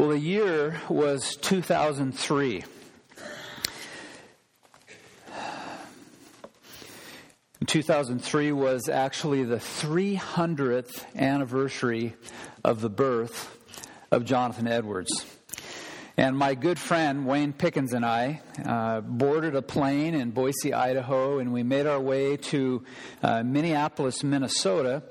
Well, 0.00 0.08
the 0.08 0.18
year 0.18 0.80
was 0.88 1.36
2003. 1.36 2.64
2003 7.66 8.52
was 8.52 8.88
actually 8.88 9.44
the 9.44 9.56
300th 9.56 11.04
anniversary 11.14 12.14
of 12.64 12.80
the 12.80 12.88
birth 12.88 13.54
of 14.10 14.24
Jonathan 14.24 14.66
Edwards. 14.66 15.10
And 16.16 16.34
my 16.34 16.54
good 16.54 16.78
friend 16.78 17.26
Wayne 17.26 17.52
Pickens 17.52 17.92
and 17.92 18.06
I 18.06 18.40
uh, 18.64 19.02
boarded 19.02 19.54
a 19.54 19.60
plane 19.60 20.14
in 20.14 20.30
Boise, 20.30 20.72
Idaho, 20.72 21.40
and 21.40 21.52
we 21.52 21.62
made 21.62 21.84
our 21.84 22.00
way 22.00 22.38
to 22.38 22.82
uh, 23.22 23.42
Minneapolis, 23.42 24.24
Minnesota 24.24 25.02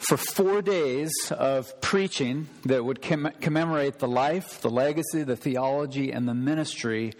for 0.00 0.16
four 0.16 0.62
days 0.62 1.12
of 1.30 1.78
preaching 1.82 2.48
that 2.64 2.84
would 2.84 3.02
com- 3.02 3.32
commemorate 3.40 3.98
the 3.98 4.08
life, 4.08 4.60
the 4.62 4.70
legacy, 4.70 5.22
the 5.22 5.36
theology, 5.36 6.10
and 6.10 6.26
the 6.26 6.34
ministry 6.34 7.12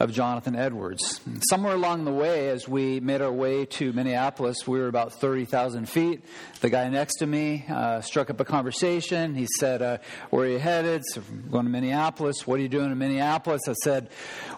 of 0.00 0.10
Jonathan 0.10 0.56
Edwards. 0.56 1.20
Somewhere 1.48 1.74
along 1.74 2.04
the 2.04 2.12
way, 2.12 2.48
as 2.48 2.66
we 2.66 2.98
made 2.98 3.20
our 3.20 3.30
way 3.30 3.66
to 3.66 3.92
Minneapolis, 3.92 4.66
we 4.66 4.78
were 4.78 4.88
about 4.88 5.12
30,000 5.12 5.86
feet. 5.88 6.24
The 6.60 6.70
guy 6.70 6.88
next 6.88 7.16
to 7.16 7.26
me 7.26 7.64
uh, 7.68 8.00
struck 8.00 8.30
up 8.30 8.40
a 8.40 8.44
conversation. 8.44 9.34
He 9.34 9.46
said, 9.58 9.82
uh, 9.82 9.98
Where 10.30 10.46
are 10.46 10.50
you 10.50 10.58
headed? 10.58 11.02
So, 11.12 11.20
going 11.50 11.66
to 11.66 11.70
Minneapolis. 11.70 12.46
What 12.46 12.58
are 12.58 12.62
you 12.62 12.68
doing 12.68 12.90
in 12.90 12.98
Minneapolis? 12.98 13.68
I 13.68 13.74
said, 13.84 14.08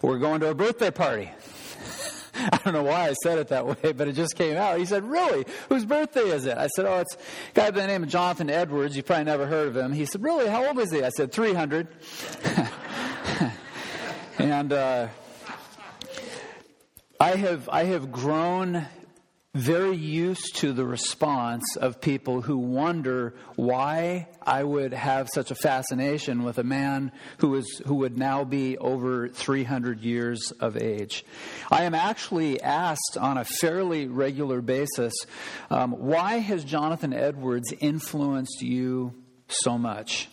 We're 0.03 0.19
going 0.19 0.41
to 0.41 0.51
a 0.51 0.55
birthday 0.55 0.91
party. 0.91 1.31
I 2.53 2.59
don't 2.65 2.75
know 2.75 2.83
why 2.83 3.09
I 3.09 3.15
said 3.23 3.39
it 3.39 3.49
that 3.49 3.67
way, 3.67 3.93
but 3.93 4.09
it 4.09 4.13
just 4.13 4.37
came 4.37 4.57
out. 4.57 4.79
He 4.79 4.85
said, 4.85 5.05
Really? 5.05 5.47
Whose 5.69 5.85
birthday 5.85 6.29
is 6.29 6.45
it? 6.45 6.59
I 6.59 6.67
said, 6.69 6.85
Oh, 6.85 6.99
it's 7.01 7.15
a 7.15 7.19
guy 7.55 7.71
by 7.71 7.81
the 7.81 7.87
name 7.87 8.03
of 8.03 8.09
Jonathan 8.09 8.51
Edwards. 8.51 8.97
You've 8.97 9.07
probably 9.07 9.25
never 9.25 9.47
heard 9.47 9.69
of 9.69 9.77
him. 9.77 9.93
He 9.93 10.05
said, 10.05 10.23
Really? 10.23 10.47
How 10.47 10.67
old 10.67 10.79
is 10.79 10.93
he? 10.93 11.03
I 11.03 11.09
said, 11.11 11.33
300. 11.33 11.89
and, 14.39 14.73
uh, 14.73 15.09
I 17.19 17.31
have, 17.31 17.69
I 17.71 17.85
have 17.85 18.13
grown 18.13 18.87
very 19.57 19.97
used 19.97 20.57
to 20.57 20.73
the 20.73 20.85
response 20.85 21.77
of 21.77 22.01
people 22.01 22.43
who 22.43 22.59
wonder 22.59 23.35
why 23.55 24.29
I 24.43 24.63
would 24.63 24.93
have 24.93 25.29
such 25.33 25.51
a 25.51 25.55
fascination 25.55 26.43
with 26.43 26.59
a 26.59 26.63
man 26.63 27.11
who 27.39 27.55
is 27.55 27.81
who 27.87 27.95
would 27.97 28.19
now 28.19 28.45
be 28.45 28.77
over 28.77 29.29
300 29.29 30.01
years 30.03 30.53
of 30.61 30.77
age. 30.77 31.25
I 31.71 31.85
am 31.85 31.95
actually 31.95 32.61
asked 32.61 33.17
on 33.19 33.39
a 33.39 33.45
fairly 33.45 34.07
regular 34.07 34.61
basis, 34.61 35.15
um, 35.71 35.93
why 35.93 36.39
has 36.39 36.63
Jonathan 36.63 37.15
Edwards 37.15 37.73
influenced 37.81 38.61
you 38.61 39.15
so 39.49 39.79
much? 39.79 40.29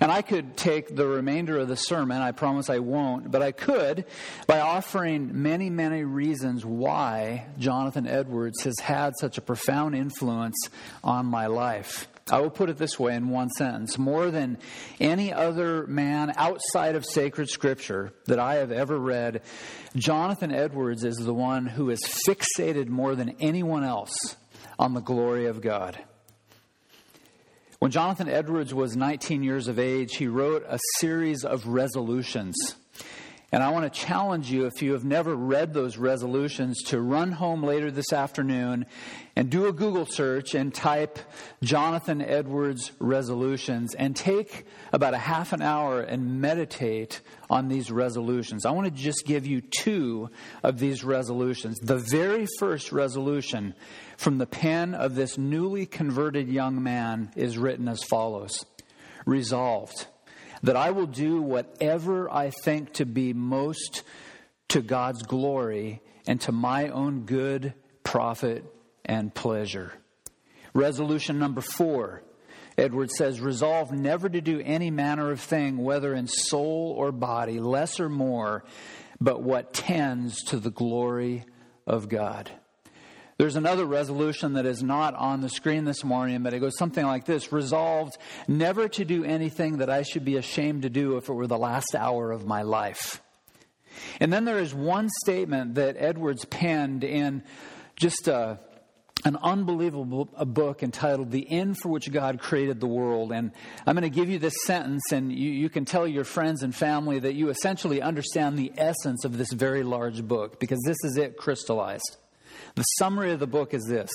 And 0.00 0.10
I 0.10 0.22
could 0.22 0.56
take 0.56 0.94
the 0.94 1.06
remainder 1.06 1.58
of 1.58 1.68
the 1.68 1.76
sermon, 1.76 2.20
I 2.20 2.32
promise 2.32 2.68
I 2.70 2.78
won't, 2.78 3.30
but 3.30 3.42
I 3.42 3.52
could 3.52 4.04
by 4.46 4.60
offering 4.60 5.42
many, 5.42 5.70
many 5.70 6.04
reasons 6.04 6.64
why 6.64 7.46
Jonathan 7.58 8.06
Edwards 8.06 8.62
has 8.64 8.78
had 8.80 9.12
such 9.18 9.38
a 9.38 9.42
profound 9.42 9.94
influence 9.94 10.56
on 11.02 11.26
my 11.26 11.46
life. 11.46 12.08
I 12.30 12.40
will 12.40 12.50
put 12.50 12.70
it 12.70 12.78
this 12.78 12.98
way 12.98 13.14
in 13.14 13.28
one 13.28 13.50
sentence. 13.50 13.98
More 13.98 14.30
than 14.30 14.56
any 14.98 15.32
other 15.32 15.86
man 15.86 16.32
outside 16.36 16.94
of 16.94 17.04
sacred 17.04 17.50
scripture 17.50 18.14
that 18.26 18.38
I 18.38 18.54
have 18.56 18.72
ever 18.72 18.98
read, 18.98 19.42
Jonathan 19.94 20.50
Edwards 20.50 21.04
is 21.04 21.16
the 21.16 21.34
one 21.34 21.66
who 21.66 21.90
is 21.90 22.02
fixated 22.26 22.88
more 22.88 23.14
than 23.14 23.36
anyone 23.40 23.84
else 23.84 24.14
on 24.78 24.94
the 24.94 25.00
glory 25.00 25.46
of 25.46 25.60
God. 25.60 26.02
When 27.78 27.90
Jonathan 27.90 28.28
Edwards 28.28 28.72
was 28.72 28.96
19 28.96 29.42
years 29.42 29.68
of 29.68 29.78
age, 29.78 30.16
he 30.16 30.26
wrote 30.26 30.64
a 30.68 30.78
series 30.98 31.44
of 31.44 31.66
resolutions. 31.66 32.54
And 33.54 33.62
I 33.62 33.70
want 33.70 33.84
to 33.84 34.00
challenge 34.00 34.50
you, 34.50 34.66
if 34.66 34.82
you 34.82 34.94
have 34.94 35.04
never 35.04 35.32
read 35.32 35.74
those 35.74 35.96
resolutions, 35.96 36.82
to 36.86 37.00
run 37.00 37.30
home 37.30 37.62
later 37.62 37.88
this 37.88 38.12
afternoon 38.12 38.84
and 39.36 39.48
do 39.48 39.66
a 39.66 39.72
Google 39.72 40.06
search 40.06 40.56
and 40.56 40.74
type 40.74 41.20
Jonathan 41.62 42.20
Edwards 42.20 42.90
resolutions 42.98 43.94
and 43.94 44.16
take 44.16 44.66
about 44.92 45.14
a 45.14 45.18
half 45.18 45.52
an 45.52 45.62
hour 45.62 46.00
and 46.00 46.40
meditate 46.40 47.20
on 47.48 47.68
these 47.68 47.92
resolutions. 47.92 48.66
I 48.66 48.72
want 48.72 48.86
to 48.86 49.02
just 49.02 49.22
give 49.24 49.46
you 49.46 49.60
two 49.60 50.30
of 50.64 50.80
these 50.80 51.04
resolutions. 51.04 51.78
The 51.78 52.04
very 52.10 52.48
first 52.58 52.90
resolution 52.90 53.76
from 54.16 54.38
the 54.38 54.46
pen 54.46 54.96
of 54.96 55.14
this 55.14 55.38
newly 55.38 55.86
converted 55.86 56.48
young 56.48 56.82
man 56.82 57.30
is 57.36 57.56
written 57.56 57.86
as 57.86 58.02
follows 58.02 58.66
Resolved 59.26 60.08
that 60.64 60.76
I 60.76 60.92
will 60.92 61.06
do 61.06 61.42
whatever 61.42 62.32
I 62.32 62.48
think 62.48 62.94
to 62.94 63.04
be 63.04 63.34
most 63.34 64.02
to 64.68 64.80
God's 64.80 65.22
glory 65.22 66.00
and 66.26 66.40
to 66.42 66.52
my 66.52 66.88
own 66.88 67.26
good 67.26 67.74
profit 68.02 68.64
and 69.04 69.34
pleasure. 69.34 69.92
Resolution 70.72 71.38
number 71.38 71.60
four. 71.60 72.22
Edward 72.78 73.10
says, 73.10 73.42
resolve 73.42 73.92
never 73.92 74.26
to 74.26 74.40
do 74.40 74.58
any 74.64 74.90
manner 74.90 75.30
of 75.30 75.40
thing, 75.40 75.76
whether 75.76 76.14
in 76.14 76.26
soul 76.26 76.94
or 76.96 77.12
body, 77.12 77.60
less 77.60 78.00
or 78.00 78.08
more, 78.08 78.64
but 79.20 79.42
what 79.42 79.74
tends 79.74 80.42
to 80.44 80.58
the 80.58 80.70
glory 80.70 81.44
of 81.86 82.08
God. 82.08 82.50
There's 83.36 83.56
another 83.56 83.84
resolution 83.84 84.52
that 84.52 84.64
is 84.64 84.82
not 84.82 85.14
on 85.14 85.40
the 85.40 85.48
screen 85.48 85.84
this 85.84 86.04
morning, 86.04 86.42
but 86.42 86.54
it 86.54 86.60
goes 86.60 86.78
something 86.78 87.04
like 87.04 87.24
this 87.24 87.52
Resolved 87.52 88.16
never 88.46 88.88
to 88.88 89.04
do 89.04 89.24
anything 89.24 89.78
that 89.78 89.90
I 89.90 90.02
should 90.02 90.24
be 90.24 90.36
ashamed 90.36 90.82
to 90.82 90.90
do 90.90 91.16
if 91.16 91.28
it 91.28 91.32
were 91.32 91.46
the 91.46 91.58
last 91.58 91.94
hour 91.96 92.30
of 92.30 92.46
my 92.46 92.62
life. 92.62 93.20
And 94.20 94.32
then 94.32 94.44
there 94.44 94.58
is 94.58 94.74
one 94.74 95.08
statement 95.22 95.74
that 95.74 95.96
Edwards 95.98 96.44
penned 96.44 97.04
in 97.04 97.42
just 97.96 98.28
a, 98.28 98.58
an 99.24 99.36
unbelievable 99.42 100.26
book 100.26 100.82
entitled 100.82 101.30
The 101.30 101.48
End 101.50 101.76
for 101.78 101.88
Which 101.88 102.10
God 102.12 102.40
Created 102.40 102.80
the 102.80 102.86
World. 102.86 103.32
And 103.32 103.52
I'm 103.86 103.94
going 103.94 104.02
to 104.02 104.10
give 104.10 104.28
you 104.28 104.38
this 104.38 104.54
sentence, 104.64 105.12
and 105.12 105.32
you, 105.32 105.50
you 105.50 105.68
can 105.68 105.84
tell 105.84 106.06
your 106.06 106.24
friends 106.24 106.62
and 106.62 106.74
family 106.74 107.20
that 107.20 107.34
you 107.34 107.50
essentially 107.50 108.02
understand 108.02 108.58
the 108.58 108.72
essence 108.76 109.24
of 109.24 109.38
this 109.38 109.52
very 109.52 109.82
large 109.82 110.22
book, 110.22 110.60
because 110.60 110.80
this 110.84 110.98
is 111.04 111.16
it 111.16 111.36
crystallized. 111.36 112.16
The 112.74 112.82
summary 112.98 113.32
of 113.32 113.40
the 113.40 113.46
book 113.46 113.74
is 113.74 113.84
this 113.88 114.10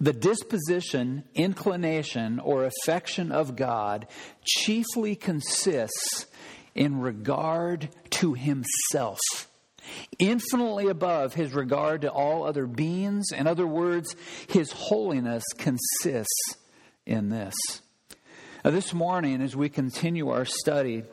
The 0.00 0.12
disposition, 0.12 1.24
inclination, 1.34 2.38
or 2.38 2.64
affection 2.64 3.32
of 3.32 3.56
God 3.56 4.06
chiefly 4.44 5.16
consists 5.16 6.26
in 6.74 7.00
regard 7.00 7.88
to 8.10 8.34
himself, 8.34 9.20
infinitely 10.18 10.88
above 10.88 11.34
his 11.34 11.52
regard 11.52 12.02
to 12.02 12.10
all 12.10 12.44
other 12.44 12.66
beings. 12.66 13.32
In 13.32 13.46
other 13.46 13.66
words, 13.66 14.14
his 14.48 14.72
holiness 14.72 15.44
consists 15.58 16.56
in 17.06 17.28
this. 17.28 17.54
Now, 18.64 18.72
this 18.72 18.92
morning, 18.92 19.40
as 19.40 19.56
we 19.56 19.70
continue 19.70 20.28
our 20.28 20.44
study, 20.44 21.04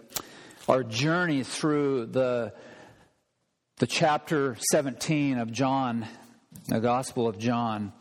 our 0.67 0.83
journey 0.83 1.43
through 1.43 2.07
the, 2.07 2.53
the 3.77 3.87
chapter 3.87 4.57
17 4.71 5.37
of 5.37 5.51
John, 5.51 6.05
the 6.67 6.79
Gospel 6.81 7.27
of 7.27 7.37
John, 7.37 7.93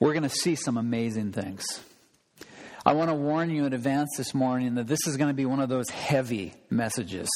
we're 0.00 0.12
going 0.12 0.22
to 0.22 0.28
see 0.28 0.54
some 0.54 0.78
amazing 0.78 1.32
things. 1.32 1.64
I 2.84 2.94
want 2.94 3.10
to 3.10 3.14
warn 3.14 3.50
you 3.50 3.66
in 3.66 3.72
advance 3.72 4.10
this 4.16 4.32
morning 4.34 4.76
that 4.76 4.86
this 4.86 5.06
is 5.06 5.16
going 5.16 5.28
to 5.28 5.34
be 5.34 5.44
one 5.44 5.60
of 5.60 5.68
those 5.68 5.90
heavy 5.90 6.54
messages. 6.70 7.28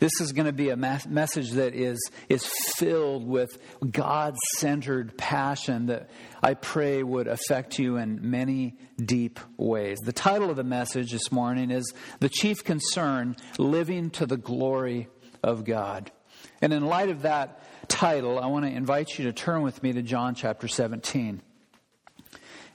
This 0.00 0.10
is 0.20 0.32
going 0.32 0.46
to 0.46 0.52
be 0.52 0.70
a 0.70 0.76
message 0.76 1.52
that 1.52 1.74
is, 1.74 1.98
is 2.28 2.44
filled 2.76 3.26
with 3.26 3.50
God 3.88 4.36
centered 4.56 5.16
passion 5.16 5.86
that 5.86 6.10
I 6.42 6.54
pray 6.54 7.02
would 7.02 7.28
affect 7.28 7.78
you 7.78 7.96
in 7.96 8.30
many 8.30 8.76
deep 9.04 9.38
ways. 9.56 9.98
The 10.04 10.12
title 10.12 10.50
of 10.50 10.56
the 10.56 10.64
message 10.64 11.12
this 11.12 11.30
morning 11.30 11.70
is 11.70 11.92
The 12.18 12.28
Chief 12.28 12.64
Concern 12.64 13.36
Living 13.58 14.10
to 14.10 14.26
the 14.26 14.36
Glory 14.36 15.08
of 15.42 15.64
God. 15.64 16.10
And 16.60 16.72
in 16.72 16.86
light 16.86 17.10
of 17.10 17.22
that 17.22 17.62
title, 17.90 18.38
I 18.38 18.46
want 18.46 18.64
to 18.64 18.70
invite 18.70 19.18
you 19.18 19.26
to 19.26 19.32
turn 19.32 19.62
with 19.62 19.82
me 19.82 19.92
to 19.92 20.00
John 20.00 20.34
chapter 20.34 20.68
17. 20.68 21.42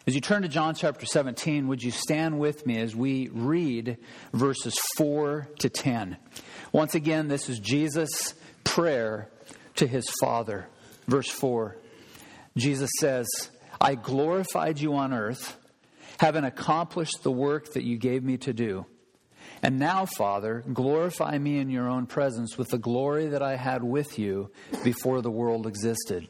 As 0.06 0.14
you 0.14 0.22
turn 0.22 0.44
to 0.44 0.48
John 0.48 0.76
chapter 0.76 1.06
17, 1.06 1.68
would 1.68 1.82
you 1.82 1.90
stand 1.90 2.38
with 2.38 2.68
me 2.68 2.80
as 2.80 2.96
we 2.96 3.30
read 3.30 3.98
verses 4.34 4.78
4 4.98 5.48
to 5.60 5.70
10? 5.70 6.18
Once 6.72 6.94
again, 6.94 7.28
this 7.28 7.50
is 7.50 7.60
Jesus' 7.60 8.36
prayer 8.64 9.32
to 9.78 9.88
his 9.88 10.06
Father. 10.22 10.68
Verse 11.08 11.30
4 11.30 11.78
Jesus 12.58 12.90
says, 13.00 13.28
I 13.82 13.96
glorified 13.96 14.80
you 14.80 14.96
on 14.96 15.14
earth, 15.14 15.58
having 16.20 16.44
accomplished 16.44 17.24
the 17.24 17.32
work 17.32 17.74
that 17.74 17.84
you 17.84 17.98
gave 17.98 18.24
me 18.24 18.38
to 18.38 18.54
do. 18.54 18.86
And 19.66 19.80
now, 19.80 20.06
Father, 20.06 20.64
glorify 20.72 21.40
me 21.40 21.58
in 21.58 21.72
your 21.72 21.90
own 21.90 22.06
presence 22.06 22.56
with 22.56 22.68
the 22.68 22.78
glory 22.78 23.26
that 23.30 23.42
I 23.42 23.56
had 23.56 23.84
with 23.84 24.20
you 24.20 24.52
before 24.84 25.24
the 25.24 25.32
world 25.32 25.66
existed. 25.66 26.30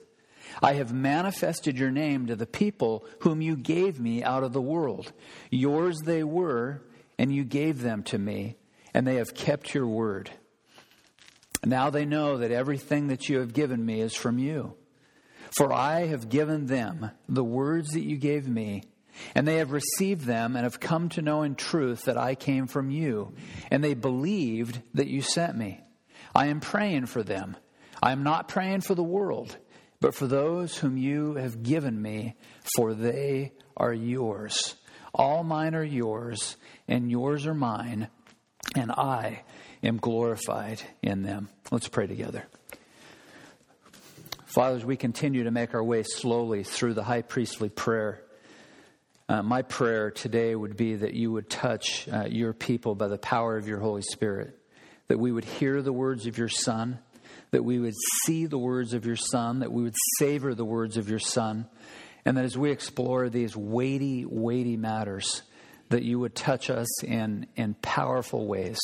I 0.64 0.76
have 0.76 0.94
manifested 0.94 1.78
your 1.78 1.92
name 1.92 2.28
to 2.28 2.38
the 2.38 2.46
people 2.46 3.06
whom 3.20 3.42
you 3.42 3.58
gave 3.58 4.00
me 4.00 4.24
out 4.24 4.46
of 4.46 4.54
the 4.54 4.62
world. 4.62 5.12
Yours 5.52 5.98
they 6.06 6.24
were, 6.24 6.82
and 7.20 7.30
you 7.30 7.44
gave 7.44 7.82
them 7.82 8.04
to 8.04 8.18
me, 8.18 8.56
and 8.94 9.06
they 9.06 9.16
have 9.16 9.36
kept 9.36 9.74
your 9.74 9.88
word. 9.88 10.32
Now 11.66 11.90
they 11.90 12.06
know 12.06 12.38
that 12.38 12.52
everything 12.52 13.08
that 13.08 13.28
you 13.28 13.40
have 13.40 13.52
given 13.52 13.86
me 13.86 14.00
is 14.00 14.16
from 14.16 14.40
you. 14.40 14.76
For 15.58 15.74
I 15.74 16.06
have 16.06 16.30
given 16.30 16.68
them 16.68 17.12
the 17.28 17.44
words 17.44 17.90
that 17.90 18.06
you 18.06 18.16
gave 18.16 18.48
me, 18.48 18.84
and 19.34 19.48
they 19.48 19.58
have 19.58 19.72
received 19.72 20.26
them 20.26 20.56
and 20.56 20.64
have 20.64 20.80
come 20.80 21.10
to 21.10 21.22
know 21.22 21.44
in 21.44 21.56
truth 21.56 22.04
that 22.04 22.18
I 22.18 22.36
came 22.36 22.68
from 22.68 22.90
you, 22.90 23.34
and 23.72 23.84
they 23.84 23.94
believed 23.94 24.82
that 24.94 25.08
you 25.08 25.22
sent 25.22 25.58
me. 25.58 25.82
I 26.34 26.48
am 26.48 26.60
praying 26.60 27.06
for 27.06 27.24
them. 27.24 27.56
I 28.04 28.12
am 28.12 28.24
not 28.24 28.48
praying 28.48 28.82
for 28.82 28.96
the 28.96 29.04
world, 29.04 29.58
but 30.02 30.16
for 30.16 30.28
those 30.28 30.78
whom 30.78 30.98
you 30.98 31.36
have 31.36 31.64
given 31.64 32.02
me, 32.02 32.36
for 32.76 32.94
they 32.94 33.54
are 33.78 33.94
yours. 33.94 34.76
All 35.14 35.44
mine 35.44 35.76
are 35.76 35.84
yours, 35.84 36.58
and 36.88 37.10
yours 37.10 37.48
are 37.48 37.54
mine, 37.54 38.10
and 38.76 38.92
I 38.92 39.44
am 39.82 39.98
glorified 39.98 40.82
in 41.02 41.24
them. 41.24 41.50
Let's 41.72 41.88
pray 41.88 42.08
together. 42.08 42.46
Fathers, 44.46 44.86
we 44.86 44.98
continue 44.98 45.46
to 45.46 45.52
make 45.52 45.74
our 45.74 45.84
way 45.84 46.04
slowly 46.04 46.64
through 46.64 46.94
the 46.94 47.04
high 47.04 47.22
priestly 47.22 47.70
prayer, 47.70 48.22
uh, 49.28 49.42
my 49.42 49.64
prayer 49.64 50.12
today 50.12 50.56
would 50.56 50.78
be 50.78 50.96
that 50.96 51.14
you 51.14 51.32
would 51.32 51.50
touch 51.50 52.08
uh, 52.08 52.26
your 52.26 52.54
people 52.54 52.94
by 52.94 53.08
the 53.08 53.18
power 53.18 53.58
of 53.58 53.68
your 53.68 53.80
Holy 53.80 54.04
Spirit, 54.04 54.58
that 55.08 55.18
we 55.18 55.32
would 55.32 55.46
hear 55.46 55.82
the 55.82 55.94
words 55.94 56.28
of 56.28 56.38
your 56.38 56.50
Son, 56.50 57.00
that 57.52 57.64
we 57.64 57.80
would 57.80 57.96
see 58.24 58.46
the 58.46 58.58
words 58.58 58.94
of 58.94 59.06
your 59.06 59.16
Son, 59.16 59.60
that 59.60 59.72
we 59.72 59.84
would 59.84 59.96
savor 60.20 60.54
the 60.54 60.66
words 60.66 60.98
of 60.98 61.10
your 61.10 61.20
Son, 61.20 61.68
and 62.24 62.38
that 62.38 62.46
as 62.46 62.58
we 62.58 62.70
explore 62.70 63.30
these 63.30 63.56
weighty, 63.56 64.26
weighty 64.26 64.78
matters, 64.78 65.42
that 65.90 66.04
you 66.04 66.20
would 66.20 66.36
touch 66.36 66.70
us 66.70 67.04
in, 67.04 67.48
in 67.56 67.76
powerful 67.76 68.46
ways 68.48 68.80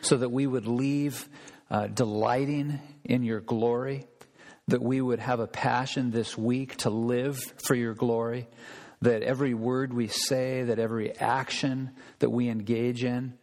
so 0.00 0.16
that 0.16 0.28
we 0.30 0.46
would 0.46 0.66
leave 0.66 1.28
uh, 1.70 1.86
delighting 1.86 2.80
in 3.04 3.22
your 3.22 3.40
glory, 3.40 4.06
that 4.68 4.82
we 4.82 5.00
would 5.00 5.18
have 5.18 5.40
a 5.40 5.46
passion 5.46 6.10
this 6.10 6.36
week 6.36 6.76
to 6.76 6.90
live 6.90 7.38
for 7.64 7.74
your 7.74 7.94
glory, 7.94 8.46
that 9.02 9.22
every 9.22 9.52
word 9.52 9.92
we 9.92 10.06
say, 10.06 10.62
that 10.62 10.78
every 10.78 11.16
action 11.18 11.90
that 12.20 12.30
we 12.30 12.48
engage 12.48 13.04
in 13.04 13.34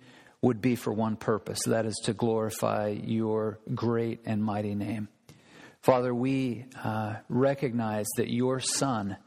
would 0.42 0.62
be 0.62 0.76
for 0.76 0.94
one 0.94 1.18
purpose 1.18 1.60
that 1.66 1.86
is 1.86 1.96
to 2.06 2.14
glorify 2.14 2.88
your 2.88 3.60
great 3.76 4.22
and 4.26 4.44
mighty 4.44 4.74
name. 4.74 5.10
Father, 5.82 6.14
we 6.14 6.66
uh, 6.84 7.16
recognize 7.28 8.08
that 8.18 8.34
your 8.34 8.60
Son 8.60 9.18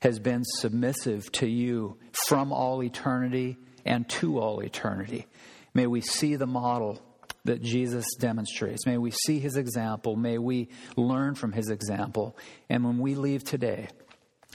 has 0.00 0.18
been 0.18 0.44
submissive 0.44 1.30
to 1.32 1.48
you 1.48 1.96
from 2.28 2.52
all 2.52 2.82
eternity 2.82 3.56
and 3.84 4.08
to 4.08 4.38
all 4.38 4.60
eternity. 4.60 5.26
May 5.74 5.86
we 5.86 6.00
see 6.00 6.36
the 6.36 6.46
model 6.46 7.00
that 7.44 7.62
Jesus 7.62 8.04
demonstrates. 8.18 8.86
May 8.86 8.98
we 8.98 9.10
see 9.10 9.40
his 9.40 9.56
example. 9.56 10.14
May 10.14 10.38
we 10.38 10.68
learn 10.96 11.34
from 11.34 11.52
his 11.52 11.70
example. 11.70 12.36
And 12.68 12.84
when 12.84 12.98
we 12.98 13.16
leave 13.16 13.42
today, 13.42 13.88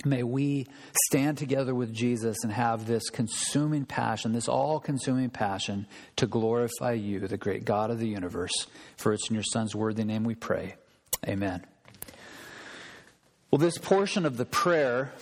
may 0.06 0.24
we 0.24 0.68
stand 1.08 1.38
together 1.38 1.74
with 1.74 1.94
Jesus 1.94 2.38
and 2.44 2.52
have 2.52 2.86
this 2.86 3.10
consuming 3.10 3.86
passion, 3.86 4.34
this 4.34 4.48
all 4.48 4.80
consuming 4.80 5.30
passion 5.30 5.88
to 6.18 6.28
glorify 6.28 6.94
you, 6.94 7.28
the 7.28 7.38
great 7.38 7.66
God 7.66 7.90
of 7.90 8.00
the 8.00 8.08
universe. 8.08 8.68
For 8.98 9.14
it's 9.14 9.30
in 9.30 9.34
your 9.34 9.44
Son's 9.44 9.76
worthy 9.76 10.04
name 10.04 10.24
we 10.24 10.36
pray. 10.36 10.76
Amen. 11.28 11.66
Well, 13.50 13.60
this 13.60 13.78
portion 13.78 14.26
of 14.26 14.36
the 14.36 14.46
prayer 14.46 15.14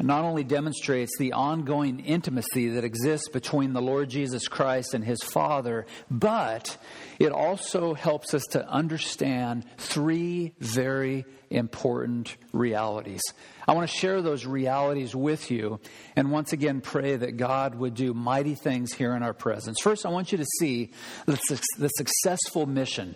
not 0.00 0.24
only 0.24 0.42
demonstrates 0.42 1.18
the 1.18 1.34
ongoing 1.34 2.00
intimacy 2.00 2.70
that 2.70 2.84
exists 2.84 3.28
between 3.28 3.74
the 3.74 3.82
Lord 3.82 4.08
Jesus 4.08 4.48
Christ 4.48 4.94
and 4.94 5.04
his 5.04 5.22
Father, 5.22 5.84
but 6.10 6.78
it 7.18 7.30
also 7.30 7.92
helps 7.92 8.32
us 8.32 8.44
to 8.52 8.66
understand 8.66 9.66
three 9.76 10.54
very 10.60 11.26
important 11.50 12.38
realities. 12.54 13.20
I 13.68 13.74
want 13.74 13.90
to 13.90 13.96
share 13.96 14.22
those 14.22 14.46
realities 14.46 15.14
with 15.14 15.50
you 15.50 15.78
and 16.16 16.30
once 16.32 16.54
again 16.54 16.80
pray 16.80 17.16
that 17.16 17.36
God 17.36 17.74
would 17.74 17.94
do 17.94 18.14
mighty 18.14 18.54
things 18.54 18.94
here 18.94 19.14
in 19.14 19.22
our 19.22 19.34
presence. 19.34 19.78
First, 19.82 20.06
I 20.06 20.08
want 20.08 20.32
you 20.32 20.38
to 20.38 20.46
see 20.58 20.90
the, 21.26 21.38
successful 21.88 22.64
mission 22.64 23.14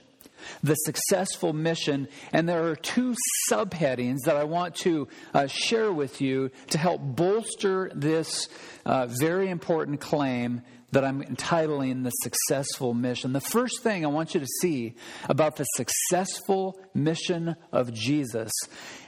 the 0.63 0.75
successful 0.75 1.53
mission. 1.53 2.09
And 2.33 2.49
there 2.49 2.67
are 2.67 2.77
two 2.77 3.15
subheadings 3.51 4.19
that 4.25 4.37
I 4.37 4.45
want 4.45 4.75
to 4.77 5.09
uh, 5.35 5.47
share 5.47 5.93
with 5.93 6.21
you 6.21 6.51
to 6.71 6.79
help 6.79 7.01
bolster 7.03 7.91
this 7.95 8.49
uh, 8.85 9.07
very 9.07 9.49
important 9.51 10.01
claim 10.01 10.63
that 10.93 11.05
I'm 11.05 11.23
entitling 11.23 12.03
the 12.03 12.11
successful 12.11 12.95
mission. 12.95 13.33
The 13.33 13.41
first 13.41 13.83
thing 13.83 14.05
I 14.05 14.09
want 14.09 14.35
you 14.35 14.41
to 14.41 14.47
see 14.63 14.95
about 15.29 15.57
the 15.57 15.65
successful 15.65 16.81
mission 16.95 17.57
of 17.73 17.93
Jesus 17.93 18.53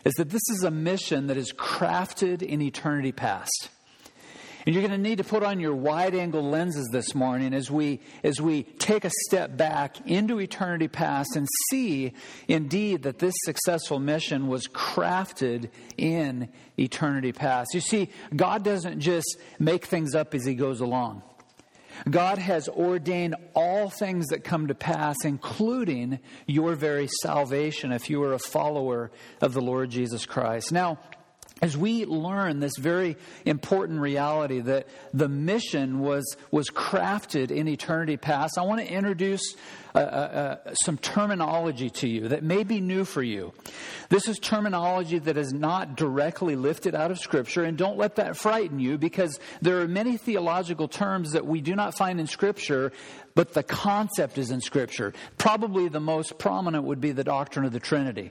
is 0.05 0.13
that 0.15 0.29
this 0.29 0.43
is 0.51 0.63
a 0.63 0.71
mission 0.71 1.29
that 1.29 1.39
is 1.39 1.53
crafted 1.53 2.43
in 2.43 2.61
eternity 2.61 3.13
past. 3.13 3.71
And 4.71 4.77
you're 4.77 4.87
going 4.87 5.03
to 5.03 5.09
need 5.09 5.19
to 5.19 5.25
put 5.25 5.43
on 5.43 5.59
your 5.59 5.75
wide 5.75 6.15
angle 6.15 6.49
lenses 6.49 6.89
this 6.93 7.13
morning 7.13 7.55
as 7.55 7.73
we, 7.73 7.99
as 8.23 8.41
we 8.41 8.63
take 8.63 9.05
a 9.05 9.11
step 9.27 9.57
back 9.57 9.97
into 10.09 10.39
eternity 10.39 10.87
past 10.87 11.35
and 11.35 11.49
see 11.69 12.13
indeed 12.47 13.03
that 13.03 13.19
this 13.19 13.35
successful 13.43 13.99
mission 13.99 14.47
was 14.47 14.69
crafted 14.69 15.71
in 15.97 16.51
eternity 16.79 17.33
past. 17.33 17.75
You 17.75 17.81
see, 17.81 18.11
God 18.37 18.63
doesn't 18.63 19.01
just 19.01 19.39
make 19.59 19.87
things 19.87 20.15
up 20.15 20.37
as 20.37 20.45
He 20.45 20.55
goes 20.55 20.81
along. 20.81 21.25
God 22.09 22.39
has 22.39 22.69
ordained 22.69 23.35
all 23.57 23.91
things 23.91 24.29
that 24.29 24.45
come 24.45 24.69
to 24.69 24.77
pass, 24.77 25.17
including 25.25 26.21
your 26.47 26.77
very 26.77 27.09
salvation 27.23 27.91
if 27.91 28.09
you 28.09 28.23
are 28.23 28.35
a 28.35 28.39
follower 28.39 29.11
of 29.41 29.53
the 29.53 29.61
Lord 29.61 29.91
Jesus 29.91 30.27
Christ. 30.27 30.71
Now, 30.71 31.01
as 31.63 31.77
we 31.77 32.05
learn 32.05 32.61
this 32.61 32.77
very 32.79 33.17
important 33.45 34.01
reality 34.01 34.61
that 34.61 34.87
the 35.13 35.29
mission 35.29 36.01
was, 36.01 36.37
was 36.51 36.71
crafted 36.71 37.51
in 37.51 37.69
eternity 37.69 38.17
past, 38.17 38.59
I 38.59 38.63
want 38.63 38.81
to 38.81 38.91
introduce 38.91 39.55
uh, 39.95 39.99
uh, 39.99 40.75
some 40.85 40.97
terminology 40.99 41.91
to 41.91 42.09
you 42.09 42.29
that 42.29 42.43
may 42.43 42.63
be 42.63 42.81
new 42.81 43.05
for 43.05 43.23
you. 43.23 43.53
This 44.09 44.29
is 44.29 44.39
terminology 44.39 45.19
that 45.19 45.37
is 45.37 45.53
not 45.53 45.97
directly 45.97 46.57
lifted 46.57 46.95
out 46.95 47.11
of 47.11 47.19
Scripture, 47.19 47.65
and 47.65 47.77
don't 47.77 47.99
let 47.99 48.17
that 48.17 48.37
frighten 48.37 48.79
you 48.79 48.99
because 48.99 49.39
there 49.61 49.81
are 49.81 49.89
many 49.89 50.17
theological 50.17 50.89
terms 50.89 51.33
that 51.33 51.47
we 51.47 51.61
do 51.61 51.75
not 51.75 51.97
find 51.97 52.21
in 52.21 52.27
Scripture, 52.27 52.93
but 53.35 53.53
the 53.53 53.63
concept 53.63 54.39
is 54.39 54.51
in 54.51 54.61
Scripture. 54.61 55.13
Probably 55.39 55.89
the 55.89 56.01
most 56.01 56.39
prominent 56.39 56.85
would 56.85 57.01
be 57.01 57.13
the 57.13 57.25
doctrine 57.25 57.65
of 57.65 57.73
the 57.73 57.81
Trinity. 57.81 58.31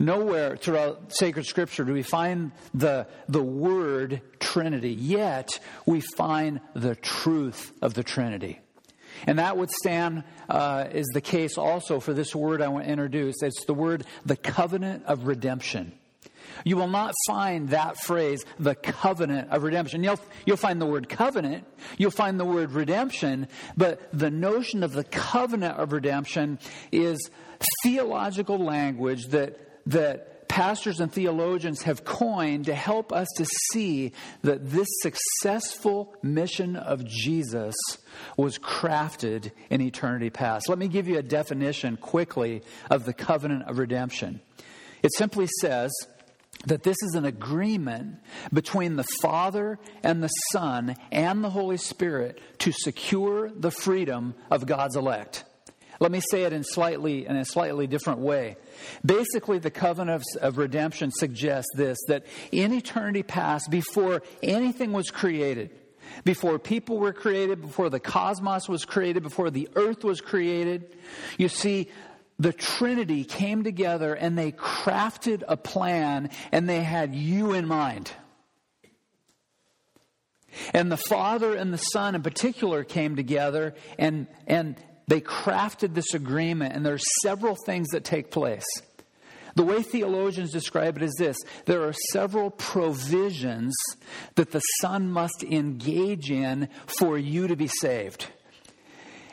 Nowhere 0.00 0.56
throughout 0.56 1.12
sacred 1.12 1.44
scripture 1.44 1.84
do 1.84 1.92
we 1.92 2.02
find 2.02 2.52
the, 2.72 3.06
the 3.28 3.42
word 3.42 4.22
Trinity, 4.40 4.92
yet 4.92 5.60
we 5.84 6.00
find 6.00 6.60
the 6.74 6.96
truth 6.96 7.70
of 7.82 7.92
the 7.92 8.02
Trinity. 8.02 8.60
And 9.26 9.38
that 9.38 9.58
would 9.58 9.70
stand 9.70 10.24
uh, 10.48 10.86
is 10.90 11.06
the 11.12 11.20
case 11.20 11.58
also 11.58 12.00
for 12.00 12.14
this 12.14 12.34
word 12.34 12.62
I 12.62 12.68
want 12.68 12.86
to 12.86 12.90
introduce. 12.90 13.42
It's 13.42 13.66
the 13.66 13.74
word 13.74 14.06
the 14.24 14.36
covenant 14.36 15.04
of 15.04 15.26
redemption. 15.26 15.92
You 16.64 16.76
will 16.76 16.88
not 16.88 17.14
find 17.26 17.68
that 17.68 17.98
phrase, 17.98 18.46
the 18.58 18.74
covenant 18.74 19.50
of 19.50 19.62
redemption. 19.64 20.02
You'll, 20.02 20.20
you'll 20.46 20.56
find 20.56 20.80
the 20.80 20.86
word 20.86 21.10
covenant, 21.10 21.66
you'll 21.98 22.10
find 22.10 22.40
the 22.40 22.46
word 22.46 22.72
redemption, 22.72 23.48
but 23.76 24.00
the 24.18 24.30
notion 24.30 24.82
of 24.82 24.92
the 24.92 25.04
covenant 25.04 25.76
of 25.76 25.92
redemption 25.92 26.58
is 26.90 27.30
theological 27.82 28.58
language 28.58 29.26
that 29.28 29.69
that 29.90 30.48
pastors 30.48 30.98
and 30.98 31.12
theologians 31.12 31.82
have 31.82 32.04
coined 32.04 32.64
to 32.64 32.74
help 32.74 33.12
us 33.12 33.28
to 33.36 33.44
see 33.72 34.12
that 34.42 34.70
this 34.70 34.88
successful 35.00 36.12
mission 36.22 36.74
of 36.76 37.04
Jesus 37.04 37.74
was 38.36 38.58
crafted 38.58 39.52
in 39.68 39.80
eternity 39.80 40.30
past. 40.30 40.68
Let 40.68 40.78
me 40.78 40.88
give 40.88 41.06
you 41.06 41.18
a 41.18 41.22
definition 41.22 41.96
quickly 41.96 42.62
of 42.90 43.04
the 43.04 43.12
covenant 43.12 43.68
of 43.68 43.78
redemption. 43.78 44.40
It 45.02 45.12
simply 45.14 45.48
says, 45.60 45.90
that 46.66 46.82
this 46.82 46.96
is 47.02 47.14
an 47.14 47.24
agreement 47.24 48.16
between 48.52 48.96
the 48.96 49.06
Father 49.22 49.78
and 50.02 50.22
the 50.22 50.28
Son 50.52 50.94
and 51.10 51.42
the 51.42 51.48
Holy 51.48 51.78
Spirit 51.78 52.38
to 52.58 52.72
secure 52.72 53.50
the 53.50 53.70
freedom 53.70 54.34
of 54.50 54.66
God's 54.66 54.96
elect. 54.96 55.44
Let 56.00 56.10
me 56.10 56.22
say 56.30 56.44
it 56.44 56.54
in 56.54 56.64
slightly 56.64 57.26
in 57.26 57.36
a 57.36 57.44
slightly 57.44 57.86
different 57.86 58.20
way. 58.20 58.56
Basically, 59.04 59.58
the 59.58 59.70
covenant 59.70 60.24
of, 60.40 60.56
redemption 60.56 61.10
suggests 61.10 61.70
this 61.76 61.98
that 62.08 62.24
in 62.50 62.72
eternity 62.72 63.22
past, 63.22 63.70
before 63.70 64.22
anything 64.42 64.92
was 64.92 65.10
created, 65.10 65.70
before 66.24 66.58
people 66.58 66.98
were 66.98 67.12
created, 67.12 67.60
before 67.60 67.90
the 67.90 68.00
cosmos 68.00 68.66
was 68.66 68.86
created, 68.86 69.22
before 69.22 69.50
the 69.50 69.68
earth 69.76 70.02
was 70.02 70.22
created, 70.22 70.96
you 71.36 71.48
see, 71.48 71.88
the 72.38 72.54
Trinity 72.54 73.24
came 73.24 73.62
together 73.62 74.14
and 74.14 74.38
they 74.38 74.52
crafted 74.52 75.42
a 75.46 75.58
plan 75.58 76.30
and 76.50 76.66
they 76.66 76.82
had 76.82 77.14
you 77.14 77.52
in 77.52 77.66
mind. 77.68 78.10
And 80.72 80.90
the 80.90 80.96
Father 80.96 81.54
and 81.54 81.72
the 81.72 81.78
Son 81.78 82.14
in 82.14 82.22
particular 82.22 82.82
came 82.82 83.14
together 83.14 83.74
and, 83.98 84.26
and 84.46 84.76
they 85.10 85.20
crafted 85.20 85.92
this 85.94 86.14
agreement, 86.14 86.72
and 86.76 86.86
there's 86.86 87.02
several 87.20 87.56
things 87.66 87.88
that 87.88 88.04
take 88.04 88.30
place. 88.30 88.64
The 89.56 89.64
way 89.64 89.82
theologians 89.82 90.52
describe 90.52 90.96
it 90.96 91.02
is 91.02 91.16
this 91.18 91.36
there 91.66 91.82
are 91.82 91.94
several 92.12 92.48
provisions 92.48 93.74
that 94.36 94.52
the 94.52 94.60
Son 94.80 95.10
must 95.10 95.42
engage 95.42 96.30
in 96.30 96.68
for 96.86 97.18
you 97.18 97.48
to 97.48 97.56
be 97.56 97.66
saved. 97.66 98.28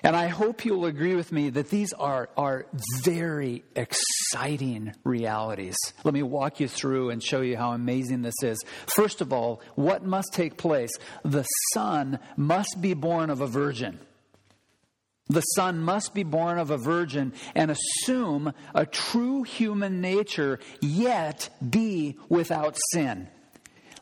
And 0.02 0.16
I 0.16 0.30
hope 0.30 0.66
you'll 0.66 0.86
agree 0.86 1.14
with 1.14 1.32
me 1.32 1.52
that 1.52 1.70
these 1.70 1.94
are, 1.94 2.30
are 2.36 2.66
very 3.04 3.64
exciting 3.76 4.96
realities. 5.04 5.78
Let 6.04 6.16
me 6.16 6.24
walk 6.24 6.60
you 6.60 6.68
through 6.68 7.12
and 7.12 7.22
show 7.22 7.42
you 7.42 7.56
how 7.56 7.74
amazing 7.74 8.24
this 8.24 8.42
is. 8.42 8.58
First 8.88 9.22
of 9.22 9.32
all, 9.32 9.62
what 9.76 10.04
must 10.04 10.34
take 10.34 10.58
place? 10.58 10.92
The 11.24 11.44
Son 11.74 12.18
must 12.36 12.78
be 12.82 12.96
born 12.96 13.30
of 13.30 13.42
a 13.42 13.48
virgin. 13.48 14.00
The 15.30 15.42
Son 15.42 15.80
must 15.80 16.14
be 16.14 16.24
born 16.24 16.58
of 16.58 16.72
a 16.72 16.78
virgin 16.78 17.34
and 17.54 17.72
assume 17.72 18.54
a 18.74 18.86
true 18.86 19.44
human 19.44 20.00
nature, 20.00 20.60
yet 20.82 21.50
be 21.70 22.18
without 22.30 22.78
sin. 22.92 23.28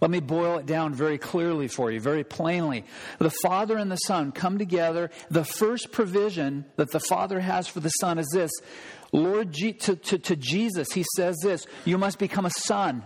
Let 0.01 0.12
me 0.12 0.20
boil 0.20 0.58
it 0.58 0.65
down 0.65 0.94
very 0.94 1.17
clearly 1.17 1.67
for 1.67 1.89
you, 1.89 2.00
very 2.00 2.24
plainly. 2.24 2.86
The 3.17 3.34
Father 3.41 3.77
and 3.77 3.91
the 3.91 3.96
Son 3.96 4.32
come 4.32 4.58
together. 4.58 5.10
The 5.29 5.46
first 5.46 5.91
provision 5.91 6.65
that 6.75 6.91
the 6.91 7.00
Father 7.00 7.39
has 7.39 7.67
for 7.67 7.79
the 7.79 7.89
Son 7.89 8.20
is 8.20 8.27
this 8.32 8.51
Lord, 9.12 9.53
to, 9.53 9.74
to, 9.74 10.17
to 10.17 10.36
Jesus, 10.36 10.91
He 10.94 11.05
says 11.15 11.38
this 11.41 11.65
You 11.86 11.98
must 11.98 12.20
become 12.20 12.46
a 12.46 12.51
son, 12.51 13.03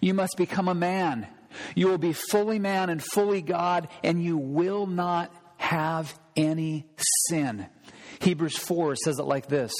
you 0.00 0.14
must 0.14 0.36
become 0.36 0.68
a 0.68 0.74
man. 0.74 1.26
You 1.74 1.88
will 1.88 1.98
be 1.98 2.14
fully 2.14 2.58
man 2.58 2.88
and 2.88 3.02
fully 3.02 3.42
God, 3.42 3.88
and 4.02 4.22
you 4.22 4.38
will 4.38 4.86
not 4.86 5.32
have 5.58 6.18
any 6.36 6.86
sin. 7.28 7.66
Hebrews 8.20 8.56
4 8.56 8.96
says 8.96 9.18
it 9.18 9.24
like 9.24 9.48
this 9.48 9.72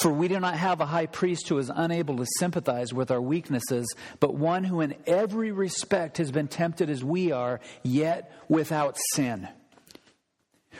For 0.00 0.12
we 0.12 0.28
do 0.28 0.38
not 0.40 0.56
have 0.56 0.80
a 0.80 0.86
high 0.86 1.06
priest 1.06 1.48
who 1.48 1.58
is 1.58 1.70
unable 1.74 2.16
to 2.18 2.26
sympathize 2.38 2.92
with 2.92 3.10
our 3.10 3.20
weaknesses, 3.20 3.92
but 4.18 4.34
one 4.34 4.64
who 4.64 4.80
in 4.80 4.94
every 5.06 5.52
respect 5.52 6.18
has 6.18 6.30
been 6.30 6.48
tempted 6.48 6.90
as 6.90 7.02
we 7.02 7.32
are, 7.32 7.60
yet 7.82 8.32
without 8.48 8.96
sin. 9.14 9.48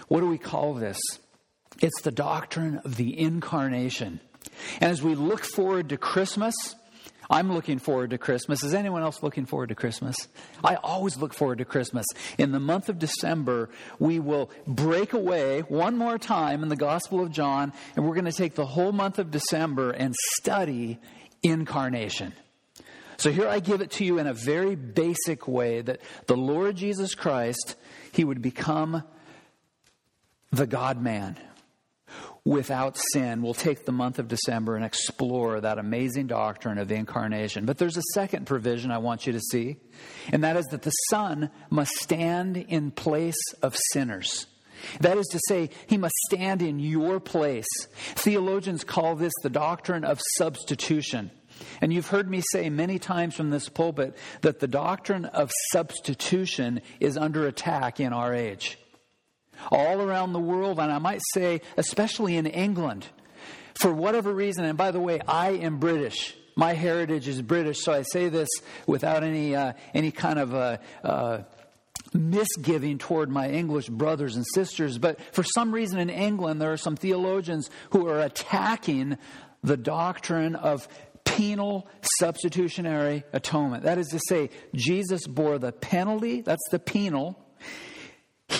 What 0.08 0.20
do 0.20 0.26
we 0.28 0.38
call 0.38 0.74
this? 0.74 0.98
It's 1.80 2.02
the 2.02 2.10
doctrine 2.10 2.80
of 2.84 2.96
the 2.96 3.18
incarnation. 3.18 4.20
And 4.80 4.90
as 4.90 5.02
we 5.02 5.14
look 5.14 5.44
forward 5.44 5.88
to 5.90 5.96
Christmas, 5.96 6.54
I'm 7.30 7.52
looking 7.52 7.78
forward 7.78 8.10
to 8.10 8.18
Christmas. 8.18 8.64
Is 8.64 8.74
anyone 8.74 9.02
else 9.02 9.22
looking 9.22 9.46
forward 9.46 9.68
to 9.68 9.76
Christmas? 9.76 10.16
I 10.64 10.74
always 10.74 11.16
look 11.16 11.32
forward 11.32 11.58
to 11.58 11.64
Christmas. 11.64 12.04
In 12.38 12.50
the 12.50 12.58
month 12.58 12.88
of 12.88 12.98
December, 12.98 13.70
we 14.00 14.18
will 14.18 14.50
break 14.66 15.12
away 15.12 15.60
one 15.60 15.96
more 15.96 16.18
time 16.18 16.64
in 16.64 16.68
the 16.68 16.76
Gospel 16.76 17.20
of 17.20 17.30
John, 17.30 17.72
and 17.94 18.04
we're 18.04 18.14
going 18.14 18.24
to 18.24 18.32
take 18.32 18.56
the 18.56 18.66
whole 18.66 18.90
month 18.90 19.20
of 19.20 19.30
December 19.30 19.92
and 19.92 20.14
study 20.38 20.98
incarnation. 21.42 22.32
So 23.16 23.30
here 23.30 23.46
I 23.46 23.60
give 23.60 23.80
it 23.80 23.92
to 23.92 24.04
you 24.04 24.18
in 24.18 24.26
a 24.26 24.34
very 24.34 24.74
basic 24.74 25.46
way 25.46 25.82
that 25.82 26.00
the 26.26 26.36
Lord 26.36 26.76
Jesus 26.76 27.14
Christ, 27.14 27.76
he 28.12 28.24
would 28.24 28.42
become 28.42 29.04
the 30.50 30.66
God 30.66 31.00
man 31.00 31.36
without 32.44 32.98
sin. 33.12 33.42
We'll 33.42 33.54
take 33.54 33.84
the 33.84 33.92
month 33.92 34.18
of 34.18 34.28
December 34.28 34.76
and 34.76 34.84
explore 34.84 35.60
that 35.60 35.78
amazing 35.78 36.26
doctrine 36.26 36.78
of 36.78 36.88
the 36.88 36.94
incarnation. 36.94 37.66
But 37.66 37.78
there's 37.78 37.96
a 37.96 38.02
second 38.14 38.46
provision 38.46 38.90
I 38.90 38.98
want 38.98 39.26
you 39.26 39.32
to 39.32 39.40
see, 39.40 39.76
and 40.32 40.44
that 40.44 40.56
is 40.56 40.66
that 40.66 40.82
the 40.82 40.90
Son 41.10 41.50
must 41.68 41.92
stand 41.96 42.56
in 42.56 42.90
place 42.90 43.40
of 43.62 43.76
sinners. 43.92 44.46
That 45.00 45.18
is 45.18 45.26
to 45.28 45.40
say, 45.46 45.70
he 45.86 45.98
must 45.98 46.14
stand 46.30 46.62
in 46.62 46.78
your 46.78 47.20
place. 47.20 47.68
Theologians 48.14 48.82
call 48.82 49.14
this 49.14 49.32
the 49.42 49.50
doctrine 49.50 50.04
of 50.04 50.20
substitution. 50.36 51.30
And 51.82 51.92
you've 51.92 52.08
heard 52.08 52.30
me 52.30 52.42
say 52.52 52.70
many 52.70 52.98
times 52.98 53.34
from 53.34 53.50
this 53.50 53.68
pulpit 53.68 54.16
that 54.40 54.60
the 54.60 54.68
doctrine 54.68 55.26
of 55.26 55.50
substitution 55.72 56.80
is 56.98 57.18
under 57.18 57.46
attack 57.46 58.00
in 58.00 58.14
our 58.14 58.32
age 58.32 58.78
all 59.70 60.00
around 60.00 60.32
the 60.32 60.40
world, 60.40 60.78
and 60.78 60.92
I 60.92 60.98
might 60.98 61.20
say, 61.34 61.60
especially 61.76 62.36
in 62.36 62.46
England, 62.46 63.06
for 63.74 63.92
whatever 63.92 64.32
reason. 64.32 64.64
And 64.64 64.76
by 64.76 64.90
the 64.90 65.00
way, 65.00 65.20
I 65.26 65.50
am 65.50 65.78
British. 65.78 66.34
My 66.56 66.74
heritage 66.74 67.28
is 67.28 67.40
British, 67.40 67.82
so 67.82 67.92
I 67.92 68.02
say 68.02 68.28
this 68.28 68.48
without 68.86 69.22
any 69.22 69.54
uh, 69.54 69.72
any 69.94 70.10
kind 70.10 70.38
of 70.38 70.54
uh, 70.54 70.78
uh, 71.02 71.42
misgiving 72.12 72.98
toward 72.98 73.30
my 73.30 73.48
English 73.48 73.88
brothers 73.88 74.36
and 74.36 74.44
sisters. 74.54 74.98
But 74.98 75.20
for 75.32 75.44
some 75.44 75.72
reason 75.72 75.98
in 75.98 76.10
England, 76.10 76.60
there 76.60 76.72
are 76.72 76.76
some 76.76 76.96
theologians 76.96 77.70
who 77.90 78.08
are 78.08 78.20
attacking 78.20 79.16
the 79.62 79.76
doctrine 79.76 80.56
of 80.56 80.88
penal 81.24 81.88
substitutionary 82.18 83.24
atonement. 83.32 83.84
That 83.84 83.98
is 83.98 84.08
to 84.08 84.20
say, 84.28 84.50
Jesus 84.74 85.26
bore 85.26 85.58
the 85.58 85.72
penalty, 85.72 86.40
that's 86.40 86.68
the 86.70 86.78
penal, 86.78 87.38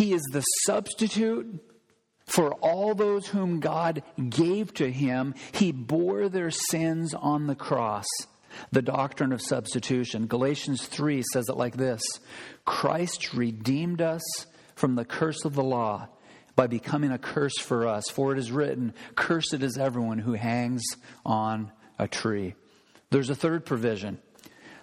he 0.00 0.14
is 0.14 0.22
the 0.32 0.40
substitute 0.64 1.60
for 2.24 2.54
all 2.54 2.94
those 2.94 3.26
whom 3.26 3.60
God 3.60 4.02
gave 4.30 4.72
to 4.74 4.90
him. 4.90 5.34
He 5.52 5.72
bore 5.72 6.30
their 6.30 6.50
sins 6.50 7.12
on 7.12 7.46
the 7.46 7.54
cross. 7.54 8.06
The 8.72 8.80
doctrine 8.80 9.30
of 9.30 9.42
substitution. 9.42 10.26
Galatians 10.26 10.86
3 10.86 11.22
says 11.34 11.50
it 11.50 11.58
like 11.58 11.76
this 11.76 12.00
Christ 12.64 13.34
redeemed 13.34 14.00
us 14.00 14.22
from 14.74 14.94
the 14.94 15.04
curse 15.04 15.44
of 15.44 15.54
the 15.54 15.62
law 15.62 16.08
by 16.56 16.66
becoming 16.66 17.10
a 17.10 17.18
curse 17.18 17.58
for 17.58 17.86
us. 17.86 18.08
For 18.08 18.32
it 18.32 18.38
is 18.38 18.50
written, 18.50 18.94
Cursed 19.16 19.62
is 19.62 19.76
everyone 19.76 20.18
who 20.18 20.32
hangs 20.32 20.82
on 21.26 21.72
a 21.98 22.08
tree. 22.08 22.54
There's 23.10 23.28
a 23.28 23.34
third 23.34 23.66
provision. 23.66 24.18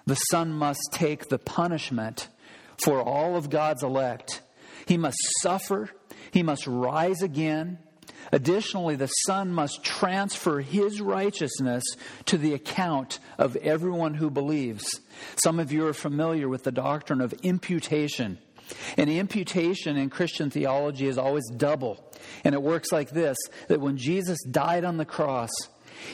The 0.06 0.16
Son 0.30 0.52
must 0.52 0.90
take 0.92 1.28
the 1.28 1.40
punishment 1.40 2.28
for 2.84 3.02
all 3.02 3.36
of 3.36 3.50
God's 3.50 3.82
elect 3.82 4.44
he 4.88 4.98
must 4.98 5.18
suffer, 5.42 5.90
he 6.32 6.44
must 6.44 6.66
rise 6.66 7.22
again. 7.22 7.80
Additionally, 8.32 8.96
the 8.96 9.08
Son 9.08 9.52
must 9.52 9.84
transfer 9.84 10.60
his 10.60 11.00
righteousness 11.00 11.84
to 12.26 12.38
the 12.38 12.54
account 12.54 13.20
of 13.38 13.56
everyone 13.58 14.16
who 14.16 14.30
believes. 14.30 15.00
Some 15.38 15.60
of 15.60 15.72
you 15.72 15.86
are 15.88 15.94
familiar 15.94 16.50
with 16.50 16.64
the 16.64 16.72
doctrine 16.72 17.22
of 17.22 17.34
imputation. 17.44 18.40
And 18.98 19.10
imputation 19.10 19.96
in 19.96 20.10
Christian 20.10 20.50
theology 20.50 21.08
is 21.08 21.18
always 21.18 21.50
double. 21.56 22.04
And 22.44 22.54
it 22.54 22.62
works 22.62 22.92
like 22.92 23.12
this 23.12 23.38
that 23.70 23.80
when 23.80 23.98
Jesus 23.98 24.38
died 24.44 24.84
on 24.84 24.98
the 24.98 25.06
cross, 25.06 25.52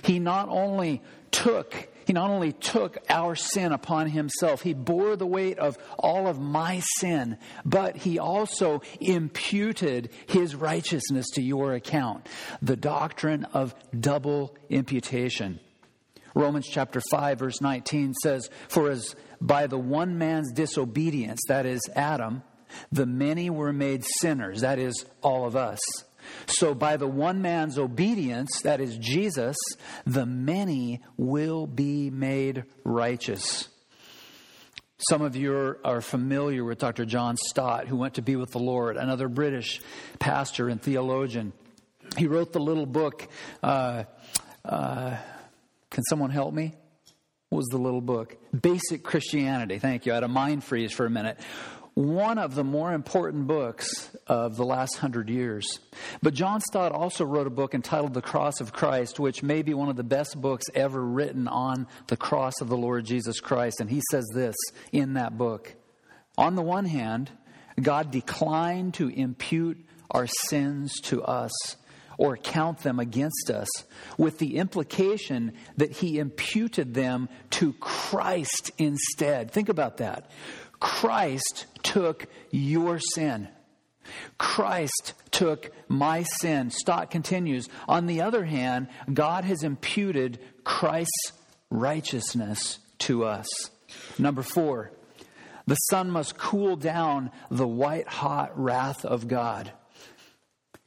he 0.03 0.19
not 0.19 0.49
only 0.49 1.01
took 1.31 1.89
he 2.05 2.13
not 2.13 2.29
only 2.29 2.51
took 2.51 2.97
our 3.09 3.35
sin 3.35 3.71
upon 3.71 4.09
himself, 4.09 4.61
he 4.61 4.73
bore 4.73 5.15
the 5.15 5.25
weight 5.25 5.57
of 5.57 5.77
all 5.97 6.27
of 6.27 6.39
my 6.39 6.81
sin, 6.97 7.37
but 7.63 7.95
he 7.95 8.19
also 8.19 8.81
imputed 8.99 10.09
his 10.27 10.53
righteousness 10.53 11.29
to 11.35 11.41
your 11.41 11.73
account. 11.73 12.27
The 12.61 12.75
doctrine 12.75 13.45
of 13.53 13.73
double 13.97 14.55
imputation. 14.69 15.61
Romans 16.35 16.67
chapter 16.69 17.01
5 17.11 17.39
verse 17.39 17.61
19 17.61 18.13
says, 18.15 18.49
For 18.67 18.89
as 18.89 19.15
by 19.39 19.67
the 19.67 19.77
one 19.77 20.17
man's 20.17 20.51
disobedience, 20.51 21.39
that 21.47 21.65
is 21.65 21.81
Adam, 21.95 22.43
the 22.91 23.05
many 23.05 23.49
were 23.49 23.73
made 23.73 24.03
sinners, 24.19 24.61
that 24.61 24.79
is 24.79 25.05
all 25.21 25.45
of 25.45 25.55
us. 25.55 25.79
So, 26.45 26.73
by 26.73 26.97
the 26.97 27.07
one 27.07 27.41
man's 27.41 27.77
obedience, 27.77 28.61
that 28.63 28.81
is 28.81 28.97
Jesus, 28.97 29.57
the 30.05 30.25
many 30.25 31.01
will 31.17 31.67
be 31.67 32.09
made 32.09 32.63
righteous. 32.83 33.69
Some 35.09 35.21
of 35.21 35.35
you 35.35 35.75
are 35.83 36.01
familiar 36.01 36.63
with 36.63 36.79
Dr. 36.79 37.05
John 37.05 37.35
Stott, 37.35 37.87
who 37.87 37.97
went 37.97 38.13
to 38.13 38.21
be 38.21 38.37
with 38.37 38.51
the 38.51 38.59
Lord, 38.59 38.95
another 38.95 39.27
British 39.27 39.81
pastor 40.19 40.69
and 40.69 40.81
theologian. 40.81 41.51
He 42.17 42.27
wrote 42.27 42.53
the 42.53 42.59
little 42.59 42.85
book. 42.85 43.27
Uh, 43.61 44.03
uh, 44.63 45.17
can 45.89 46.03
someone 46.03 46.29
help 46.29 46.53
me? 46.53 46.73
What 47.49 47.57
was 47.57 47.67
the 47.67 47.77
little 47.77 48.01
book? 48.01 48.37
Basic 48.59 49.03
Christianity. 49.03 49.77
Thank 49.77 50.05
you. 50.05 50.13
I 50.13 50.15
had 50.15 50.23
a 50.23 50.27
mind 50.29 50.63
freeze 50.63 50.93
for 50.93 51.05
a 51.05 51.09
minute 51.09 51.37
one 51.93 52.39
of 52.39 52.55
the 52.55 52.63
more 52.63 52.93
important 52.93 53.45
books 53.45 54.09
of 54.25 54.55
the 54.55 54.65
last 54.65 54.97
hundred 54.97 55.29
years. 55.29 55.79
But 56.21 56.33
John 56.33 56.59
Stott 56.61 56.91
also 56.91 57.23
wrote 57.23 57.45
a 57.45 57.51
book 57.51 57.75
entitled 57.75 58.13
The 58.13 58.21
Cross 58.21 58.61
of 58.61 58.73
Christ, 58.73 59.19
which 59.19 59.43
may 59.43 59.61
be 59.61 59.73
one 59.73 59.89
of 59.89 59.95
the 59.95 60.03
best 60.03 60.39
books 60.39 60.65
ever 60.73 61.01
written 61.01 61.47
on 61.47 61.87
the 62.07 62.17
cross 62.17 62.61
of 62.61 62.69
the 62.69 62.77
Lord 62.77 63.05
Jesus 63.05 63.39
Christ. 63.39 63.79
And 63.79 63.89
he 63.89 64.01
says 64.11 64.25
this 64.33 64.55
in 64.91 65.13
that 65.13 65.37
book 65.37 65.75
On 66.37 66.55
the 66.55 66.63
one 66.63 66.85
hand, 66.85 67.29
God 67.79 68.11
declined 68.11 68.95
to 68.95 69.09
impute 69.09 69.85
our 70.09 70.27
sins 70.27 70.99
to 71.01 71.23
us 71.23 71.51
or 72.17 72.37
count 72.37 72.79
them 72.79 72.99
against 72.99 73.49
us, 73.49 73.67
with 74.17 74.37
the 74.37 74.57
implication 74.57 75.53
that 75.77 75.91
he 75.91 76.19
imputed 76.19 76.93
them 76.93 77.27
to 77.49 77.73
Christ 77.73 78.71
instead. 78.77 79.51
Think 79.51 79.69
about 79.69 79.97
that. 79.97 80.29
Christ 80.83 81.65
took 81.81 82.25
your 82.51 82.99
sin. 82.99 83.47
Christ 84.37 85.13
took 85.31 85.71
my 85.87 86.23
sin. 86.23 86.71
Stott 86.71 87.09
continues. 87.09 87.69
On 87.87 88.05
the 88.05 88.19
other 88.19 88.43
hand, 88.43 88.89
God 89.11 89.45
has 89.45 89.63
imputed 89.63 90.39
Christ's 90.65 91.31
righteousness 91.69 92.79
to 92.99 93.23
us. 93.23 93.47
Number 94.19 94.41
four, 94.41 94.91
the 95.67 95.75
Son 95.75 96.11
must 96.11 96.37
cool 96.37 96.75
down 96.75 97.31
the 97.49 97.67
white 97.67 98.09
hot 98.09 98.51
wrath 98.59 99.05
of 99.05 99.29
God. 99.29 99.71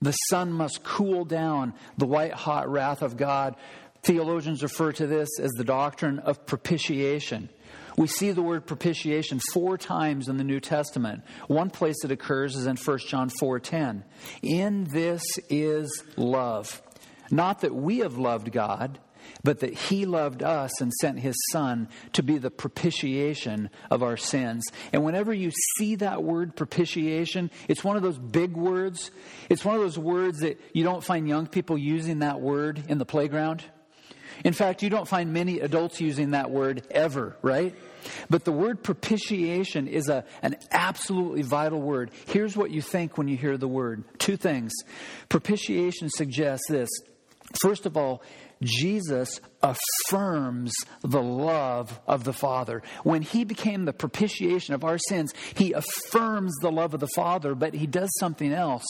The 0.03 0.13
Son 0.13 0.53
must 0.53 0.85
cool 0.85 1.25
down 1.25 1.73
the 1.97 2.07
white 2.07 2.35
hot 2.35 2.69
wrath 2.69 3.01
of 3.01 3.17
God. 3.17 3.57
Theologians 4.03 4.63
refer 4.63 4.93
to 4.93 5.07
this 5.07 5.41
as 5.41 5.53
the 5.53 5.65
doctrine 5.65 6.19
of 6.19 6.45
propitiation. 6.45 7.49
We 7.97 8.07
see 8.07 8.33
the 8.33 8.43
word 8.43 8.67
propitiation 8.67 9.41
four 9.53 9.79
times 9.79 10.29
in 10.29 10.37
the 10.37 10.45
New 10.45 10.61
Testament. 10.61 11.23
One 11.49 11.71
place 11.71 12.05
it 12.05 12.11
occurs 12.11 12.55
is 12.55 12.67
in 12.67 12.77
1 12.77 13.09
John 13.09 13.31
4:10. 13.31 14.05
In 14.43 14.85
this 14.85 15.23
is 15.49 16.05
love, 16.17 16.83
not 17.31 17.61
that 17.61 17.75
we 17.75 17.99
have 17.99 18.19
loved 18.19 18.53
God, 18.53 18.99
but 19.43 19.61
that 19.61 19.75
he 19.75 20.07
loved 20.07 20.43
us 20.43 20.81
and 20.81 20.93
sent 20.93 21.21
his 21.21 21.35
son 21.51 21.89
to 22.13 22.23
be 22.23 22.39
the 22.39 22.51
propitiation 22.51 23.71
of 23.91 24.03
our 24.03 24.17
sins. 24.17 24.65
And 24.93 25.05
whenever 25.05 25.33
you 25.33 25.51
see 25.77 25.97
that 25.97 26.23
word 26.23 26.55
propitiation, 26.55 27.51
it's 27.69 27.83
one 27.83 27.97
of 27.97 28.03
those 28.03 28.19
big 28.19 28.57
words. 28.57 29.11
It's 29.49 29.65
one 29.65 29.75
of 29.75 29.81
those 29.81 29.99
words 29.99 30.41
that 30.41 30.61
you 30.75 30.85
don't 30.85 31.03
find 31.03 31.29
young 31.29 31.47
people 31.47 31.79
using 31.79 32.21
that 32.21 32.41
word 32.41 32.85
in 32.89 32.99
the 32.99 33.07
playground. 33.07 33.65
In 34.45 34.53
fact, 34.53 34.83
you 34.83 34.91
don't 34.91 35.09
find 35.09 35.33
many 35.33 35.61
adults 35.61 36.01
using 36.01 36.33
that 36.33 36.51
word 36.51 36.87
ever, 36.91 37.37
right? 37.43 37.75
But 38.31 38.45
the 38.45 38.53
word 38.53 38.83
propitiation 38.83 39.89
is 39.89 40.09
a, 40.09 40.25
an 40.43 40.57
absolutely 40.71 41.43
vital 41.43 41.81
word. 41.81 42.11
Here's 42.27 42.57
what 42.57 42.71
you 42.71 42.83
think 42.83 43.19
when 43.19 43.29
you 43.29 43.37
hear 43.37 43.57
the 43.57 43.69
word 43.69 44.05
two 44.19 44.37
things. 44.37 44.73
Propitiation 45.29 46.09
suggests 46.11 46.67
this. 46.69 46.89
First 47.63 47.87
of 47.87 47.97
all, 47.97 48.23
Jesus 48.63 49.41
affirms 49.63 50.73
the 51.03 51.23
love 51.23 52.01
of 52.07 52.25
the 52.25 52.33
Father. 52.33 52.83
When 53.03 53.23
he 53.23 53.45
became 53.45 53.85
the 53.85 53.93
propitiation 53.93 54.75
of 54.75 54.85
our 54.85 54.99
sins, 54.99 55.33
he 55.55 55.73
affirms 55.73 56.55
the 56.61 56.73
love 56.73 56.95
of 56.95 57.01
the 57.01 57.09
Father, 57.15 57.55
but 57.55 57.75
he 57.75 57.87
does 57.87 58.11
something 58.19 58.53
else. 58.53 58.87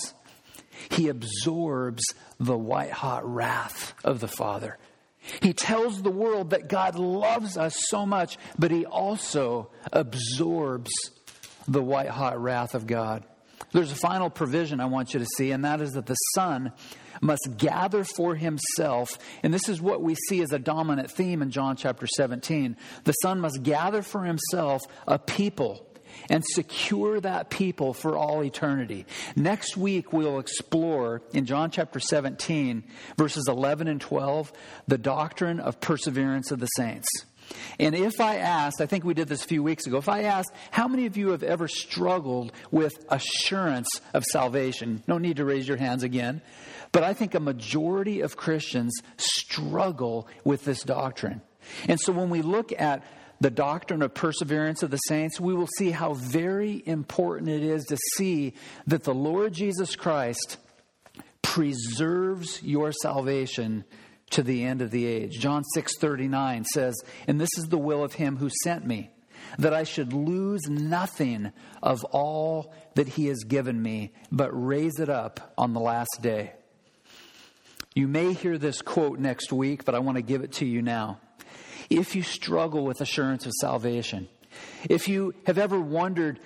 He 0.90 1.08
absorbs 1.08 2.04
the 2.38 2.56
white 2.56 2.92
hot 2.92 3.26
wrath 3.28 3.94
of 4.04 4.20
the 4.20 4.28
Father. 4.28 4.78
He 5.40 5.52
tells 5.52 6.02
the 6.02 6.11
world 6.11 6.50
that 6.50 6.68
God 6.68 6.97
loves 6.97 7.56
us 7.56 7.76
so 7.88 8.06
much, 8.06 8.38
but 8.59 8.71
he 8.71 8.85
also 8.85 9.71
absorbs 9.92 10.90
the 11.68 11.83
white 11.83 12.09
hot 12.09 12.40
wrath 12.40 12.75
of 12.75 12.87
God. 12.87 13.25
There's 13.73 13.92
a 13.92 13.97
final 13.97 14.30
provision 14.30 14.80
I 14.80 14.87
want 14.87 15.12
you 15.12 15.21
to 15.21 15.26
see, 15.37 15.50
and 15.50 15.64
that 15.64 15.80
is 15.80 15.92
that 15.92 16.06
the 16.06 16.14
Son 16.35 16.73
must 17.21 17.56
gather 17.56 18.04
for 18.04 18.35
himself, 18.35 19.18
and 19.42 19.52
this 19.52 19.68
is 19.68 19.80
what 19.80 20.02
we 20.02 20.14
see 20.28 20.42
as 20.42 20.52
a 20.52 20.59
dominant 20.59 21.11
theme 21.11 21.42
in 21.42 21.50
John 21.50 21.76
chapter 21.76 22.06
17. 22.06 22.76
The 23.04 23.12
Son 23.12 23.40
must 23.40 23.62
gather 23.62 24.02
for 24.02 24.25
himself 24.25 24.83
a 25.06 25.18
people 25.18 25.87
and 26.30 26.44
secure 26.44 27.20
that 27.20 27.50
people 27.50 27.92
for 27.92 28.16
all 28.16 28.42
eternity. 28.42 29.06
Next 29.35 29.76
week, 29.76 30.12
we'll 30.12 30.38
explore 30.38 31.23
in 31.32 31.46
John 31.46 31.70
chapter 31.70 32.00
17, 32.00 32.85
verses 33.16 33.46
11 33.49 33.88
and 33.88 34.00
12, 34.00 34.52
the 34.88 34.99
doctrine 34.99 35.61
of 35.61 35.80
perseverance 35.80 36.50
of 36.50 36.61
the 36.61 36.66
saints. 36.66 37.08
And 37.78 37.94
if 37.94 38.20
I 38.20 38.37
asked, 38.37 38.80
I 38.80 38.87
think 38.87 39.04
we 39.04 39.14
did 39.14 39.28
this 39.28 39.44
a 39.44 39.49
few 39.49 39.62
weeks 39.62 39.87
ago, 39.87 39.99
if 39.99 40.08
I 40.08 40.23
asked, 40.23 40.50
how 40.70 40.88
many 40.88 41.06
of 41.06 41.16
you 41.16 41.28
have 41.28 41.42
ever 41.42 41.68
struggled 41.68 42.52
with 42.70 42.92
assurance 43.08 43.88
of 44.14 44.25
salvation? 44.25 45.02
No 45.06 45.18
need 45.18 45.37
to 45.37 45.44
raise 45.44 45.68
your 45.68 45.76
hands 45.76 46.02
again. 46.02 46.42
But 46.92 47.04
I 47.04 47.14
think 47.14 47.35
a 47.35 47.40
majority 47.40 48.20
of 48.20 48.37
Christians 48.37 48.94
struggle 49.16 50.29
with 50.44 50.64
this 50.64 50.83
doctrine. 50.83 51.42
And 51.88 52.00
so 52.00 52.12
when 52.12 52.31
we 52.31 52.42
look 52.42 52.72
at 52.79 53.05
the 53.40 53.51
doctrine 53.51 54.03
of 54.03 54.14
perseverance 54.14 54.83
of 54.83 54.90
the 54.90 54.96
saints, 54.99 55.38
we 55.40 55.55
will 55.55 55.68
see 55.79 55.90
how 55.90 56.14
very 56.14 56.83
important 56.87 57.51
it 57.51 57.62
is 57.62 57.85
to 57.87 57.96
see 58.16 58.55
that 58.87 59.05
the 59.05 59.14
Lord 59.14 59.53
Jesus 59.53 59.94
Christ 59.96 60.57
preserves 61.42 62.62
your 62.62 62.92
salvation 62.92 63.85
to 64.31 64.42
the 64.42 64.64
end 64.64 64.83
of 64.83 64.90
the 64.90 65.07
age. 65.07 65.38
John 65.38 65.62
6:39 65.75 66.64
says, 66.64 66.94
"And 67.27 67.40
this 67.40 67.57
is 67.57 67.68
the 67.68 67.79
will 67.79 68.03
of 68.03 68.14
him 68.14 68.38
who 68.38 68.51
sent 68.64 68.87
me, 68.87 69.11
that 69.59 69.72
I 69.72 69.85
should 69.85 70.12
lose 70.12 70.62
nothing 70.68 71.53
of 71.83 72.05
all 72.07 72.75
that 72.94 73.09
he 73.09 73.27
has 73.27 73.44
given 73.44 73.81
me, 73.81 74.12
but 74.33 74.51
raise 74.51 74.99
it 74.99 75.09
up 75.09 75.55
on 75.57 75.72
the 75.72 75.81
last 75.81 76.18
day." 76.20 76.55
You 77.94 78.09
may 78.09 78.33
hear 78.33 78.59
this 78.59 78.83
quote 78.83 79.18
next 79.18 79.53
week, 79.53 79.85
but 79.85 79.94
I 79.94 80.01
want 80.01 80.16
to 80.16 80.22
give 80.22 80.42
it 80.42 80.53
to 80.55 80.66
you 80.66 80.83
now. 80.83 81.20
If 81.90 82.16
you 82.16 82.22
struggle 82.22 82.85
with 82.85 83.01
assurance 83.01 83.46
of 83.46 83.53
salvation, 83.61 84.29
if 84.88 85.09
you 85.09 85.35
have 85.46 85.59
ever 85.59 85.81
wondered, 85.81 86.40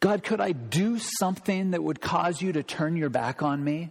God, 0.00 0.22
could 0.22 0.40
I 0.40 0.52
do 0.52 0.98
something 0.98 1.70
that 1.70 1.82
would 1.82 2.00
cause 2.00 2.42
you 2.42 2.52
to 2.52 2.62
turn 2.62 2.96
your 2.96 3.08
back 3.08 3.42
on 3.42 3.62
me? 3.62 3.90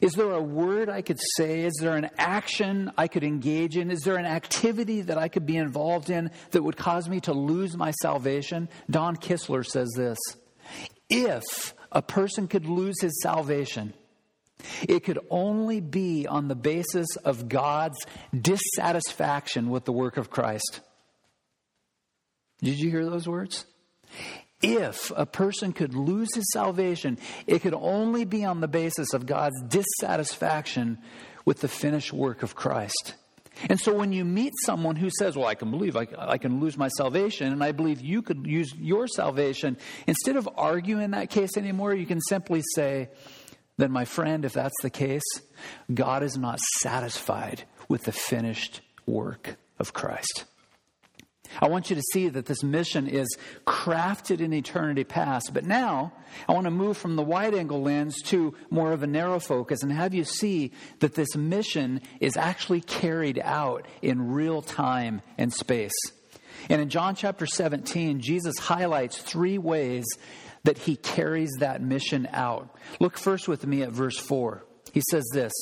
Is 0.00 0.14
there 0.14 0.30
a 0.30 0.42
word 0.42 0.88
I 0.88 1.02
could 1.02 1.20
say? 1.36 1.60
Is 1.60 1.74
there 1.80 1.96
an 1.96 2.08
action 2.16 2.90
I 2.96 3.06
could 3.06 3.22
engage 3.22 3.76
in? 3.76 3.90
Is 3.90 4.00
there 4.00 4.16
an 4.16 4.24
activity 4.24 5.02
that 5.02 5.18
I 5.18 5.28
could 5.28 5.44
be 5.44 5.56
involved 5.56 6.08
in 6.08 6.30
that 6.52 6.62
would 6.62 6.76
cause 6.76 7.08
me 7.08 7.20
to 7.20 7.32
lose 7.34 7.76
my 7.76 7.90
salvation? 7.90 8.68
Don 8.88 9.16
Kistler 9.16 9.64
says 9.64 9.90
this 9.96 10.18
If 11.10 11.74
a 11.92 12.00
person 12.00 12.48
could 12.48 12.66
lose 12.66 13.00
his 13.00 13.20
salvation, 13.22 13.92
it 14.88 15.04
could 15.04 15.18
only 15.30 15.80
be 15.80 16.26
on 16.26 16.48
the 16.48 16.54
basis 16.54 17.08
of 17.24 17.48
God's 17.48 17.98
dissatisfaction 18.38 19.70
with 19.70 19.84
the 19.84 19.92
work 19.92 20.16
of 20.16 20.30
Christ. 20.30 20.80
Did 22.62 22.78
you 22.78 22.90
hear 22.90 23.04
those 23.04 23.26
words? 23.26 23.66
If 24.62 25.10
a 25.16 25.24
person 25.24 25.72
could 25.72 25.94
lose 25.94 26.28
his 26.34 26.44
salvation, 26.52 27.18
it 27.46 27.60
could 27.60 27.74
only 27.74 28.24
be 28.24 28.44
on 28.44 28.60
the 28.60 28.68
basis 28.68 29.14
of 29.14 29.24
God's 29.24 29.60
dissatisfaction 29.68 30.98
with 31.46 31.60
the 31.60 31.68
finished 31.68 32.12
work 32.12 32.42
of 32.42 32.54
Christ. 32.54 33.14
And 33.68 33.80
so 33.80 33.94
when 33.94 34.12
you 34.12 34.24
meet 34.24 34.52
someone 34.64 34.96
who 34.96 35.10
says, 35.18 35.36
Well, 35.36 35.46
I 35.46 35.54
can 35.54 35.70
believe 35.70 35.96
I, 35.96 36.06
I, 36.16 36.38
can 36.38 36.60
lose 36.60 36.76
my 36.78 36.88
salvation, 36.88 37.52
and 37.52 37.62
I 37.62 37.72
believe 37.72 38.00
you 38.00 38.22
could 38.22 38.46
use 38.46 38.72
your 38.76 39.06
salvation, 39.06 39.76
instead 40.06 40.36
of 40.36 40.48
arguing 40.56 41.10
that 41.10 41.30
case 41.30 41.56
anymore, 41.56 41.94
you 41.94 42.06
can 42.06 42.20
simply 42.20 42.62
say, 42.74 43.08
then, 43.80 43.92
my 43.92 44.04
friend, 44.04 44.44
if 44.44 44.52
that's 44.52 44.80
the 44.82 44.90
case, 44.90 45.22
God 45.92 46.22
is 46.22 46.36
not 46.36 46.60
satisfied 46.80 47.64
with 47.88 48.04
the 48.04 48.12
finished 48.12 48.80
work 49.06 49.56
of 49.78 49.92
Christ. 49.92 50.44
I 51.60 51.68
want 51.68 51.90
you 51.90 51.96
to 51.96 52.02
see 52.12 52.28
that 52.28 52.46
this 52.46 52.62
mission 52.62 53.08
is 53.08 53.36
crafted 53.66 54.40
in 54.40 54.52
eternity 54.52 55.04
past. 55.04 55.50
But 55.52 55.64
now, 55.64 56.12
I 56.48 56.52
want 56.52 56.66
to 56.66 56.70
move 56.70 56.96
from 56.96 57.16
the 57.16 57.22
wide 57.22 57.54
angle 57.54 57.82
lens 57.82 58.22
to 58.26 58.54
more 58.70 58.92
of 58.92 59.02
a 59.02 59.06
narrow 59.06 59.40
focus 59.40 59.82
and 59.82 59.92
have 59.92 60.14
you 60.14 60.24
see 60.24 60.72
that 61.00 61.14
this 61.14 61.34
mission 61.36 62.02
is 62.20 62.36
actually 62.36 62.82
carried 62.82 63.40
out 63.42 63.86
in 64.00 64.30
real 64.32 64.62
time 64.62 65.22
and 65.38 65.52
space. 65.52 65.92
And 66.68 66.80
in 66.80 66.88
John 66.88 67.14
chapter 67.14 67.46
17, 67.46 68.20
Jesus 68.20 68.58
highlights 68.58 69.18
three 69.18 69.58
ways 69.58 70.06
that 70.64 70.78
he 70.78 70.96
carries 70.96 71.50
that 71.58 71.82
mission 71.82 72.28
out. 72.32 72.76
Look 72.98 73.16
first 73.16 73.48
with 73.48 73.66
me 73.66 73.82
at 73.82 73.90
verse 73.90 74.18
4. 74.18 74.64
He 74.92 75.02
says 75.10 75.24
this 75.32 75.52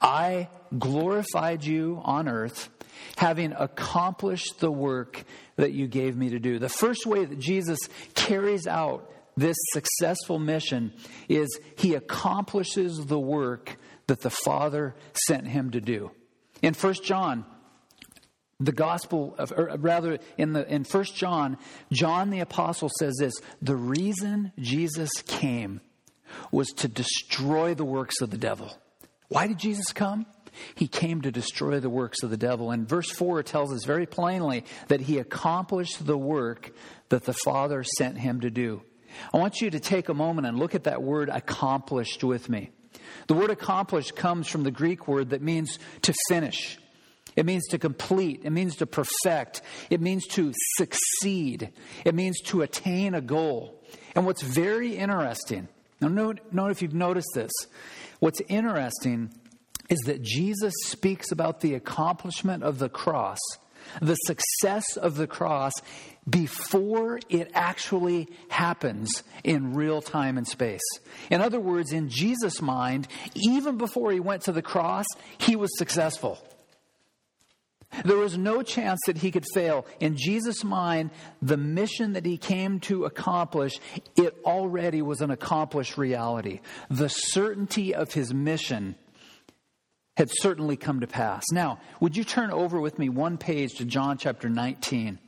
I 0.00 0.48
glorified 0.78 1.64
you 1.64 2.00
on 2.04 2.28
earth, 2.28 2.68
having 3.16 3.52
accomplished 3.52 4.60
the 4.60 4.70
work 4.70 5.24
that 5.56 5.72
you 5.72 5.86
gave 5.86 6.16
me 6.16 6.30
to 6.30 6.38
do. 6.38 6.58
The 6.58 6.68
first 6.68 7.06
way 7.06 7.24
that 7.24 7.38
Jesus 7.38 7.78
carries 8.14 8.66
out 8.66 9.10
this 9.36 9.56
successful 9.72 10.38
mission 10.38 10.92
is 11.28 11.58
he 11.76 11.94
accomplishes 11.94 12.96
the 13.06 13.18
work 13.18 13.76
that 14.06 14.20
the 14.20 14.30
Father 14.30 14.94
sent 15.26 15.46
him 15.46 15.70
to 15.72 15.80
do. 15.80 16.10
In 16.62 16.74
1 16.74 16.94
John 17.04 17.44
the 18.58 18.72
gospel 18.72 19.34
of, 19.38 19.52
or 19.52 19.76
rather 19.78 20.18
in 20.38 20.54
the 20.54 20.66
in 20.72 20.82
first 20.82 21.14
john 21.14 21.58
john 21.92 22.30
the 22.30 22.40
apostle 22.40 22.90
says 22.98 23.14
this 23.18 23.34
the 23.60 23.76
reason 23.76 24.50
jesus 24.58 25.10
came 25.26 25.80
was 26.50 26.68
to 26.68 26.88
destroy 26.88 27.74
the 27.74 27.84
works 27.84 28.20
of 28.20 28.30
the 28.30 28.38
devil. 28.38 28.76
Why 29.28 29.46
did 29.46 29.58
jesus 29.58 29.92
come? 29.92 30.26
He 30.74 30.88
came 30.88 31.20
to 31.20 31.30
destroy 31.30 31.80
the 31.80 31.90
works 31.90 32.22
of 32.22 32.30
the 32.30 32.36
devil. 32.38 32.70
And 32.70 32.88
verse 32.88 33.10
4 33.10 33.42
tells 33.42 33.72
us 33.72 33.84
very 33.84 34.06
plainly 34.06 34.64
that 34.88 35.02
he 35.02 35.18
accomplished 35.18 36.06
the 36.06 36.16
work 36.16 36.72
that 37.10 37.24
the 37.24 37.34
father 37.34 37.84
sent 37.98 38.16
him 38.18 38.40
to 38.40 38.50
do. 38.50 38.82
I 39.34 39.38
want 39.38 39.60
you 39.60 39.70
to 39.70 39.80
take 39.80 40.08
a 40.08 40.14
moment 40.14 40.46
and 40.46 40.58
look 40.58 40.74
at 40.74 40.84
that 40.84 41.02
word 41.02 41.28
accomplished 41.28 42.24
with 42.24 42.48
me. 42.48 42.70
The 43.26 43.34
word 43.34 43.50
accomplished 43.50 44.16
comes 44.16 44.48
from 44.48 44.62
the 44.62 44.70
greek 44.70 45.06
word 45.06 45.30
that 45.30 45.42
means 45.42 45.78
to 46.02 46.14
finish 46.28 46.78
It 47.36 47.44
means 47.44 47.66
to 47.68 47.78
complete. 47.78 48.40
It 48.44 48.50
means 48.50 48.76
to 48.76 48.86
perfect. 48.86 49.60
It 49.90 50.00
means 50.00 50.26
to 50.28 50.52
succeed. 50.76 51.70
It 52.04 52.14
means 52.14 52.40
to 52.46 52.62
attain 52.62 53.14
a 53.14 53.20
goal. 53.20 53.82
And 54.14 54.24
what's 54.24 54.42
very 54.42 54.96
interesting, 54.96 55.68
now 56.00 56.08
note, 56.08 56.40
note 56.50 56.70
if 56.70 56.80
you've 56.80 56.94
noticed 56.94 57.28
this, 57.34 57.52
what's 58.18 58.40
interesting 58.48 59.30
is 59.90 60.00
that 60.06 60.22
Jesus 60.22 60.72
speaks 60.84 61.30
about 61.30 61.60
the 61.60 61.74
accomplishment 61.74 62.62
of 62.62 62.78
the 62.78 62.88
cross, 62.88 63.38
the 64.00 64.14
success 64.14 64.96
of 64.96 65.16
the 65.16 65.26
cross, 65.26 65.72
before 66.28 67.20
it 67.28 67.50
actually 67.54 68.28
happens 68.48 69.22
in 69.44 69.74
real 69.74 70.02
time 70.02 70.38
and 70.38 70.46
space. 70.46 70.82
In 71.30 71.40
other 71.40 71.60
words, 71.60 71.92
in 71.92 72.08
Jesus' 72.08 72.60
mind, 72.60 73.06
even 73.34 73.76
before 73.76 74.10
he 74.10 74.18
went 74.18 74.42
to 74.42 74.52
the 74.52 74.62
cross, 74.62 75.06
he 75.38 75.54
was 75.54 75.70
successful. 75.78 76.42
There 78.04 78.16
was 78.16 78.36
no 78.36 78.62
chance 78.62 79.00
that 79.06 79.18
he 79.18 79.30
could 79.30 79.44
fail. 79.54 79.86
In 80.00 80.16
Jesus' 80.16 80.64
mind, 80.64 81.10
the 81.40 81.56
mission 81.56 82.12
that 82.14 82.26
he 82.26 82.36
came 82.36 82.80
to 82.80 83.04
accomplish, 83.04 83.78
it 84.16 84.36
already 84.44 85.02
was 85.02 85.20
an 85.20 85.30
accomplished 85.30 85.96
reality. 85.96 86.60
The 86.90 87.08
certainty 87.08 87.94
of 87.94 88.12
his 88.12 88.32
mission 88.34 88.96
had 90.16 90.30
certainly 90.30 90.76
come 90.76 91.00
to 91.00 91.06
pass. 91.06 91.44
Now, 91.52 91.78
would 92.00 92.16
you 92.16 92.24
turn 92.24 92.50
over 92.50 92.80
with 92.80 92.98
me 92.98 93.08
one 93.08 93.36
page 93.36 93.74
to 93.74 93.84
John 93.84 94.18
chapter 94.18 94.48
19? 94.48 95.18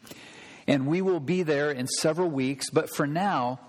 And 0.67 0.87
we 0.87 1.03
will 1.03 1.21
be 1.21 1.43
there 1.43 1.71
in 1.71 1.87
several 1.87 2.31
weeks, 2.31 2.71
but 2.71 2.91
for 2.95 3.07
now, 3.07 3.61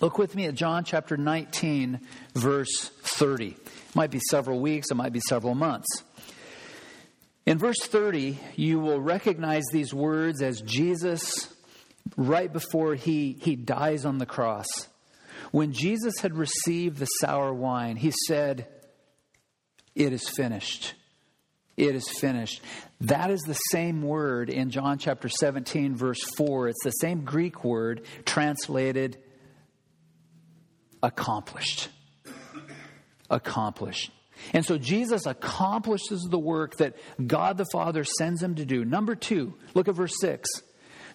look 0.00 0.18
with 0.18 0.34
me 0.34 0.46
at 0.46 0.54
John 0.54 0.84
chapter 0.84 1.16
19, 1.16 2.00
verse 2.34 2.90
30. 3.02 3.48
It 3.48 3.96
might 3.96 4.10
be 4.10 4.20
several 4.30 4.60
weeks, 4.60 4.90
it 4.90 4.94
might 4.94 5.12
be 5.12 5.20
several 5.20 5.54
months. 5.54 6.02
In 7.46 7.58
verse 7.58 7.80
30, 7.80 8.38
you 8.56 8.80
will 8.80 9.00
recognize 9.00 9.64
these 9.70 9.92
words 9.92 10.40
as 10.40 10.62
Jesus, 10.62 11.52
right 12.16 12.50
before 12.50 12.94
he, 12.94 13.36
he 13.40 13.54
dies 13.54 14.06
on 14.06 14.18
the 14.18 14.26
cross. 14.26 14.66
When 15.50 15.72
Jesus 15.72 16.14
had 16.20 16.36
received 16.36 16.98
the 16.98 17.06
sour 17.06 17.52
wine, 17.52 17.96
he 17.96 18.12
said, 18.26 18.66
It 19.94 20.12
is 20.12 20.28
finished. 20.28 20.94
It 21.76 21.94
is 21.94 22.08
finished. 22.08 22.62
That 23.00 23.30
is 23.30 23.40
the 23.42 23.54
same 23.54 24.02
word 24.02 24.48
in 24.48 24.70
John 24.70 24.98
chapter 24.98 25.28
17, 25.28 25.96
verse 25.96 26.22
4. 26.36 26.68
It's 26.68 26.84
the 26.84 26.90
same 26.92 27.24
Greek 27.24 27.64
word 27.64 28.06
translated 28.24 29.18
accomplished. 31.02 31.88
Accomplished. 33.28 34.10
And 34.52 34.64
so 34.64 34.78
Jesus 34.78 35.26
accomplishes 35.26 36.26
the 36.30 36.38
work 36.38 36.76
that 36.76 36.96
God 37.24 37.56
the 37.56 37.66
Father 37.72 38.04
sends 38.04 38.42
him 38.42 38.56
to 38.56 38.64
do. 38.64 38.84
Number 38.84 39.14
two, 39.14 39.54
look 39.74 39.88
at 39.88 39.94
verse 39.94 40.14
6. 40.20 40.48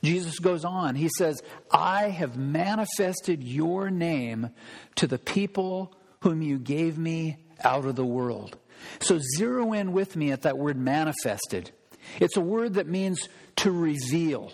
Jesus 0.04 0.40
goes 0.40 0.64
on. 0.64 0.96
He 0.96 1.10
says, 1.18 1.42
I 1.72 2.10
have 2.10 2.38
manifested 2.38 3.44
your 3.44 3.90
name 3.90 4.50
to 4.96 5.08
the 5.08 5.20
people 5.20 5.94
whom 6.22 6.42
you 6.42 6.58
gave 6.58 6.98
me 6.98 7.38
out 7.64 7.86
of 7.86 7.96
the 7.96 8.06
world. 8.06 8.58
So 9.02 9.20
zero 9.38 9.74
in 9.74 9.92
with 9.92 10.16
me 10.16 10.32
at 10.32 10.44
that 10.44 10.58
word 10.58 10.78
manifested. 10.78 11.72
It's 12.20 12.38
a 12.38 12.42
word 12.42 12.76
that 12.76 12.88
means 12.88 13.28
to 13.58 13.72
reveal. 13.72 14.54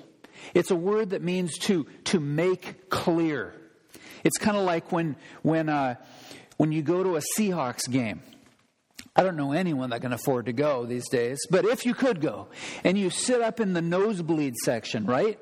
It's 0.54 0.72
a 0.72 0.76
word 0.76 1.12
that 1.12 1.22
means 1.22 1.58
to, 1.60 1.86
to 2.06 2.20
make 2.20 2.90
clear. 2.90 3.54
It's 4.24 4.38
kind 4.38 4.58
of 4.58 4.64
like 4.64 4.92
when, 4.92 5.16
when, 5.44 5.70
uh, 5.70 5.96
when 6.58 6.72
you 6.72 6.82
go 6.82 7.04
to 7.04 7.18
a 7.18 7.22
Seahawks 7.38 7.90
game 7.90 8.22
I 9.15 9.23
don't 9.23 9.38
know 9.38 9.54
anyone 9.54 9.91
that 9.91 10.01
can 10.01 10.12
afford 10.12 10.47
to 10.47 10.54
go 10.54 10.86
these 10.86 11.08
days, 11.08 11.39
but 11.49 11.63
if 11.65 11.86
you 11.86 11.93
could 11.93 12.19
go 12.19 12.47
and 12.84 12.97
you 12.97 13.10
sit 13.10 13.41
up 13.41 13.60
in 13.60 13.73
the 13.73 13.82
nosebleed 13.82 14.56
section, 14.63 15.06
right? 15.06 15.39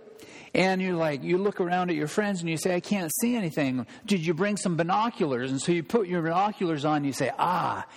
And 0.53 0.79
you're 0.79 0.95
like, 0.95 1.23
you 1.23 1.39
look 1.39 1.59
around 1.59 1.89
at 1.89 1.95
your 1.95 2.07
friends 2.07 2.41
and 2.41 2.49
you 2.49 2.57
say, 2.57 2.75
I 2.75 2.79
can't 2.79 3.11
see 3.21 3.35
anything. 3.35 3.87
Did 4.05 4.23
you 4.23 4.35
bring 4.35 4.57
some 4.57 4.75
binoculars? 4.75 5.49
And 5.49 5.59
so 5.59 5.71
you 5.71 5.81
put 5.81 6.07
your 6.07 6.21
binoculars 6.21 6.85
on, 6.85 6.97
and 6.97 7.05
you 7.07 7.13
say, 7.13 7.31
ah, 7.39 7.87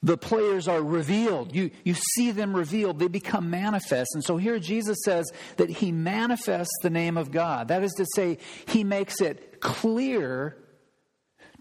the 0.00 0.16
players 0.16 0.68
are 0.68 0.80
revealed. 0.80 1.52
You, 1.52 1.72
you 1.82 1.94
see 1.94 2.30
them 2.30 2.54
revealed. 2.54 3.00
They 3.00 3.08
become 3.08 3.50
manifest. 3.50 4.10
And 4.14 4.22
so 4.22 4.36
here 4.36 4.60
Jesus 4.60 4.98
says 5.04 5.32
that 5.56 5.68
he 5.68 5.90
manifests 5.90 6.78
the 6.82 6.90
name 6.90 7.16
of 7.16 7.32
God. 7.32 7.68
That 7.68 7.82
is 7.82 7.92
to 7.94 8.06
say, 8.14 8.38
he 8.66 8.84
makes 8.84 9.20
it 9.20 9.60
clear 9.60 10.56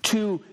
to 0.03 0.43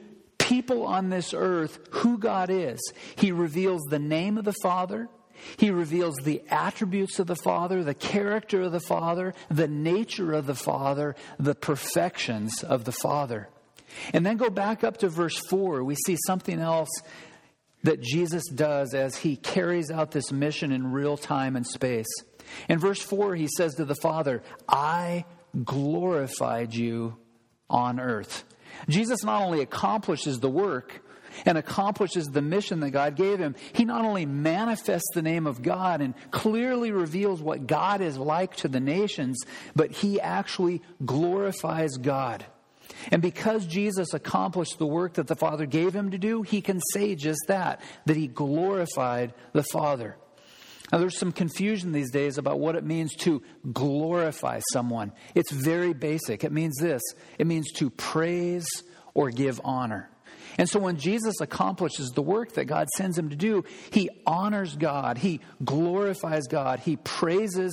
people 0.50 0.84
on 0.84 1.10
this 1.10 1.32
earth 1.32 1.78
who 1.90 2.18
God 2.18 2.50
is. 2.50 2.80
He 3.14 3.30
reveals 3.30 3.82
the 3.88 4.00
name 4.00 4.36
of 4.36 4.44
the 4.44 4.54
Father. 4.64 5.08
He 5.56 5.70
reveals 5.70 6.16
the 6.16 6.42
attributes 6.50 7.20
of 7.20 7.28
the 7.28 7.36
Father, 7.36 7.84
the 7.84 7.94
character 7.94 8.62
of 8.62 8.72
the 8.72 8.80
Father, 8.80 9.32
the 9.48 9.68
nature 9.68 10.32
of 10.32 10.46
the 10.46 10.56
Father, 10.56 11.14
the 11.38 11.54
perfections 11.54 12.64
of 12.64 12.84
the 12.84 12.92
Father. 12.92 13.48
And 14.12 14.26
then 14.26 14.36
go 14.36 14.50
back 14.50 14.82
up 14.82 14.98
to 14.98 15.08
verse 15.08 15.38
4. 15.38 15.84
We 15.84 15.94
see 15.94 16.16
something 16.26 16.58
else 16.58 16.90
that 17.84 18.02
Jesus 18.02 18.44
does 18.52 18.92
as 18.92 19.16
he 19.16 19.36
carries 19.36 19.90
out 19.90 20.10
this 20.10 20.32
mission 20.32 20.72
in 20.72 20.90
real 20.90 21.16
time 21.16 21.54
and 21.54 21.66
space. 21.66 22.12
In 22.68 22.80
verse 22.80 23.00
4, 23.00 23.36
he 23.36 23.48
says 23.56 23.76
to 23.76 23.84
the 23.84 23.94
Father, 23.94 24.42
I 24.68 25.26
glorified 25.64 26.74
you 26.74 27.16
on 27.70 28.00
earth. 28.00 28.44
Jesus 28.88 29.22
not 29.24 29.42
only 29.42 29.60
accomplishes 29.60 30.40
the 30.40 30.50
work 30.50 31.02
and 31.46 31.56
accomplishes 31.56 32.26
the 32.26 32.42
mission 32.42 32.80
that 32.80 32.90
God 32.90 33.16
gave 33.16 33.38
him, 33.38 33.54
he 33.72 33.84
not 33.84 34.04
only 34.04 34.26
manifests 34.26 35.08
the 35.14 35.22
name 35.22 35.46
of 35.46 35.62
God 35.62 36.00
and 36.00 36.14
clearly 36.30 36.92
reveals 36.92 37.40
what 37.40 37.66
God 37.66 38.00
is 38.00 38.18
like 38.18 38.56
to 38.56 38.68
the 38.68 38.80
nations, 38.80 39.40
but 39.74 39.90
he 39.90 40.20
actually 40.20 40.82
glorifies 41.04 41.96
God. 41.96 42.44
And 43.10 43.22
because 43.22 43.66
Jesus 43.66 44.14
accomplished 44.14 44.78
the 44.78 44.86
work 44.86 45.14
that 45.14 45.26
the 45.26 45.36
Father 45.36 45.66
gave 45.66 45.94
him 45.94 46.10
to 46.10 46.18
do, 46.18 46.42
he 46.42 46.60
can 46.60 46.80
say 46.92 47.14
just 47.14 47.40
that, 47.48 47.80
that 48.06 48.16
he 48.16 48.26
glorified 48.26 49.32
the 49.52 49.62
Father. 49.62 50.16
Now, 50.92 50.98
there's 50.98 51.18
some 51.18 51.32
confusion 51.32 51.92
these 51.92 52.10
days 52.10 52.36
about 52.36 52.58
what 52.58 52.74
it 52.74 52.84
means 52.84 53.14
to 53.16 53.42
glorify 53.72 54.60
someone. 54.72 55.12
It's 55.34 55.52
very 55.52 55.92
basic. 55.92 56.42
It 56.42 56.52
means 56.52 56.76
this 56.78 57.02
it 57.38 57.46
means 57.46 57.70
to 57.72 57.90
praise 57.90 58.66
or 59.14 59.30
give 59.30 59.60
honor. 59.64 60.10
And 60.58 60.68
so 60.68 60.80
when 60.80 60.96
Jesus 60.96 61.40
accomplishes 61.40 62.10
the 62.10 62.22
work 62.22 62.52
that 62.54 62.64
God 62.64 62.88
sends 62.96 63.16
him 63.16 63.30
to 63.30 63.36
do, 63.36 63.64
he 63.90 64.10
honors 64.26 64.76
God, 64.76 65.18
he 65.18 65.40
glorifies 65.64 66.48
God, 66.48 66.80
he 66.80 66.96
praises 66.96 67.72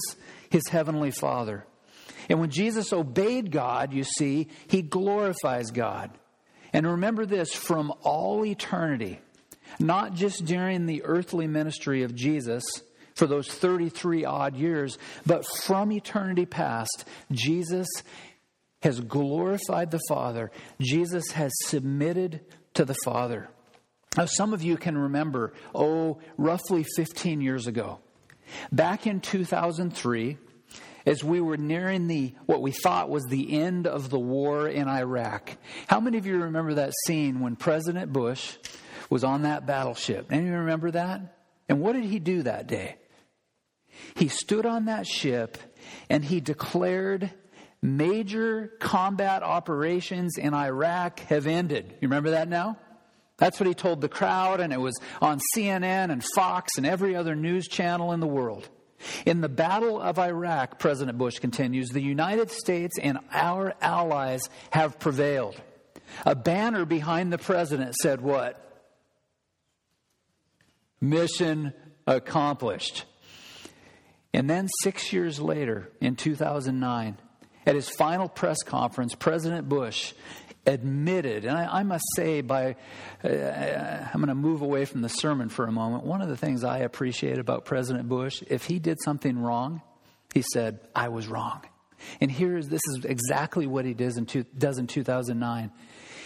his 0.49 0.67
heavenly 0.69 1.11
Father. 1.11 1.65
And 2.29 2.39
when 2.39 2.49
Jesus 2.49 2.93
obeyed 2.93 3.51
God, 3.51 3.93
you 3.93 4.03
see, 4.03 4.49
he 4.67 4.81
glorifies 4.81 5.71
God. 5.71 6.11
And 6.71 6.85
remember 6.85 7.25
this 7.25 7.53
from 7.53 7.93
all 8.03 8.45
eternity, 8.45 9.21
not 9.79 10.13
just 10.13 10.45
during 10.45 10.85
the 10.85 11.03
earthly 11.03 11.47
ministry 11.47 12.03
of 12.03 12.13
Jesus 12.13 12.63
for 13.17 13.25
those 13.25 13.47
33 13.47 14.23
odd 14.25 14.55
years. 14.55 14.97
But 15.25 15.45
from 15.63 15.91
eternity 15.91 16.45
past, 16.45 17.05
Jesus 17.31 17.87
has 18.83 19.01
glorified 19.01 19.91
the 19.91 19.99
Father, 20.07 20.51
Jesus 20.79 21.31
has 21.31 21.51
submitted 21.65 22.41
to 22.75 22.85
the 22.85 22.95
Father. 23.03 23.49
Now, 24.15 24.25
some 24.25 24.53
of 24.53 24.63
you 24.63 24.77
can 24.77 24.97
remember, 24.97 25.53
oh, 25.75 26.19
roughly 26.37 26.85
15 26.95 27.41
years 27.41 27.67
ago, 27.67 27.99
back 28.71 29.05
in 29.05 29.19
2003, 29.19 30.37
as 31.05 31.23
we 31.23 31.41
were 31.41 31.57
nearing 31.57 32.07
the 32.07 32.33
what 32.45 32.61
we 32.61 32.71
thought 32.71 33.09
was 33.09 33.23
the 33.25 33.59
end 33.59 33.87
of 33.87 34.09
the 34.09 34.19
war 34.19 34.67
in 34.67 34.87
Iraq. 34.87 35.57
How 35.87 35.99
many 35.99 36.17
of 36.17 36.25
you 36.25 36.43
remember 36.43 36.75
that 36.75 36.93
scene 37.05 37.39
when 37.39 37.55
President 37.55 38.11
Bush 38.11 38.57
was 39.09 39.23
on 39.23 39.43
that 39.43 39.65
battleship? 39.65 40.27
Any 40.31 40.43
of 40.43 40.47
you 40.49 40.57
remember 40.59 40.91
that? 40.91 41.37
And 41.69 41.79
what 41.79 41.93
did 41.93 42.03
he 42.03 42.19
do 42.19 42.43
that 42.43 42.67
day? 42.67 42.97
He 44.15 44.27
stood 44.27 44.65
on 44.65 44.85
that 44.85 45.05
ship 45.07 45.57
and 46.09 46.23
he 46.23 46.39
declared 46.39 47.31
major 47.81 48.73
combat 48.79 49.43
operations 49.43 50.37
in 50.37 50.53
Iraq 50.53 51.19
have 51.21 51.47
ended. 51.47 51.91
You 52.01 52.07
remember 52.07 52.31
that 52.31 52.47
now? 52.49 52.77
That's 53.37 53.59
what 53.59 53.67
he 53.67 53.75
told 53.75 54.01
the 54.01 54.09
crowd, 54.09 54.59
and 54.59 54.73
it 54.73 54.81
was 54.81 54.99
on 55.21 55.39
CNN 55.55 56.11
and 56.11 56.23
Fox 56.35 56.77
and 56.77 56.87
every 56.87 57.15
other 57.15 57.35
news 57.35 57.67
channel 57.67 58.11
in 58.11 58.19
the 58.19 58.27
world. 58.27 58.67
In 59.27 59.41
the 59.41 59.49
Battle 59.49 60.01
of 60.01 60.17
Iraq, 60.17 60.79
President 60.79 61.19
Bush 61.19 61.37
continues, 61.37 61.89
the 61.89 62.01
United 62.01 62.49
States 62.49 62.97
and 62.97 63.19
our 63.31 63.75
allies 63.79 64.41
have 64.71 64.97
prevailed. 64.97 65.61
A 66.25 66.35
banner 66.35 66.83
behind 66.83 67.31
the 67.31 67.37
president 67.37 67.93
said 67.95 68.21
what? 68.21 68.63
Mission 70.99 71.73
accomplished. 72.07 73.05
And 74.37 74.47
then 74.47 74.67
six 74.83 75.11
years 75.11 75.39
later, 75.39 75.89
in 75.99 76.15
2009, 76.15 77.17
at 77.65 77.73
his 77.73 77.89
final 77.89 78.29
press 78.29 78.61
conference, 78.61 79.15
President 79.15 79.67
Bush 79.67 80.13
admitted, 80.67 81.43
and 81.43 81.57
I, 81.57 81.79
I 81.79 81.83
must 81.83 82.03
say, 82.15 82.41
by 82.41 82.75
uh, 83.23 83.27
I'm 83.27 84.21
going 84.21 84.27
to 84.27 84.35
move 84.35 84.61
away 84.61 84.85
from 84.85 85.01
the 85.01 85.09
sermon 85.09 85.49
for 85.49 85.65
a 85.65 85.71
moment. 85.71 86.03
One 86.03 86.21
of 86.21 86.29
the 86.29 86.37
things 86.37 86.63
I 86.63 86.79
appreciate 86.79 87.39
about 87.39 87.65
President 87.65 88.07
Bush, 88.07 88.43
if 88.47 88.65
he 88.65 88.77
did 88.77 88.99
something 89.03 89.39
wrong, 89.39 89.81
he 90.35 90.43
said, 90.53 90.81
"I 90.95 91.09
was 91.09 91.27
wrong." 91.27 91.61
And 92.21 92.29
here's 92.29 92.67
this 92.67 92.81
is 92.89 93.05
exactly 93.05 93.65
what 93.65 93.85
he 93.85 93.95
does 93.95 94.17
in, 94.17 94.27
two, 94.27 94.45
does 94.55 94.77
in 94.77 94.85
2009. 94.85 95.71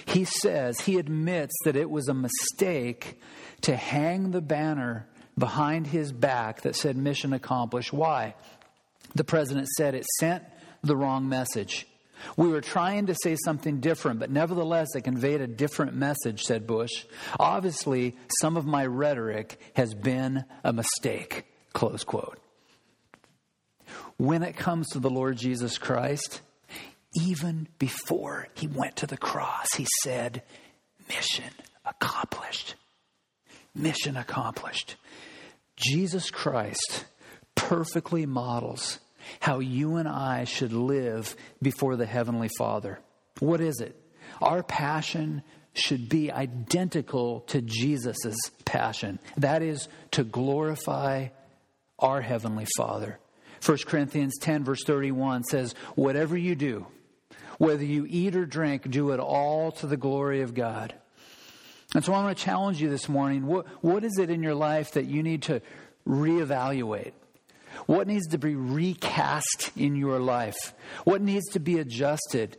He 0.03 0.25
says 0.25 0.81
he 0.81 0.97
admits 0.97 1.53
that 1.63 1.77
it 1.77 1.89
was 1.89 2.09
a 2.09 2.13
mistake 2.13 3.21
to 3.61 3.77
hang 3.77 4.31
the 4.31 4.41
banner 4.41 5.07
behind 5.37 5.87
his 5.87 6.11
back 6.11 6.61
that 6.61 6.75
said 6.75 6.97
mission 6.97 7.33
accomplished. 7.33 7.93
Why? 7.93 8.35
The 9.15 9.23
president 9.23 9.67
said 9.69 9.95
it 9.95 10.05
sent 10.19 10.43
the 10.83 10.95
wrong 10.95 11.27
message. 11.29 11.87
We 12.37 12.49
were 12.49 12.61
trying 12.61 13.07
to 13.07 13.15
say 13.23 13.35
something 13.43 13.79
different, 13.79 14.19
but 14.19 14.29
nevertheless, 14.29 14.95
it 14.95 15.01
conveyed 15.01 15.41
a 15.41 15.47
different 15.47 15.95
message, 15.95 16.41
said 16.41 16.67
Bush. 16.67 17.05
Obviously, 17.39 18.15
some 18.39 18.57
of 18.57 18.65
my 18.65 18.85
rhetoric 18.85 19.59
has 19.75 19.93
been 19.93 20.45
a 20.63 20.71
mistake. 20.71 21.45
Close 21.73 22.03
quote. 22.03 22.39
When 24.17 24.43
it 24.43 24.55
comes 24.55 24.89
to 24.89 24.99
the 24.99 25.09
Lord 25.09 25.37
Jesus 25.37 25.77
Christ, 25.77 26.41
even 27.15 27.67
before 27.79 28.47
he 28.53 28.67
went 28.67 28.97
to 28.97 29.07
the 29.07 29.17
cross, 29.17 29.73
he 29.75 29.87
said, 30.03 30.43
Mission 31.09 31.51
accomplished. 31.85 32.75
Mission 33.73 34.17
accomplished. 34.17 34.95
Jesus 35.75 36.29
Christ 36.29 37.05
perfectly 37.55 38.25
models 38.25 38.99
how 39.39 39.59
you 39.59 39.95
and 39.95 40.07
I 40.07 40.43
should 40.43 40.73
live 40.73 41.35
before 41.61 41.95
the 41.95 42.05
Heavenly 42.05 42.49
Father. 42.57 42.99
What 43.39 43.61
is 43.61 43.79
it? 43.79 43.95
Our 44.41 44.63
passion 44.63 45.43
should 45.73 46.09
be 46.09 46.31
identical 46.31 47.41
to 47.41 47.61
Jesus' 47.61 48.35
passion. 48.65 49.19
That 49.37 49.61
is 49.61 49.87
to 50.11 50.23
glorify 50.23 51.29
our 51.99 52.21
Heavenly 52.21 52.67
Father. 52.77 53.19
1 53.65 53.77
Corinthians 53.85 54.37
10, 54.41 54.63
verse 54.63 54.83
31 54.85 55.43
says, 55.43 55.73
Whatever 55.95 56.35
you 56.35 56.55
do, 56.55 56.87
whether 57.57 57.85
you 57.85 58.05
eat 58.09 58.35
or 58.35 58.45
drink, 58.45 58.89
do 58.89 59.11
it 59.11 59.19
all 59.19 59.71
to 59.73 59.87
the 59.87 59.97
glory 59.97 60.41
of 60.41 60.55
God. 60.55 60.95
And 61.93 62.05
so 62.05 62.13
I 62.13 62.23
want 62.23 62.37
to 62.37 62.43
challenge 62.43 62.81
you 62.81 62.89
this 62.89 63.09
morning. 63.09 63.45
What, 63.45 63.65
what 63.83 64.03
is 64.03 64.17
it 64.17 64.29
in 64.29 64.41
your 64.41 64.55
life 64.55 64.91
that 64.93 65.05
you 65.05 65.23
need 65.23 65.43
to 65.43 65.61
reevaluate? 66.07 67.11
What 67.85 68.07
needs 68.07 68.27
to 68.27 68.37
be 68.37 68.55
recast 68.55 69.71
in 69.75 69.95
your 69.95 70.19
life? 70.19 70.73
What 71.03 71.21
needs 71.21 71.47
to 71.51 71.59
be 71.59 71.79
adjusted 71.79 72.57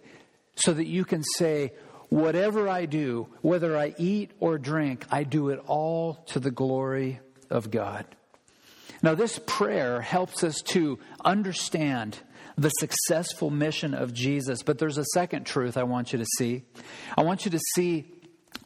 so 0.56 0.72
that 0.72 0.86
you 0.86 1.04
can 1.04 1.22
say, 1.36 1.72
whatever 2.08 2.68
I 2.68 2.84
do, 2.86 3.28
whether 3.40 3.76
I 3.76 3.94
eat 3.96 4.32
or 4.38 4.58
drink, 4.58 5.06
I 5.10 5.24
do 5.24 5.48
it 5.48 5.62
all 5.66 6.14
to 6.26 6.40
the 6.40 6.50
glory 6.50 7.20
of 7.48 7.70
God. 7.70 8.04
Now, 9.02 9.14
this 9.14 9.40
prayer 9.46 10.00
helps 10.00 10.44
us 10.44 10.60
to 10.66 10.98
understand 11.24 12.18
the 12.56 12.68
successful 12.68 13.50
mission 13.50 13.94
of 13.94 14.12
Jesus, 14.12 14.62
but 14.62 14.78
there's 14.78 14.98
a 14.98 15.04
second 15.14 15.46
truth 15.46 15.76
I 15.76 15.82
want 15.84 16.12
you 16.12 16.18
to 16.18 16.26
see. 16.36 16.64
I 17.16 17.22
want 17.22 17.44
you 17.44 17.50
to 17.52 17.60
see 17.74 18.06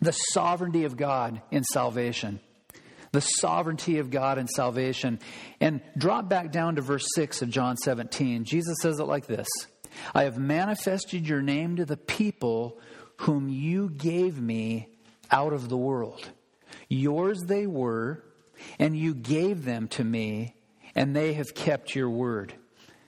the 0.00 0.12
sovereignty 0.12 0.84
of 0.84 0.96
God 0.96 1.40
in 1.50 1.64
salvation 1.64 2.40
the 3.12 3.20
sovereignty 3.22 3.98
of 3.98 4.10
God 4.10 4.36
in 4.36 4.46
salvation. 4.46 5.18
And 5.58 5.80
drop 5.96 6.28
back 6.28 6.52
down 6.52 6.76
to 6.76 6.82
verse 6.82 7.06
6 7.14 7.40
of 7.40 7.48
John 7.48 7.78
17. 7.78 8.44
Jesus 8.44 8.76
says 8.82 9.00
it 9.00 9.04
like 9.04 9.26
this 9.26 9.48
I 10.14 10.24
have 10.24 10.38
manifested 10.38 11.26
your 11.26 11.40
name 11.40 11.76
to 11.76 11.86
the 11.86 11.96
people 11.96 12.78
whom 13.18 13.48
you 13.48 13.88
gave 13.88 14.40
me 14.40 14.88
out 15.30 15.52
of 15.52 15.68
the 15.68 15.76
world. 15.76 16.28
Yours 16.88 17.42
they 17.46 17.66
were, 17.66 18.22
and 18.78 18.96
you 18.96 19.14
gave 19.14 19.64
them 19.64 19.88
to 19.88 20.04
me, 20.04 20.54
and 20.94 21.16
they 21.16 21.32
have 21.34 21.54
kept 21.54 21.94
your 21.94 22.10
word. 22.10 22.52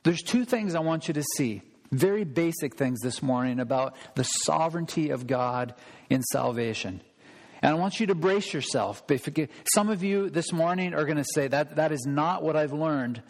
There's 0.05 0.23
two 0.23 0.45
things 0.45 0.75
I 0.75 0.81
want 0.81 1.09
you 1.09 1.15
to 1.15 1.25
see. 1.37 1.63
Very 1.91 2.25
basic 2.25 2.77
things 2.77 3.01
this 3.01 3.23
morning 3.23 3.61
about 3.61 3.95
the 4.15 4.25
sovereignty 4.25 5.11
of 5.11 5.27
God 5.27 5.75
in 6.11 6.23
salvation. 6.23 7.01
And 7.63 7.73
I 7.73 7.79
want 7.79 7.99
you 7.99 8.07
to 8.07 8.15
brace 8.15 8.53
yourself. 8.53 9.03
Some 9.75 9.89
of 9.89 10.03
you 10.03 10.31
this 10.31 10.53
morning 10.53 10.95
are 10.95 11.05
going 11.05 11.17
to 11.17 11.25
say 11.25 11.49
that 11.49 11.77
that 11.77 11.93
is 11.93 12.07
not 12.07 12.43
what 12.43 12.57
I've 12.57 12.73
learned 12.73 13.23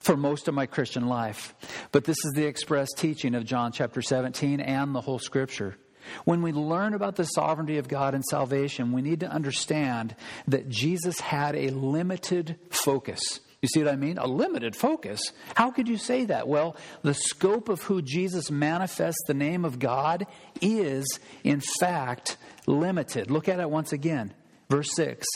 for 0.00 0.16
most 0.16 0.48
of 0.48 0.54
my 0.54 0.66
Christian 0.66 1.06
life. 1.06 1.54
But 1.92 2.04
this 2.04 2.16
is 2.24 2.32
the 2.34 2.46
express 2.46 2.88
teaching 2.96 3.34
of 3.34 3.44
John 3.44 3.72
chapter 3.72 4.02
17 4.02 4.60
and 4.60 4.94
the 4.94 5.00
whole 5.00 5.18
scripture. 5.18 5.76
When 6.24 6.42
we 6.42 6.52
learn 6.52 6.94
about 6.94 7.16
the 7.16 7.24
sovereignty 7.24 7.78
of 7.78 7.88
God 7.88 8.14
and 8.14 8.24
salvation, 8.24 8.92
we 8.92 9.02
need 9.02 9.20
to 9.20 9.28
understand 9.28 10.14
that 10.46 10.68
Jesus 10.68 11.18
had 11.18 11.56
a 11.56 11.70
limited 11.70 12.58
focus. 12.70 13.40
You 13.66 13.80
see 13.80 13.84
what 13.84 13.92
I 13.92 13.96
mean? 13.96 14.16
A 14.16 14.28
limited 14.28 14.76
focus. 14.76 15.20
How 15.56 15.72
could 15.72 15.88
you 15.88 15.96
say 15.96 16.26
that? 16.26 16.46
Well, 16.46 16.76
the 17.02 17.14
scope 17.14 17.68
of 17.68 17.82
who 17.82 18.00
Jesus 18.00 18.48
manifests 18.48 19.18
the 19.26 19.34
name 19.34 19.64
of 19.64 19.80
God 19.80 20.24
is, 20.60 21.18
in 21.42 21.60
fact, 21.80 22.36
limited. 22.68 23.28
Look 23.28 23.48
at 23.48 23.58
it 23.58 23.68
once 23.68 23.92
again. 23.92 24.32
Verse 24.70 24.94
6 24.94 25.26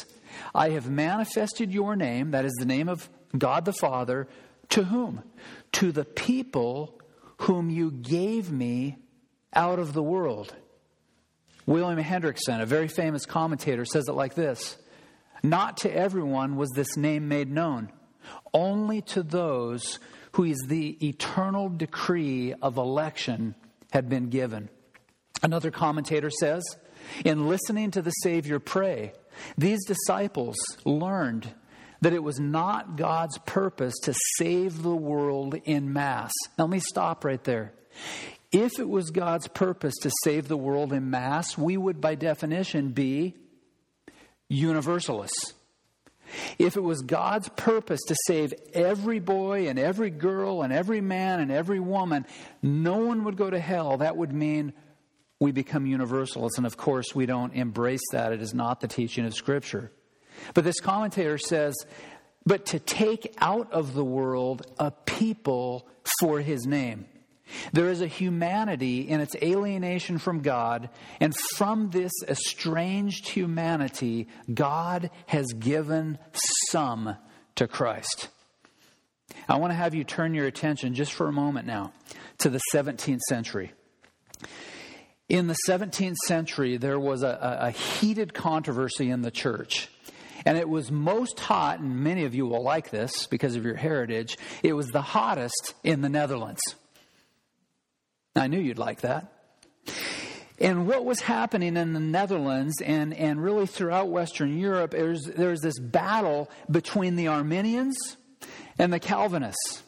I 0.55 0.71
have 0.71 0.89
manifested 0.89 1.73
your 1.73 1.97
name, 1.97 2.31
that 2.31 2.45
is 2.45 2.53
the 2.61 2.67
name 2.67 2.89
of 2.89 3.11
God 3.37 3.65
the 3.65 3.73
Father, 3.73 4.29
to 4.69 4.85
whom? 4.85 5.25
To 5.73 5.91
the 5.91 6.05
people 6.05 7.01
whom 7.39 7.69
you 7.69 7.91
gave 7.91 8.53
me 8.53 8.97
out 9.53 9.81
of 9.81 9.93
the 9.93 10.05
world. 10.05 10.55
William 11.67 11.99
Hendriksen, 11.99 12.61
a 12.61 12.67
very 12.67 12.87
famous 12.87 13.27
commentator, 13.27 13.85
says 13.85 14.07
it 14.07 14.13
like 14.13 14.35
this 14.35 14.79
Not 15.43 15.79
to 15.79 15.93
everyone 15.93 16.55
was 16.55 16.71
this 16.77 16.97
name 16.97 17.27
made 17.27 17.51
known, 17.51 17.91
only 18.53 19.03
to 19.03 19.23
those 19.23 19.99
who 20.33 20.45
is 20.45 20.59
the 20.67 20.97
eternal 21.07 21.69
decree 21.69 22.55
of 22.63 22.77
election 22.77 23.55
had 23.93 24.09
been 24.09 24.29
given. 24.29 24.69
Another 25.43 25.71
commentator 25.71 26.31
says, 26.31 26.63
in 27.25 27.49
listening 27.49 27.91
to 27.93 28.03
the 28.03 28.11
Savior 28.11 28.59
pray, 28.59 29.13
these 29.57 29.85
disciples 29.87 30.57
learned 30.85 31.53
that 32.03 32.13
it 32.13 32.23
was 32.23 32.39
not 32.39 32.97
God's 32.97 33.39
purpose 33.39 33.95
to 34.05 34.15
save 34.39 34.83
the 34.83 34.95
world 34.95 35.55
in 35.65 35.93
mass. 35.93 36.33
Now, 36.59 36.65
let 36.65 36.71
me 36.71 36.81
stop 36.81 37.25
right 37.25 37.43
there. 37.45 37.73
If 38.53 38.79
it 38.79 38.89
was 38.89 39.11
God's 39.11 39.49
purpose 39.49 39.95
to 40.03 40.11
save 40.25 40.49
the 40.49 40.57
world 40.57 40.93
in 40.93 41.11
mass, 41.11 41.57
we 41.57 41.77
would, 41.77 42.01
by 42.01 42.15
definition, 42.15 42.91
be 42.91 43.35
universalists. 44.49 45.55
If 46.59 46.77
it 46.77 46.83
was 46.83 47.03
God's 47.03 47.49
purpose 47.51 48.01
to 48.09 48.17
save 48.27 48.53
every 48.73 49.19
boy 49.19 49.69
and 49.69 49.79
every 49.79 50.11
girl 50.11 50.63
and 50.63 50.73
every 50.73 51.01
man 51.01 51.41
and 51.41 51.51
every 51.51 51.81
woman, 51.81 52.27
no 52.63 52.99
one 52.99 53.25
would 53.25 53.37
go 53.37 53.51
to 53.51 53.59
hell. 53.59 53.99
That 53.99 54.17
would 54.17 54.33
mean 54.33 54.73
we 55.39 55.53
become 55.53 55.87
universalists. 55.87 56.59
And 56.59 56.67
of 56.67 56.77
course, 56.77 57.15
we 57.15 57.27
don't 57.27 57.55
embrace 57.55 58.03
that. 58.13 58.33
It 58.33 58.43
is 58.43 58.55
not 58.55 58.81
the 58.81 58.89
teaching 58.89 59.25
of 59.25 59.35
Scripture. 59.35 59.91
But 60.55 60.65
this 60.65 60.81
commentator 60.81 61.39
says, 61.39 61.75
but 62.47 62.67
to 62.67 62.79
take 62.79 63.35
out 63.39 63.73
of 63.73 63.95
the 63.95 64.05
world 64.05 64.67
a 64.79 64.91
people 64.91 65.89
for 66.21 66.41
his 66.41 66.67
name. 66.67 67.07
There 67.73 67.91
is 67.91 68.01
a 68.01 68.07
humanity 68.07 69.01
in 69.09 69.21
its 69.21 69.37
alienation 69.43 70.19
from 70.19 70.41
God, 70.41 70.91
and 71.21 71.35
from 71.57 71.91
this 71.91 72.13
estranged 72.29 73.29
humanity, 73.29 74.29
God 74.53 75.11
has 75.27 75.47
given 75.53 76.19
some 76.71 77.17
to 77.57 77.69
Christ. 77.69 78.29
I 79.49 79.57
want 79.57 79.71
to 79.73 79.77
have 79.77 79.95
you 79.95 80.05
turn 80.05 80.35
your 80.35 80.47
attention 80.47 80.95
just 80.95 81.13
for 81.13 81.29
a 81.29 81.33
moment 81.33 81.67
now 81.67 81.93
to 82.39 82.49
the 82.49 82.61
17th 82.73 83.21
century. 83.29 83.73
In 85.29 85.47
the 85.47 85.57
17th 85.69 86.17
century, 86.27 86.77
there 86.77 86.99
was 86.99 87.23
a, 87.23 87.59
a, 87.61 87.71
heated 87.71 88.35
controversy 88.35 89.11
in 89.11 89.23
the 89.23 89.31
church. 89.31 89.89
And 90.45 90.57
it 90.59 90.69
was 90.69 90.91
most 90.91 91.39
hot, 91.39 91.79
and 91.79 92.01
many 92.01 92.25
of 92.25 92.35
you 92.35 92.47
will 92.47 92.63
like 92.63 92.91
this 92.91 93.27
because 93.27 93.55
of 93.55 93.65
your 93.65 93.77
heritage. 93.77 94.37
It 94.63 94.73
was 94.73 94.89
the 94.89 95.03
hottest 95.03 95.75
in 95.85 96.01
the 96.01 96.09
Netherlands. 96.09 96.61
I 98.37 98.47
knew 98.47 98.61
you'd 98.61 98.79
like 98.79 99.01
that. 99.01 99.33
And 100.61 100.87
what 100.87 101.07
was 101.07 101.21
happening 101.21 101.77
in 101.77 101.95
the 101.95 102.01
Netherlands 102.01 102.83
and, 102.83 103.15
and 103.15 103.43
really 103.43 103.67
throughout 103.67 104.09
Western 104.09 104.59
Europe, 104.59 104.91
there's, 104.91 105.25
there's 105.25 105.61
this 105.61 105.79
battle 105.79 106.51
between 106.71 107.17
the 107.17 107.29
Arminians 107.29 107.97
and 108.79 108.93
the 108.93 109.01
Calvinists. 109.01 109.83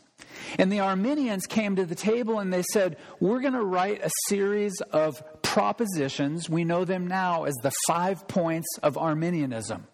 And 0.59 0.73
the 0.73 0.81
Arminians 0.81 1.47
came 1.47 1.77
to 1.77 1.85
the 1.85 1.95
table 1.95 2.39
and 2.39 2.53
they 2.53 2.63
said, 2.73 2.97
We're 3.21 3.41
going 3.41 3.53
to 3.53 3.63
write 3.63 4.03
a 4.03 4.11
series 4.29 4.81
of 4.93 5.23
propositions. 5.43 6.49
We 6.49 6.65
know 6.65 6.85
them 6.85 7.07
now 7.07 7.45
as 7.45 7.55
the 7.63 7.73
five 7.87 8.27
points 8.27 8.69
of 8.83 8.97
Arminianism. 8.97 9.87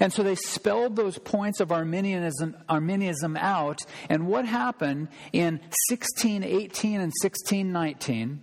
And 0.00 0.12
so 0.12 0.22
they 0.22 0.34
spelled 0.34 0.96
those 0.96 1.18
points 1.18 1.60
of 1.60 1.72
Arminianism, 1.72 2.56
Arminianism 2.68 3.36
out. 3.36 3.80
And 4.08 4.26
what 4.26 4.44
happened 4.44 5.08
in 5.32 5.60
1618 5.90 7.00
and 7.00 7.12
1619 7.22 8.42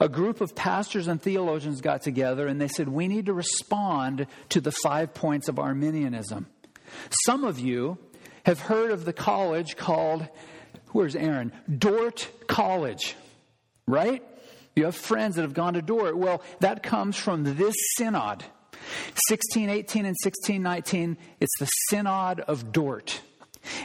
a 0.00 0.08
group 0.08 0.40
of 0.40 0.54
pastors 0.54 1.08
and 1.08 1.20
theologians 1.20 1.80
got 1.80 2.02
together 2.02 2.46
and 2.46 2.60
they 2.60 2.68
said, 2.68 2.88
We 2.88 3.08
need 3.08 3.26
to 3.26 3.34
respond 3.34 4.26
to 4.50 4.60
the 4.60 4.72
five 4.72 5.14
points 5.14 5.48
of 5.48 5.58
Arminianism. 5.58 6.46
Some 7.24 7.44
of 7.44 7.58
you 7.58 7.98
have 8.44 8.60
heard 8.60 8.90
of 8.90 9.04
the 9.04 9.12
college 9.12 9.76
called, 9.76 10.28
where's 10.92 11.16
Aaron? 11.16 11.52
Dordt 11.78 12.30
College, 12.46 13.16
right? 13.86 14.22
You 14.76 14.84
have 14.86 14.96
friends 14.96 15.36
that 15.36 15.42
have 15.42 15.54
gone 15.54 15.74
to 15.74 15.82
Dordt. 15.82 16.16
Well, 16.16 16.42
that 16.60 16.82
comes 16.82 17.16
from 17.16 17.44
this 17.44 17.74
synod. 17.96 18.44
1618 19.28 20.06
and 20.06 20.16
1619, 20.22 21.16
it's 21.40 21.58
the 21.58 21.66
Synod 21.88 22.40
of 22.40 22.72
Dort. 22.72 23.20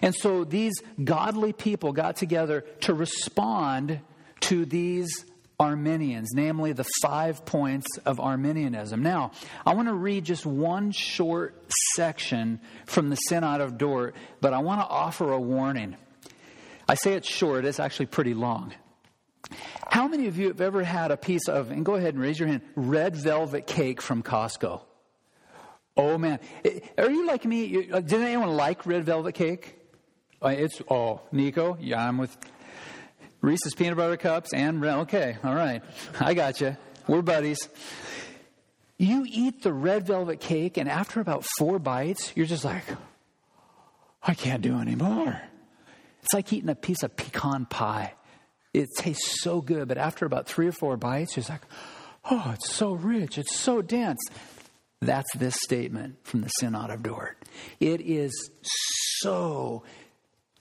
And 0.02 0.14
so 0.16 0.44
these 0.44 0.74
godly 1.04 1.54
people 1.54 1.94
got 1.94 2.16
together 2.16 2.62
to 2.82 2.94
respond 2.94 4.02
to 4.42 4.66
these 4.66 5.26
Arminians, 5.60 6.30
namely 6.34 6.72
the 6.72 6.86
five 7.02 7.46
points 7.46 7.88
of 8.06 8.20
Arminianism. 8.20 9.04
Now, 9.04 9.32
I 9.66 9.74
want 9.74 9.90
to 9.90 9.94
read 9.94 10.24
just 10.24 10.46
one 10.46 10.92
short 10.92 11.62
section 11.96 12.62
from 12.86 13.10
the 13.10 13.18
Synod 13.18 13.60
of 13.60 13.78
Dort, 13.78 14.16
but 14.40 14.54
I 14.54 14.60
want 14.60 14.80
to 14.82 14.88
offer 14.88 15.34
a 15.34 15.40
warning. 15.40 15.98
I 16.88 16.96
say 16.96 17.14
it's 17.14 17.30
short, 17.30 17.66
it's 17.66 17.80
actually 17.80 18.06
pretty 18.06 18.34
long. 18.34 18.74
How 19.90 20.08
many 20.08 20.28
of 20.28 20.38
you 20.38 20.48
have 20.48 20.62
ever 20.62 20.84
had 20.84 21.12
a 21.12 21.18
piece 21.18 21.48
of, 21.50 21.72
and 21.72 21.84
go 21.84 21.96
ahead 21.96 22.14
and 22.14 22.24
raise 22.24 22.40
your 22.40 22.48
hand, 22.48 22.62
red 22.76 23.16
velvet 23.16 23.68
cake 23.68 24.02
from 24.02 24.24
Costco? 24.24 24.82
Oh 26.00 26.18
man. 26.18 26.40
Are 26.98 27.12
you 27.12 27.28
like 27.28 27.44
me? 27.44 27.88
Did 27.88 28.14
anyone 28.14 28.56
like 28.56 28.86
red 28.86 29.04
velvet 29.04 29.34
cake? 29.34 29.76
Uh, 30.42 30.48
it's, 30.48 30.82
oh, 30.90 31.20
Nico? 31.34 31.78
Yeah, 31.82 32.08
I'm 32.08 32.18
with 32.18 32.38
Reese's 33.42 33.74
peanut 33.74 33.98
butter 33.98 34.16
cups 34.16 34.54
and 34.54 34.82
okay, 34.84 35.36
all 35.44 35.54
right, 35.54 35.84
I 36.18 36.34
got 36.34 36.62
you. 36.62 36.78
We're 37.06 37.22
buddies. 37.22 37.68
You 38.98 39.26
eat 39.28 39.62
the 39.62 39.74
red 39.74 40.08
velvet 40.08 40.40
cake, 40.40 40.78
and 40.78 40.88
after 40.88 41.20
about 41.20 41.46
four 41.58 41.80
bites, 41.80 42.32
you're 42.34 42.46
just 42.46 42.64
like, 42.64 42.84
I 44.24 44.34
can't 44.34 44.62
do 44.62 44.80
anymore. 44.80 45.42
It's 46.24 46.34
like 46.34 46.54
eating 46.54 46.70
a 46.70 46.76
piece 46.76 47.04
of 47.04 47.18
pecan 47.18 47.66
pie. 47.66 48.14
It 48.74 48.88
tastes 48.98 49.42
so 49.42 49.60
good, 49.60 49.90
but 49.90 49.98
after 49.98 50.26
about 50.26 50.48
three 50.48 50.68
or 50.68 50.72
four 50.72 50.96
bites, 50.96 51.36
you're 51.36 51.46
like, 51.50 51.64
oh, 52.32 52.52
it's 52.54 52.72
so 52.72 52.94
rich, 52.94 53.38
it's 53.38 53.58
so 53.58 53.82
dense. 53.82 54.20
That's 55.02 55.30
this 55.38 55.56
statement 55.64 56.18
from 56.24 56.42
the 56.42 56.50
Synod 56.60 56.90
of 56.90 57.04
Dort. 57.04 57.38
It 57.80 58.02
is 58.02 58.50
so 59.22 59.84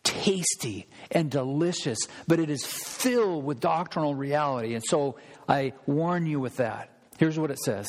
tasty 0.04 0.86
and 1.10 1.30
delicious, 1.30 1.98
but 2.26 2.38
it 2.38 2.48
is 2.48 2.64
filled 2.64 3.44
with 3.44 3.60
doctrinal 3.60 4.14
reality. 4.14 4.74
And 4.74 4.84
so 4.86 5.16
I 5.48 5.72
warn 5.86 6.26
you 6.26 6.40
with 6.40 6.56
that. 6.56 6.90
Here's 7.18 7.38
what 7.38 7.50
it 7.50 7.58
says 7.58 7.86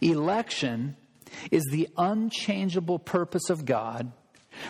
Election 0.00 0.96
is 1.50 1.64
the 1.70 1.88
unchangeable 1.96 2.98
purpose 2.98 3.48
of 3.50 3.64
God, 3.64 4.12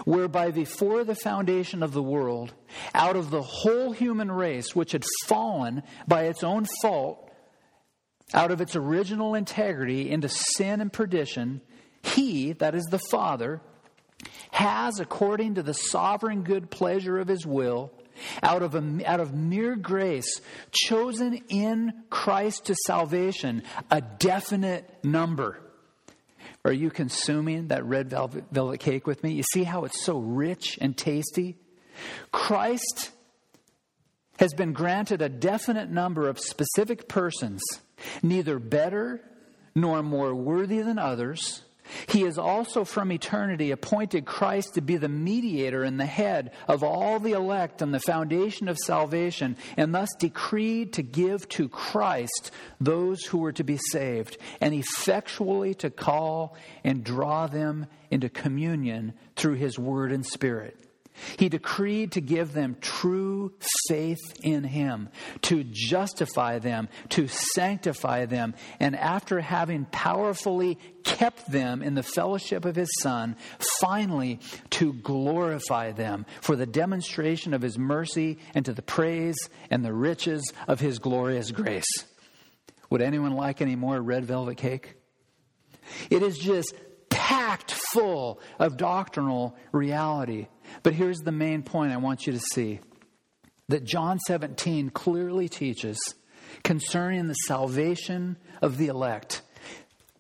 whereby 0.05 0.51
before 0.51 1.05
the 1.05 1.15
foundation 1.15 1.83
of 1.83 1.93
the 1.93 2.03
world, 2.03 2.53
out 2.95 3.17
of 3.17 3.31
the 3.31 3.43
whole 3.43 3.93
human 3.93 4.31
race, 4.31 4.77
which 4.77 4.93
had 4.93 5.05
fallen 5.27 5.83
by 6.07 6.25
its 6.25 6.45
own 6.45 6.67
fault, 6.83 7.30
out 8.33 8.51
of 8.51 8.61
its 8.61 8.77
original 8.77 9.35
integrity 9.35 10.11
into 10.11 10.29
sin 10.29 10.81
and 10.81 10.93
perdition, 10.93 11.61
he, 12.03 12.53
that 12.55 12.75
is 12.75 12.85
the 12.85 13.01
Father, 13.11 13.61
has, 14.53 15.01
according 15.01 15.55
to 15.55 15.63
the 15.63 15.75
sovereign 15.75 16.43
good 16.43 16.71
pleasure 16.71 17.19
of 17.19 17.29
his 17.29 17.47
will, 17.47 17.91
out 18.43 18.63
of, 18.63 18.75
a, 18.75 19.01
out 19.07 19.21
of 19.21 19.35
mere 19.35 19.77
grace, 19.77 20.41
chosen 20.73 21.41
in 21.49 21.93
Christ 22.11 22.67
to 22.67 22.75
salvation, 22.87 23.63
a 23.91 24.01
definite 24.01 25.03
number. 25.03 25.59
Are 26.65 26.73
you 26.73 26.91
consuming 26.91 27.69
that 27.69 27.85
red 27.85 28.11
velvet, 28.11 28.45
velvet 28.51 28.81
cake 28.81 29.07
with 29.07 29.23
me? 29.23 29.33
You 29.33 29.43
see 29.55 29.65
how 29.65 29.85
it's 29.85 30.05
so 30.05 30.19
rich 30.19 30.79
and 30.81 30.97
tasty? 30.97 31.57
Christ 32.33 33.11
has 34.39 34.53
been 34.53 34.73
granted 34.73 35.23
a 35.23 35.29
definite 35.29 35.91
number 35.91 36.29
of 36.29 36.39
specific 36.39 37.09
persons, 37.09 37.63
neither 38.23 38.59
better 38.59 39.21
nor 39.75 40.03
more 40.03 40.35
worthy 40.35 40.81
than 40.81 40.99
others 40.99 41.63
he 42.09 42.23
has 42.23 42.39
also 42.39 42.85
from 42.85 43.13
eternity 43.13 43.71
appointed 43.71 44.25
Christ 44.25 44.75
to 44.75 44.81
be 44.81 44.97
the 44.97 45.09
mediator 45.09 45.83
and 45.83 45.99
the 45.99 46.07
head 46.07 46.53
of 46.69 46.83
all 46.83 47.19
the 47.19 47.33
elect 47.33 47.83
and 47.83 47.93
the 47.93 48.01
foundation 48.01 48.69
of 48.69 48.79
salvation, 48.79 49.57
and 49.77 49.95
thus 49.95 50.09
decreed 50.19 50.95
to 50.95 51.03
give 51.03 51.49
to 51.51 51.69
Christ 51.69 52.51
those 52.81 53.25
who 53.25 53.39
were 53.39 53.53
to 53.53 53.65
be 53.65 53.79
saved, 53.91 54.39
and 54.61 54.75
effectually 54.75 55.75
to 55.75 55.91
call 55.91 56.57
and 56.85 57.05
draw 57.05 57.47
them 57.47 57.87
into 58.11 58.29
communion 58.29 59.15
through 59.37 59.55
his 59.55 59.79
word 59.79 60.13
and 60.13 60.25
spirit. 60.25 60.77
He 61.39 61.49
decreed 61.49 62.13
to 62.13 62.21
give 62.21 62.53
them 62.53 62.77
true 62.81 63.53
faith 63.89 64.21
in 64.43 64.65
Him, 64.65 65.09
to 65.43 65.65
justify 65.65 66.59
them, 66.59 66.89
to 67.11 67.29
sanctify 67.29 68.27
them, 68.27 68.55
and 68.79 68.97
after 68.97 69.41
having 69.41 69.87
powerfully 69.87 70.79
kept 71.05 71.51
them 71.51 71.83
in 71.83 71.95
the 71.95 72.03
fellowship 72.03 72.65
of 72.65 72.77
His 72.77 72.91
Son, 73.01 73.37
finally 73.81 74.41
to 74.71 74.93
glorify 74.93 75.93
them 75.93 76.27
for 76.41 76.57
the 76.57 76.67
demonstration 76.67 77.55
of 77.55 77.63
His 77.63 77.79
mercy 77.79 78.39
and 78.55 78.65
to 78.65 78.73
the 78.73 78.83
praise 78.83 79.37
and 79.71 79.85
the 79.85 79.93
riches 79.93 80.53
of 80.69 80.81
His 80.81 80.99
glorious 80.99 81.51
grace. 81.51 82.07
Would 82.91 83.03
anyone 83.03 83.33
like 83.33 83.61
any 83.61 83.77
more 83.77 84.01
red 84.01 84.25
velvet 84.25 84.57
cake? 84.57 84.95
It 86.11 86.23
is 86.23 86.39
just 86.39 86.75
packed 87.21 87.73
full 87.93 88.41
of 88.59 88.79
doctrinal 88.79 89.55
reality. 89.73 90.47
But 90.83 90.95
here's 90.95 91.19
the 91.19 91.33
main 91.33 91.63
point 91.63 91.93
I 91.93 91.99
want 91.99 92.27
you 92.27 92.33
to 92.33 92.41
see 92.55 92.81
that 93.69 93.85
John 93.85 94.19
17 94.21 94.89
clearly 94.89 95.47
teaches 95.47 95.99
concerning 96.65 97.29
the 97.29 97.35
salvation 97.35 98.39
of 98.63 98.79
the 98.79 98.87
elect. 98.87 99.43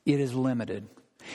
It 0.04 0.20
is 0.20 0.34
limited. 0.34 0.88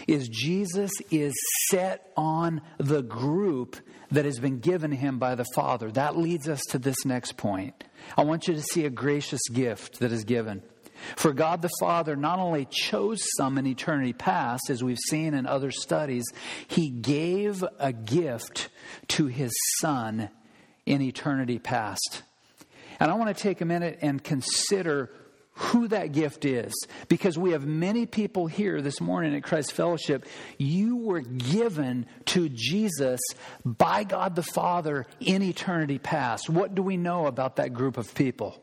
Is 0.07 0.27
Jesus 0.27 0.91
is 1.09 1.33
set 1.69 2.11
on 2.15 2.61
the 2.77 3.01
group 3.01 3.75
that 4.11 4.25
has 4.25 4.39
been 4.39 4.59
given 4.59 4.91
him 4.91 5.17
by 5.17 5.33
the 5.33 5.45
Father. 5.55 5.89
That 5.91 6.15
leads 6.15 6.47
us 6.47 6.61
to 6.69 6.77
this 6.77 7.05
next 7.05 7.37
point. 7.37 7.83
I 8.15 8.23
want 8.23 8.47
you 8.47 8.53
to 8.53 8.61
see 8.61 8.85
a 8.85 8.91
gracious 8.91 9.41
gift 9.51 9.99
that 9.99 10.11
is 10.11 10.25
given. 10.25 10.61
For 11.15 11.33
God 11.33 11.61
the 11.61 11.69
Father 11.79 12.15
not 12.15 12.39
only 12.39 12.65
chose 12.65 13.19
some 13.37 13.57
in 13.57 13.67
eternity 13.67 14.13
past, 14.13 14.69
as 14.69 14.83
we've 14.83 14.99
seen 15.09 15.33
in 15.33 15.45
other 15.45 15.71
studies, 15.71 16.25
He 16.67 16.89
gave 16.89 17.63
a 17.79 17.93
gift 17.93 18.69
to 19.09 19.27
His 19.27 19.51
Son 19.79 20.29
in 20.85 21.01
eternity 21.01 21.59
past. 21.59 22.23
And 22.99 23.11
I 23.11 23.15
want 23.15 23.35
to 23.35 23.41
take 23.41 23.61
a 23.61 23.65
minute 23.65 23.99
and 24.01 24.23
consider 24.23 25.11
who 25.55 25.87
that 25.87 26.11
gift 26.11 26.43
is 26.43 26.73
because 27.07 27.37
we 27.37 27.51
have 27.51 27.65
many 27.65 28.05
people 28.05 28.45
here 28.45 28.81
this 28.81 28.99
morning 28.99 29.35
at 29.35 29.43
Christ 29.43 29.71
Fellowship. 29.71 30.25
You 30.57 30.97
were 30.97 31.21
given 31.21 32.07
to 32.25 32.49
Jesus 32.49 33.21
by 33.63 34.03
God 34.03 34.35
the 34.35 34.43
Father 34.43 35.07
in 35.21 35.41
eternity 35.41 35.97
past. 35.97 36.49
What 36.49 36.75
do 36.75 36.83
we 36.83 36.97
know 36.97 37.25
about 37.25 37.55
that 37.55 37.73
group 37.73 37.97
of 37.97 38.13
people? 38.13 38.61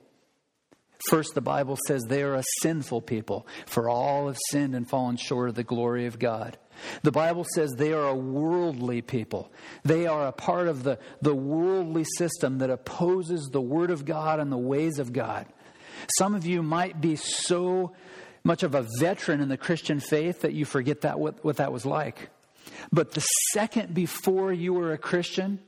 First, 1.09 1.35
the 1.35 1.41
Bible 1.41 1.79
says 1.87 2.03
they 2.03 2.23
are 2.23 2.35
a 2.35 2.45
sinful 2.61 3.03
people, 3.03 3.47
for 3.67 3.91
all 3.91 4.29
have 4.29 4.39
sinned 4.51 4.75
and 4.75 4.89
fallen 4.89 5.17
short 5.17 5.49
of 5.49 5.55
the 5.57 5.65
glory 5.65 6.07
of 6.07 6.19
God. 6.19 6.59
The 7.03 7.13
Bible 7.13 7.45
says 7.55 7.73
they 7.73 7.93
are 7.93 8.07
a 8.07 8.15
worldly 8.15 9.03
people. 9.03 9.53
They 9.85 10.07
are 10.07 10.27
a 10.27 10.33
part 10.33 10.69
of 10.69 10.85
the, 10.85 10.99
the 11.21 11.35
worldly 11.35 12.05
system 12.17 12.59
that 12.59 12.71
opposes 12.71 13.49
the 13.51 13.61
Word 13.61 13.91
of 13.91 14.05
God 14.05 14.39
and 14.39 14.51
the 14.51 14.57
ways 14.57 14.99
of 14.99 15.13
God. 15.13 15.47
Some 16.19 16.35
of 16.35 16.47
you 16.47 16.63
might 16.63 17.01
be 17.01 17.17
so 17.17 17.93
much 18.45 18.63
of 18.63 18.75
a 18.75 18.87
veteran 18.99 19.41
in 19.41 19.49
the 19.49 19.57
Christian 19.57 20.01
faith 20.01 20.43
that 20.43 20.53
you 20.53 20.65
forget 20.65 21.03
that 21.03 21.19
what, 21.19 21.45
what 21.45 21.57
that 21.57 21.73
was 21.73 21.87
like. 21.87 22.31
But 22.93 23.13
the 23.13 23.25
second 23.53 23.95
before 23.95 24.53
you 24.53 24.75
were 24.75 24.93
a 24.93 24.99
Christian, 24.99 25.61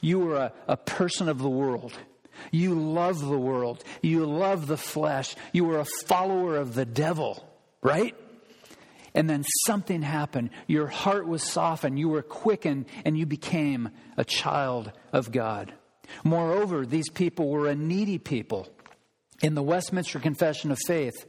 you 0.00 0.18
were 0.18 0.36
a, 0.36 0.52
a 0.66 0.76
person 0.76 1.28
of 1.28 1.38
the 1.38 1.50
world. 1.50 1.92
You 2.50 2.74
love 2.74 3.20
the 3.20 3.38
world. 3.38 3.84
You 4.02 4.26
love 4.26 4.66
the 4.66 4.76
flesh. 4.76 5.34
You 5.52 5.64
were 5.64 5.78
a 5.78 5.86
follower 6.06 6.56
of 6.56 6.74
the 6.74 6.84
devil, 6.84 7.48
right? 7.82 8.16
And 9.14 9.28
then 9.28 9.44
something 9.66 10.02
happened. 10.02 10.50
Your 10.66 10.86
heart 10.86 11.26
was 11.26 11.42
softened. 11.42 11.98
You 11.98 12.08
were 12.08 12.22
quickened 12.22 12.86
and 13.04 13.16
you 13.16 13.26
became 13.26 13.90
a 14.16 14.24
child 14.24 14.92
of 15.12 15.30
God. 15.30 15.72
Moreover, 16.24 16.86
these 16.86 17.10
people 17.10 17.48
were 17.48 17.68
a 17.68 17.74
needy 17.74 18.18
people. 18.18 18.68
In 19.42 19.54
the 19.54 19.62
Westminster 19.62 20.18
Confession 20.20 20.70
of 20.70 20.78
Faith, 20.86 21.26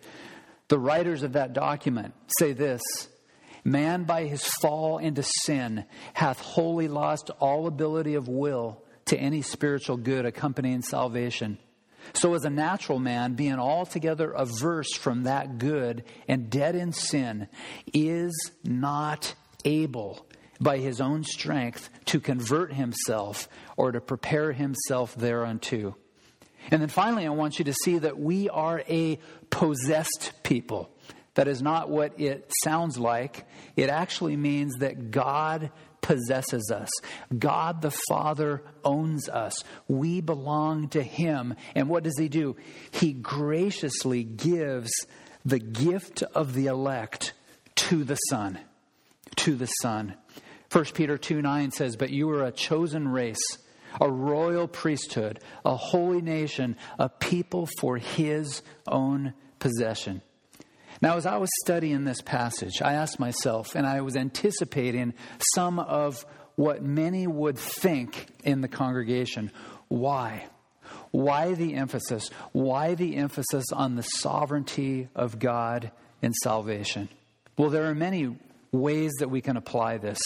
the 0.67 0.79
writers 0.79 1.23
of 1.23 1.33
that 1.33 1.53
document 1.53 2.13
say 2.39 2.53
this 2.53 2.81
Man 3.63 4.03
by 4.03 4.25
his 4.25 4.43
fall 4.61 4.97
into 4.97 5.23
sin 5.23 5.85
hath 6.13 6.39
wholly 6.39 6.87
lost 6.87 7.29
all 7.39 7.67
ability 7.67 8.15
of 8.15 8.27
will 8.27 8.83
to 9.13 9.19
any 9.19 9.43
spiritual 9.43 9.95
good 9.95 10.25
accompanying 10.25 10.81
salvation. 10.81 11.59
So, 12.13 12.33
as 12.33 12.45
a 12.45 12.49
natural 12.49 12.97
man, 12.97 13.35
being 13.35 13.59
altogether 13.59 14.31
averse 14.31 14.93
from 14.93 15.23
that 15.23 15.59
good 15.59 16.03
and 16.27 16.49
dead 16.49 16.75
in 16.75 16.93
sin, 16.93 17.47
is 17.93 18.33
not 18.63 19.35
able 19.65 20.25
by 20.59 20.79
his 20.79 20.99
own 20.99 21.23
strength 21.23 21.91
to 22.05 22.19
convert 22.19 22.73
himself 22.73 23.47
or 23.77 23.91
to 23.91 24.01
prepare 24.01 24.51
himself 24.51 25.15
thereunto. 25.15 25.95
And 26.71 26.81
then 26.81 26.89
finally, 26.89 27.27
I 27.27 27.29
want 27.29 27.59
you 27.59 27.65
to 27.65 27.73
see 27.73 27.99
that 27.99 28.17
we 28.17 28.49
are 28.49 28.83
a 28.89 29.19
possessed 29.51 30.33
people. 30.41 30.89
That 31.35 31.47
is 31.47 31.61
not 31.61 31.87
what 31.87 32.19
it 32.19 32.51
sounds 32.63 32.97
like. 32.97 33.45
It 33.75 33.89
actually 33.89 34.37
means 34.37 34.73
that 34.79 35.11
God 35.11 35.71
possesses 36.03 36.69
us. 36.69 36.89
God 37.35 37.81
the 37.81 37.95
Father 38.07 38.61
owns 38.83 39.27
us. 39.27 39.63
We 39.87 40.21
belong 40.21 40.89
to 40.89 41.01
Him. 41.01 41.55
And 41.73 41.89
what 41.89 42.03
does 42.03 42.19
He 42.19 42.29
do? 42.29 42.55
He 42.91 43.13
graciously 43.13 44.23
gives 44.23 44.91
the 45.43 45.59
gift 45.59 46.21
of 46.35 46.53
the 46.53 46.67
elect 46.67 47.33
to 47.75 48.03
the 48.03 48.17
Son. 48.29 48.59
To 49.37 49.55
the 49.55 49.65
Son. 49.65 50.13
1 50.71 50.85
Peter 50.93 51.17
2 51.17 51.41
9 51.41 51.71
says, 51.71 51.95
But 51.95 52.11
you 52.11 52.29
are 52.29 52.43
a 52.43 52.51
chosen 52.51 53.07
race, 53.07 53.57
a 53.99 54.11
royal 54.11 54.67
priesthood, 54.67 55.39
a 55.65 55.75
holy 55.75 56.21
nation, 56.21 56.75
a 56.99 57.09
people 57.09 57.67
for 57.79 57.97
His 57.97 58.61
own 58.87 59.33
possession. 59.59 60.21
Now, 61.03 61.17
as 61.17 61.25
I 61.25 61.35
was 61.35 61.49
studying 61.65 62.05
this 62.05 62.21
passage, 62.21 62.81
I 62.81 62.93
asked 62.93 63.19
myself, 63.19 63.75
and 63.75 63.85
I 63.85 63.99
was 63.99 64.15
anticipating 64.15 65.13
some 65.53 65.77
of 65.77 66.25
what 66.55 66.81
many 66.81 67.27
would 67.27 67.57
think 67.57 68.27
in 68.45 68.61
the 68.61 68.69
congregation 68.69 69.51
why? 69.89 70.45
Why 71.11 71.55
the 71.55 71.73
emphasis? 71.73 72.29
Why 72.53 72.95
the 72.95 73.17
emphasis 73.17 73.65
on 73.73 73.97
the 73.97 74.01
sovereignty 74.01 75.09
of 75.13 75.39
God 75.39 75.91
in 76.21 76.31
salvation? 76.31 77.09
Well, 77.57 77.69
there 77.69 77.89
are 77.89 77.95
many 77.95 78.37
ways 78.71 79.11
that 79.19 79.29
we 79.29 79.41
can 79.41 79.57
apply 79.57 79.97
this. 79.97 80.21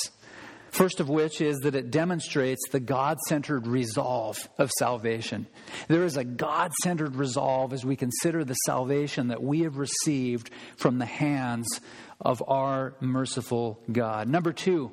First 0.77 0.99
of 0.99 1.09
which 1.09 1.41
is 1.41 1.57
that 1.61 1.73
it 1.73 1.89
demonstrates 1.89 2.61
the 2.69 2.79
God 2.79 3.17
centered 3.27 3.65
resolve 3.65 4.47
of 4.59 4.69
salvation. 4.77 5.47
There 5.87 6.03
is 6.03 6.17
a 6.17 6.23
God 6.23 6.71
centered 6.83 7.15
resolve 7.15 7.73
as 7.73 7.83
we 7.83 7.95
consider 7.95 8.43
the 8.43 8.53
salvation 8.53 9.29
that 9.29 9.41
we 9.41 9.61
have 9.61 9.77
received 9.77 10.51
from 10.75 10.99
the 10.99 11.05
hands 11.07 11.81
of 12.21 12.43
our 12.47 12.93
merciful 12.99 13.81
God. 13.91 14.27
Number 14.27 14.53
two, 14.53 14.91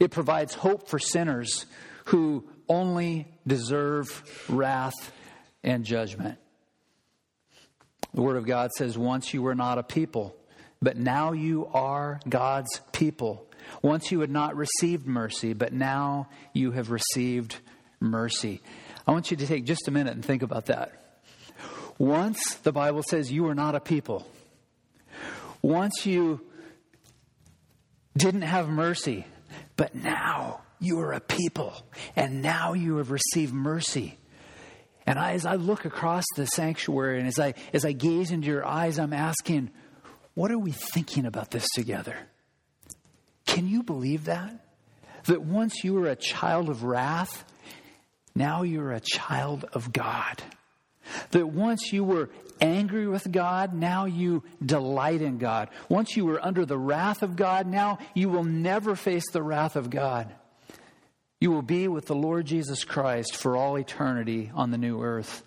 it 0.00 0.10
provides 0.10 0.52
hope 0.52 0.86
for 0.90 0.98
sinners 0.98 1.64
who 2.06 2.44
only 2.68 3.26
deserve 3.46 4.22
wrath 4.50 5.12
and 5.62 5.86
judgment. 5.86 6.36
The 8.12 8.20
Word 8.20 8.36
of 8.36 8.44
God 8.44 8.70
says, 8.76 8.98
Once 8.98 9.32
you 9.32 9.40
were 9.40 9.54
not 9.54 9.78
a 9.78 9.82
people, 9.82 10.36
but 10.82 10.98
now 10.98 11.32
you 11.32 11.70
are 11.72 12.20
God's 12.28 12.82
people. 12.92 13.48
Once 13.82 14.10
you 14.10 14.20
had 14.20 14.30
not 14.30 14.56
received 14.56 15.06
mercy, 15.06 15.52
but 15.52 15.72
now 15.72 16.28
you 16.52 16.72
have 16.72 16.90
received 16.90 17.56
mercy. 18.00 18.62
I 19.06 19.12
want 19.12 19.30
you 19.30 19.36
to 19.36 19.46
take 19.46 19.64
just 19.64 19.88
a 19.88 19.90
minute 19.90 20.14
and 20.14 20.24
think 20.24 20.42
about 20.42 20.66
that. 20.66 21.20
Once 21.98 22.56
the 22.56 22.72
Bible 22.72 23.02
says 23.08 23.30
you 23.30 23.44
were 23.44 23.54
not 23.54 23.74
a 23.74 23.80
people. 23.80 24.26
Once 25.62 26.04
you 26.04 26.40
didn't 28.16 28.42
have 28.42 28.68
mercy, 28.68 29.26
but 29.76 29.94
now 29.94 30.60
you 30.80 31.00
are 31.00 31.12
a 31.12 31.20
people, 31.20 31.74
and 32.16 32.42
now 32.42 32.72
you 32.72 32.96
have 32.96 33.10
received 33.10 33.52
mercy. 33.52 34.18
And 35.06 35.18
I, 35.18 35.32
as 35.32 35.46
I 35.46 35.56
look 35.56 35.84
across 35.84 36.24
the 36.36 36.46
sanctuary 36.46 37.18
and 37.18 37.28
as 37.28 37.38
I, 37.38 37.54
as 37.72 37.84
I 37.84 37.92
gaze 37.92 38.30
into 38.30 38.48
your 38.48 38.66
eyes, 38.66 38.98
I'm 38.98 39.12
asking, 39.12 39.70
what 40.34 40.50
are 40.50 40.58
we 40.58 40.72
thinking 40.72 41.26
about 41.26 41.50
this 41.50 41.66
together? 41.74 42.16
Can 43.46 43.68
you 43.68 43.82
believe 43.82 44.24
that? 44.26 44.64
That 45.24 45.42
once 45.42 45.84
you 45.84 45.94
were 45.94 46.08
a 46.08 46.16
child 46.16 46.68
of 46.68 46.84
wrath, 46.84 47.44
now 48.34 48.62
you're 48.62 48.92
a 48.92 49.00
child 49.00 49.64
of 49.72 49.92
God. 49.92 50.42
That 51.30 51.48
once 51.48 51.92
you 51.92 52.04
were 52.04 52.30
angry 52.60 53.06
with 53.06 53.30
God, 53.30 53.74
now 53.74 54.06
you 54.06 54.42
delight 54.64 55.22
in 55.22 55.38
God. 55.38 55.68
Once 55.88 56.16
you 56.16 56.24
were 56.24 56.44
under 56.44 56.64
the 56.64 56.78
wrath 56.78 57.22
of 57.22 57.36
God, 57.36 57.66
now 57.66 57.98
you 58.14 58.28
will 58.28 58.44
never 58.44 58.96
face 58.96 59.30
the 59.30 59.42
wrath 59.42 59.76
of 59.76 59.90
God. 59.90 60.32
You 61.40 61.50
will 61.50 61.62
be 61.62 61.88
with 61.88 62.06
the 62.06 62.14
Lord 62.14 62.46
Jesus 62.46 62.84
Christ 62.84 63.36
for 63.36 63.56
all 63.56 63.76
eternity 63.76 64.50
on 64.54 64.70
the 64.70 64.78
new 64.78 65.02
earth. 65.02 65.42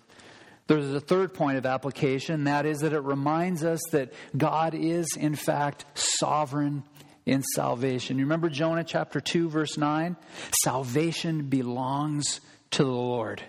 There's 0.68 0.92
a 0.92 1.00
third 1.00 1.34
point 1.34 1.56
of 1.56 1.66
application, 1.66 2.44
that 2.44 2.66
is 2.66 2.78
that 2.78 2.92
it 2.92 3.00
reminds 3.00 3.64
us 3.64 3.80
that 3.90 4.12
God 4.36 4.74
is, 4.74 5.16
in 5.16 5.34
fact, 5.34 5.86
sovereign 5.94 6.84
in 7.28 7.42
salvation. 7.42 8.18
You 8.18 8.24
remember 8.24 8.48
Jonah 8.48 8.84
chapter 8.84 9.20
2, 9.20 9.50
verse 9.50 9.76
9? 9.76 10.16
Salvation 10.62 11.48
belongs 11.48 12.40
to 12.70 12.84
the 12.84 12.90
Lord. 12.90 13.42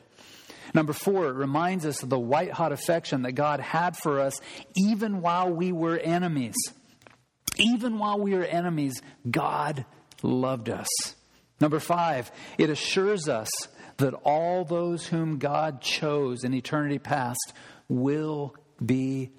Number 0.73 0.93
four, 0.93 1.27
it 1.27 1.34
reminds 1.34 1.86
us 1.86 2.03
of 2.03 2.09
the 2.09 2.19
white 2.19 2.51
hot 2.51 2.73
affection 2.73 3.23
that 3.23 3.32
God 3.32 3.61
had 3.61 3.95
for 3.95 4.19
us 4.19 4.34
even 4.75 5.21
while 5.21 5.49
we 5.49 5.71
were 5.71 5.97
enemies. 5.97 6.55
Even 7.57 7.97
while 7.97 8.19
we 8.19 8.36
were 8.36 8.43
enemies, 8.43 9.01
God 9.30 9.86
loved 10.21 10.69
us. 10.69 10.88
Number 11.61 11.80
five, 11.80 12.32
it 12.57 12.69
assures 12.69 13.27
us 13.30 13.49
that 13.97 14.13
all 14.13 14.65
those 14.65 15.07
whom 15.07 15.39
God 15.39 15.82
chose 15.82 16.43
in 16.43 16.53
eternity 16.53 16.99
past 16.99 17.53
will 17.88 18.55
be 18.86 19.32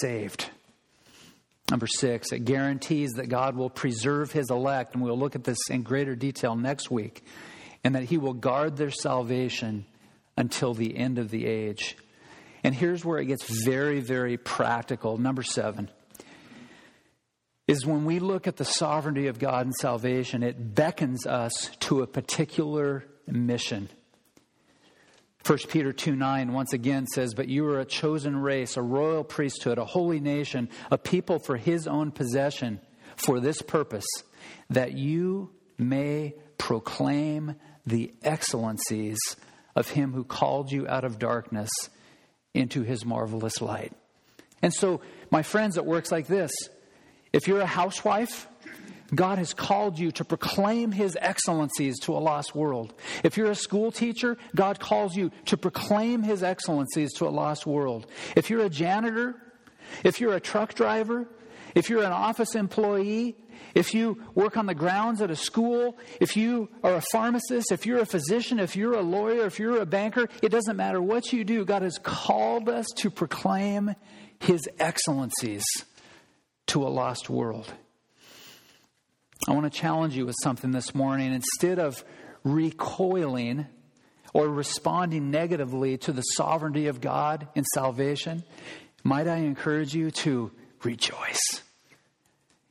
saved. 0.00 0.50
Number 1.70 1.86
six, 1.86 2.30
it 2.32 2.44
guarantees 2.44 3.12
that 3.12 3.28
God 3.28 3.56
will 3.56 3.70
preserve 3.70 4.32
his 4.32 4.50
elect, 4.50 4.94
and 4.94 5.02
we'll 5.02 5.18
look 5.18 5.34
at 5.34 5.44
this 5.44 5.58
in 5.70 5.82
greater 5.82 6.14
detail 6.14 6.54
next 6.56 6.90
week, 6.90 7.24
and 7.82 7.94
that 7.94 8.04
he 8.04 8.18
will 8.18 8.34
guard 8.34 8.76
their 8.76 8.90
salvation 8.90 9.86
until 10.36 10.74
the 10.74 10.96
end 10.96 11.18
of 11.18 11.30
the 11.30 11.46
age. 11.46 11.96
And 12.62 12.74
here's 12.74 13.04
where 13.04 13.18
it 13.18 13.26
gets 13.26 13.44
very, 13.64 14.00
very 14.00 14.36
practical. 14.36 15.16
Number 15.16 15.42
seven 15.42 15.90
is 17.66 17.86
when 17.86 18.04
we 18.04 18.18
look 18.18 18.46
at 18.46 18.56
the 18.56 18.64
sovereignty 18.64 19.26
of 19.26 19.38
God 19.38 19.64
and 19.64 19.74
salvation, 19.74 20.42
it 20.42 20.74
beckons 20.74 21.26
us 21.26 21.70
to 21.80 22.02
a 22.02 22.06
particular 22.06 23.06
mission. 23.26 23.88
1 25.46 25.58
Peter 25.68 25.92
2 25.92 26.16
9 26.16 26.52
once 26.54 26.72
again 26.72 27.06
says, 27.06 27.34
But 27.34 27.48
you 27.48 27.66
are 27.66 27.80
a 27.80 27.84
chosen 27.84 28.36
race, 28.36 28.78
a 28.78 28.82
royal 28.82 29.24
priesthood, 29.24 29.76
a 29.76 29.84
holy 29.84 30.18
nation, 30.18 30.70
a 30.90 30.96
people 30.96 31.38
for 31.38 31.58
his 31.58 31.86
own 31.86 32.12
possession, 32.12 32.80
for 33.16 33.40
this 33.40 33.60
purpose, 33.60 34.06
that 34.70 34.92
you 34.92 35.50
may 35.76 36.34
proclaim 36.56 37.56
the 37.84 38.14
excellencies 38.22 39.18
of 39.76 39.90
him 39.90 40.12
who 40.12 40.24
called 40.24 40.72
you 40.72 40.88
out 40.88 41.04
of 41.04 41.18
darkness 41.18 41.70
into 42.54 42.82
his 42.82 43.04
marvelous 43.04 43.60
light. 43.60 43.92
And 44.62 44.72
so, 44.72 45.02
my 45.30 45.42
friends, 45.42 45.76
it 45.76 45.84
works 45.84 46.10
like 46.10 46.26
this. 46.26 46.52
If 47.34 47.48
you're 47.48 47.60
a 47.60 47.66
housewife, 47.66 48.46
God 49.14 49.38
has 49.38 49.52
called 49.52 49.98
you 49.98 50.10
to 50.12 50.24
proclaim 50.24 50.92
His 50.92 51.16
excellencies 51.20 51.98
to 52.00 52.12
a 52.12 52.18
lost 52.18 52.54
world. 52.54 52.94
If 53.22 53.36
you're 53.36 53.50
a 53.50 53.54
school 53.54 53.92
teacher, 53.92 54.36
God 54.54 54.80
calls 54.80 55.16
you 55.16 55.30
to 55.46 55.56
proclaim 55.56 56.22
His 56.22 56.42
excellencies 56.42 57.12
to 57.14 57.26
a 57.26 57.30
lost 57.30 57.66
world. 57.66 58.06
If 58.36 58.50
you're 58.50 58.64
a 58.64 58.70
janitor, 58.70 59.36
if 60.02 60.20
you're 60.20 60.34
a 60.34 60.40
truck 60.40 60.74
driver, 60.74 61.28
if 61.74 61.90
you're 61.90 62.04
an 62.04 62.12
office 62.12 62.54
employee, 62.54 63.36
if 63.74 63.92
you 63.92 64.22
work 64.34 64.56
on 64.56 64.66
the 64.66 64.74
grounds 64.74 65.20
at 65.20 65.30
a 65.30 65.36
school, 65.36 65.98
if 66.20 66.36
you 66.36 66.68
are 66.82 66.94
a 66.94 67.02
pharmacist, 67.12 67.72
if 67.72 67.86
you're 67.86 67.98
a 67.98 68.06
physician, 68.06 68.60
if 68.60 68.76
you're 68.76 68.94
a 68.94 69.02
lawyer, 69.02 69.46
if 69.46 69.58
you're 69.58 69.80
a 69.80 69.86
banker, 69.86 70.28
it 70.42 70.50
doesn't 70.50 70.76
matter 70.76 71.02
what 71.02 71.32
you 71.32 71.44
do. 71.44 71.64
God 71.64 71.82
has 71.82 71.98
called 71.98 72.68
us 72.68 72.86
to 72.96 73.10
proclaim 73.10 73.94
His 74.38 74.68
excellencies 74.78 75.64
to 76.68 76.86
a 76.86 76.88
lost 76.88 77.28
world. 77.28 77.72
I 79.46 79.52
want 79.52 79.70
to 79.70 79.78
challenge 79.78 80.16
you 80.16 80.24
with 80.24 80.36
something 80.42 80.70
this 80.70 80.94
morning. 80.94 81.32
Instead 81.32 81.78
of 81.78 82.02
recoiling 82.44 83.66
or 84.32 84.48
responding 84.48 85.30
negatively 85.30 85.98
to 85.98 86.12
the 86.12 86.22
sovereignty 86.22 86.86
of 86.86 87.00
God 87.00 87.48
in 87.54 87.64
salvation, 87.74 88.42
might 89.02 89.28
I 89.28 89.36
encourage 89.36 89.94
you 89.94 90.10
to 90.10 90.50
rejoice? 90.82 91.62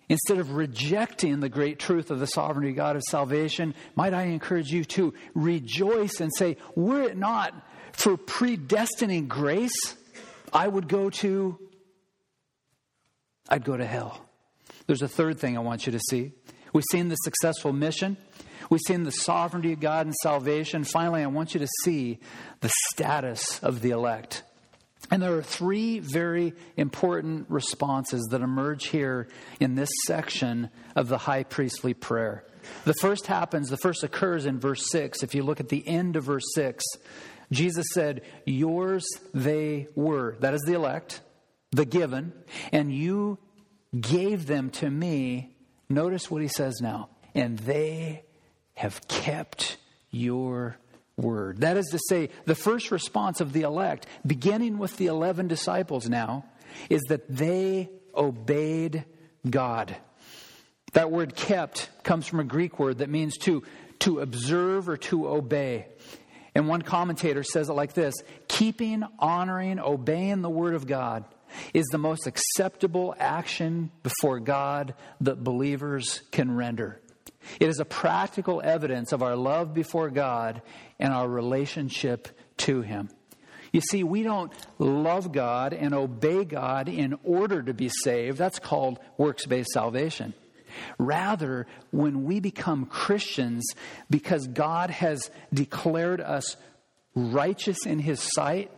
Instead 0.10 0.40
of 0.40 0.52
rejecting 0.52 1.40
the 1.40 1.50
great 1.50 1.80
truth 1.80 2.12
of 2.12 2.20
the 2.20 2.28
sovereignty 2.28 2.72
of 2.72 2.76
God 2.76 2.96
of 2.96 3.04
salvation, 3.04 3.74
might 3.96 4.14
I 4.14 4.24
encourage 4.24 4.72
you 4.72 4.84
to 4.86 5.14
rejoice 5.34 6.20
and 6.20 6.32
say, 6.36 6.58
were 6.76 7.02
it 7.02 7.18
not 7.18 7.54
for 7.94 8.18
predestining 8.18 9.28
grace, 9.28 9.96
I 10.52 10.68
would 10.68 10.88
go 10.88 11.10
to 11.10 11.60
I'd 13.50 13.66
go 13.66 13.76
to 13.76 13.86
hell. 13.86 14.26
There's 14.88 15.02
a 15.02 15.08
third 15.08 15.38
thing 15.38 15.58
I 15.58 15.62
want 15.62 15.86
you 15.86 15.92
to 15.92 16.00
see. 16.00 16.32
We've 16.74 16.84
seen 16.92 17.10
the 17.10 17.16
successful 17.16 17.72
mission. 17.72 18.18
We've 18.70 18.82
seen 18.86 19.04
the 19.04 19.12
sovereignty 19.12 19.74
of 19.74 19.80
God 19.80 20.08
and 20.08 20.16
salvation. 20.16 20.84
Finally, 20.84 21.22
I 21.22 21.28
want 21.28 21.54
you 21.54 21.60
to 21.60 21.68
see 21.84 22.20
the 22.62 22.72
status 22.92 23.60
of 23.60 23.82
the 23.82 23.92
elect. 23.92 24.44
And 25.12 25.22
there 25.22 25.36
are 25.36 25.44
three 25.44 26.00
very 26.00 26.54
important 26.78 27.46
responses 27.50 28.28
that 28.32 28.42
emerge 28.42 28.88
here 28.88 29.28
in 29.60 29.76
this 29.76 29.90
section 30.08 30.70
of 30.96 31.08
the 31.08 31.20
high 31.20 31.44
priestly 31.44 31.94
prayer. 31.94 32.46
The 32.86 32.94
first 32.96 33.28
happens, 33.28 33.70
the 33.70 33.78
first 33.78 34.04
occurs 34.04 34.46
in 34.46 34.60
verse 34.60 34.90
6. 34.90 35.22
If 35.22 35.36
you 35.36 35.44
look 35.44 35.60
at 35.60 35.70
the 35.70 35.88
end 35.88 36.16
of 36.16 36.24
verse 36.24 36.46
6, 36.56 36.84
Jesus 37.52 37.86
said, 37.94 38.22
Yours 38.46 39.06
they 39.34 39.88
were. 39.96 40.36
That 40.40 40.54
is 40.54 40.62
the 40.62 40.74
elect, 40.74 41.22
the 41.72 41.86
given, 41.86 42.34
and 42.72 42.92
you 42.92 43.38
gave 44.00 44.48
them 44.48 44.70
to 44.72 44.90
me. 44.90 45.53
Notice 45.94 46.32
what 46.32 46.42
he 46.42 46.48
says 46.48 46.82
now. 46.82 47.10
And 47.36 47.58
they 47.60 48.24
have 48.74 49.08
kept 49.08 49.78
your 50.10 50.78
word. 51.18 51.60
That 51.60 51.78
is 51.78 51.86
to 51.92 52.00
say, 52.10 52.30
the 52.46 52.56
first 52.56 52.92
response 52.92 53.42
of 53.42 53.54
the 53.54 53.62
elect, 53.62 54.08
beginning 54.26 54.80
with 54.80 54.98
the 54.98 55.08
11 55.08 55.48
disciples 55.48 56.10
now, 56.10 56.46
is 56.90 57.02
that 57.10 57.28
they 57.30 57.90
obeyed 58.16 59.06
God. 59.48 59.96
That 60.94 61.12
word 61.12 61.36
kept 61.36 61.90
comes 62.04 62.28
from 62.28 62.40
a 62.40 62.44
Greek 62.44 62.80
word 62.80 63.00
that 63.00 63.10
means 63.10 63.38
to, 63.40 63.64
to 64.00 64.20
observe 64.20 64.90
or 64.90 64.98
to 64.98 65.28
obey. 65.28 65.88
And 66.56 66.68
one 66.68 66.82
commentator 66.82 67.44
says 67.44 67.70
it 67.70 67.74
like 67.74 67.94
this 67.94 68.16
keeping, 68.48 69.04
honoring, 69.20 69.80
obeying 69.80 70.42
the 70.42 70.50
word 70.50 70.76
of 70.76 70.88
God 70.88 71.26
is 71.74 71.86
the 71.88 71.98
most 71.98 72.28
acceptable 72.28 73.16
action 73.20 73.92
before 74.02 74.40
God 74.40 74.94
that 75.22 75.44
believers 75.44 76.22
can 76.32 76.56
render. 76.56 77.00
It 77.60 77.70
is 77.70 77.80
a 77.80 77.86
practical 77.86 78.62
evidence 78.64 79.12
of 79.12 79.22
our 79.22 79.36
love 79.36 79.74
before 79.74 80.10
God 80.10 80.62
and 81.00 81.14
our 81.14 81.28
relationship 81.28 82.28
to 82.58 82.82
Him. 82.82 83.10
You 83.72 83.82
see, 83.82 84.04
we 84.04 84.22
don't 84.22 84.54
love 84.78 85.32
God 85.32 85.74
and 85.74 85.94
obey 85.94 86.46
God 86.46 86.88
in 86.88 87.18
order 87.24 87.62
to 87.64 87.74
be 87.74 87.90
saved. 87.90 88.38
That's 88.38 88.60
called 88.60 89.00
works 89.18 89.46
based 89.46 89.72
salvation. 89.72 90.34
Rather, 90.98 91.68
when 91.92 92.24
we 92.24 92.40
become 92.40 92.86
Christians 92.86 93.64
because 94.10 94.48
God 94.48 94.90
has 94.90 95.30
declared 95.54 96.22
us 96.22 96.56
righteous 97.16 97.86
in 97.86 98.00
His 98.00 98.20
sight, 98.20 98.72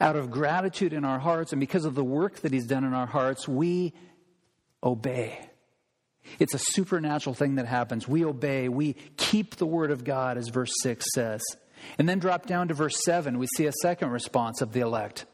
out 0.00 0.16
of 0.16 0.30
gratitude 0.30 0.92
in 0.92 1.04
our 1.04 1.18
hearts 1.18 1.52
and 1.52 1.60
because 1.60 1.84
of 1.84 1.94
the 1.94 2.04
work 2.04 2.40
that 2.40 2.52
He's 2.52 2.66
done 2.66 2.84
in 2.84 2.94
our 2.94 3.06
hearts, 3.06 3.46
we 3.46 3.92
obey. 4.82 5.38
It's 6.38 6.54
a 6.54 6.58
supernatural 6.58 7.34
thing 7.34 7.56
that 7.56 7.66
happens. 7.66 8.06
We 8.06 8.24
obey, 8.24 8.68
we 8.68 8.94
keep 9.16 9.56
the 9.56 9.66
word 9.66 9.90
of 9.90 10.04
God, 10.04 10.38
as 10.38 10.48
verse 10.48 10.72
6 10.82 11.04
says. 11.14 11.42
And 11.98 12.08
then 12.08 12.20
drop 12.20 12.46
down 12.46 12.68
to 12.68 12.74
verse 12.74 13.02
7, 13.04 13.38
we 13.38 13.48
see 13.56 13.66
a 13.66 13.72
second 13.82 14.10
response 14.10 14.60
of 14.60 14.72
the 14.72 14.80
elect. 14.80 15.26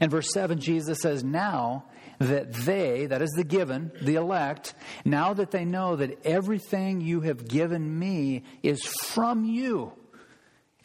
In 0.00 0.08
verse 0.08 0.32
7, 0.32 0.60
Jesus 0.60 0.98
says, 1.00 1.24
Now 1.24 1.84
that 2.18 2.52
they, 2.52 3.06
that 3.06 3.22
is 3.22 3.30
the 3.36 3.44
given, 3.44 3.92
the 4.00 4.14
elect, 4.14 4.74
now 5.04 5.34
that 5.34 5.50
they 5.50 5.64
know 5.64 5.96
that 5.96 6.24
everything 6.24 7.00
you 7.00 7.22
have 7.22 7.48
given 7.48 7.98
me 7.98 8.44
is 8.62 8.82
from 8.84 9.44
you. 9.44 9.92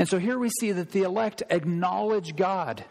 And 0.03 0.09
so 0.09 0.19
here 0.19 0.37
we 0.37 0.49
see 0.49 0.73
that 0.73 0.91
the 0.91 1.03
elect 1.03 1.43
acknowledge 1.49 2.35
God. 2.35 2.83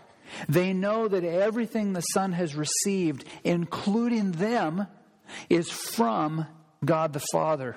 They 0.48 0.72
know 0.72 1.08
that 1.08 1.24
everything 1.24 1.92
the 1.92 2.00
Son 2.00 2.32
has 2.32 2.54
received, 2.54 3.26
including 3.44 4.32
them, 4.32 4.86
is 5.50 5.68
from 5.68 6.46
God 6.82 7.12
the 7.12 7.22
Father. 7.30 7.76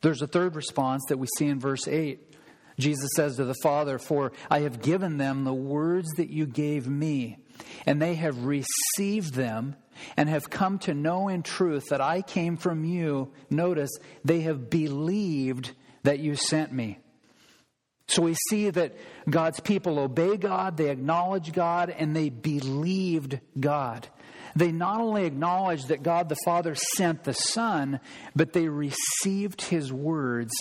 There's 0.00 0.22
a 0.22 0.26
third 0.26 0.56
response 0.56 1.02
that 1.10 1.18
we 1.18 1.26
see 1.36 1.44
in 1.44 1.60
verse 1.60 1.86
8. 1.86 2.36
Jesus 2.78 3.10
says 3.14 3.36
to 3.36 3.44
the 3.44 3.54
Father, 3.62 3.98
For 3.98 4.32
I 4.50 4.60
have 4.60 4.80
given 4.80 5.18
them 5.18 5.44
the 5.44 5.52
words 5.52 6.08
that 6.16 6.30
you 6.30 6.46
gave 6.46 6.88
me, 6.88 7.36
and 7.84 8.00
they 8.00 8.14
have 8.14 8.46
received 8.46 9.34
them 9.34 9.76
and 10.16 10.26
have 10.26 10.48
come 10.48 10.78
to 10.78 10.94
know 10.94 11.28
in 11.28 11.42
truth 11.42 11.88
that 11.90 12.00
I 12.00 12.22
came 12.22 12.56
from 12.56 12.86
you. 12.86 13.30
Notice, 13.50 13.90
they 14.24 14.40
have 14.40 14.70
believed 14.70 15.72
that 16.02 16.20
you 16.20 16.34
sent 16.34 16.72
me. 16.72 17.00
So 18.08 18.22
we 18.22 18.34
see 18.48 18.70
that 18.70 18.96
God's 19.28 19.60
people 19.60 19.98
obey 19.98 20.36
God, 20.36 20.76
they 20.76 20.90
acknowledge 20.90 21.52
God, 21.52 21.90
and 21.90 22.16
they 22.16 22.30
believed 22.30 23.38
God. 23.58 24.08
They 24.56 24.72
not 24.72 25.00
only 25.00 25.26
acknowledged 25.26 25.88
that 25.88 26.02
God 26.02 26.28
the 26.28 26.38
Father 26.44 26.74
sent 26.74 27.24
the 27.24 27.34
Son, 27.34 28.00
but 28.34 28.52
they 28.52 28.68
received 28.68 29.62
his 29.62 29.92
words 29.92 30.52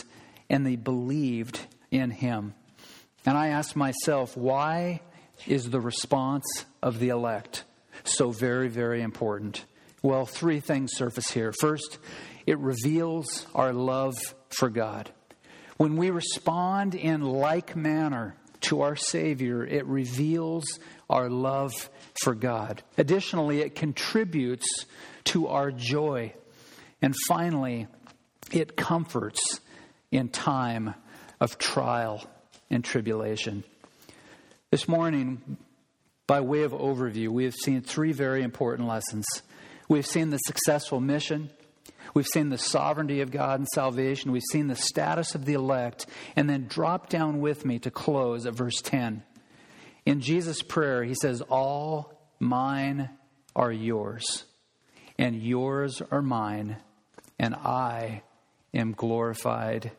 and 0.50 0.66
they 0.66 0.76
believed 0.76 1.60
in 1.90 2.12
him. 2.12 2.54
And 3.26 3.38
I 3.38 3.48
ask 3.48 3.76
myself, 3.76 4.38
why 4.38 5.02
is 5.48 5.70
the 5.70 5.82
response 5.82 6.46
of 6.84 7.00
the 7.00 7.10
elect 7.10 7.64
so 8.04 8.32
very, 8.32 8.68
very 8.68 9.02
important? 9.02 9.66
Well, 10.02 10.26
three 10.26 10.60
things 10.60 10.92
surface 10.94 11.32
here. 11.32 11.54
First, 11.60 11.98
it 12.46 12.58
reveals 12.60 13.46
our 13.56 13.74
love 13.74 14.16
for 14.50 14.70
God. 14.70 15.12
When 15.78 15.96
we 15.96 16.10
respond 16.10 16.96
in 16.96 17.22
like 17.22 17.76
manner 17.76 18.36
to 18.62 18.82
our 18.82 18.96
Savior, 18.96 19.64
it 19.66 19.86
reveals 19.86 20.66
our 21.10 21.30
love 21.30 21.90
for 22.24 22.34
God. 22.34 22.82
Additionally, 22.98 23.62
it 23.62 23.76
contributes 23.76 24.86
to 25.26 25.48
our 25.48 25.72
joy. 25.72 26.34
And 27.02 27.16
finally, 27.28 27.88
it 28.52 28.76
comforts 28.76 29.60
in 30.12 30.30
time 30.30 30.96
of 31.40 31.58
trial 31.58 32.26
and 32.70 32.84
tribulation. 32.84 33.64
This 34.72 34.88
morning, 34.88 35.58
by 36.26 36.42
way 36.42 36.64
of 36.64 36.72
overview, 36.72 37.30
we 37.30 37.46
have 37.46 37.56
seen 37.56 37.82
three 37.82 38.12
very 38.12 38.42
important 38.42 38.88
lessons. 38.88 39.26
We've 39.88 40.06
seen 40.06 40.32
the 40.32 40.38
successful 40.40 41.00
mission, 41.00 41.52
we've 42.14 42.28
seen 42.28 42.50
the 42.50 42.58
sovereignty 42.58 43.22
of 43.22 43.32
God 43.32 43.60
and 43.60 43.68
salvation, 43.68 44.32
we've 44.32 44.44
seen 44.52 44.68
the 44.68 44.76
status 44.76 45.36
of 45.36 45.46
the 45.46 45.54
elect, 45.54 46.06
and 46.36 46.50
then 46.50 46.68
drop 46.68 47.10
down 47.10 47.40
with 47.40 47.66
me 47.66 47.80
to 47.80 47.92
close 47.92 48.46
at 48.46 48.54
verse 48.54 48.82
10. 48.82 49.24
In 50.06 50.22
Jesus' 50.22 50.62
prayer, 50.62 51.04
he 51.04 51.16
says, 51.22 51.42
All 51.42 52.14
mine 52.40 53.10
are 53.56 53.72
yours, 53.72 54.46
and 55.18 55.36
yours 55.36 56.02
are 56.12 56.22
mine, 56.22 56.78
and 57.40 57.56
I 57.56 58.24
am 58.74 58.94
glorified 58.94 59.92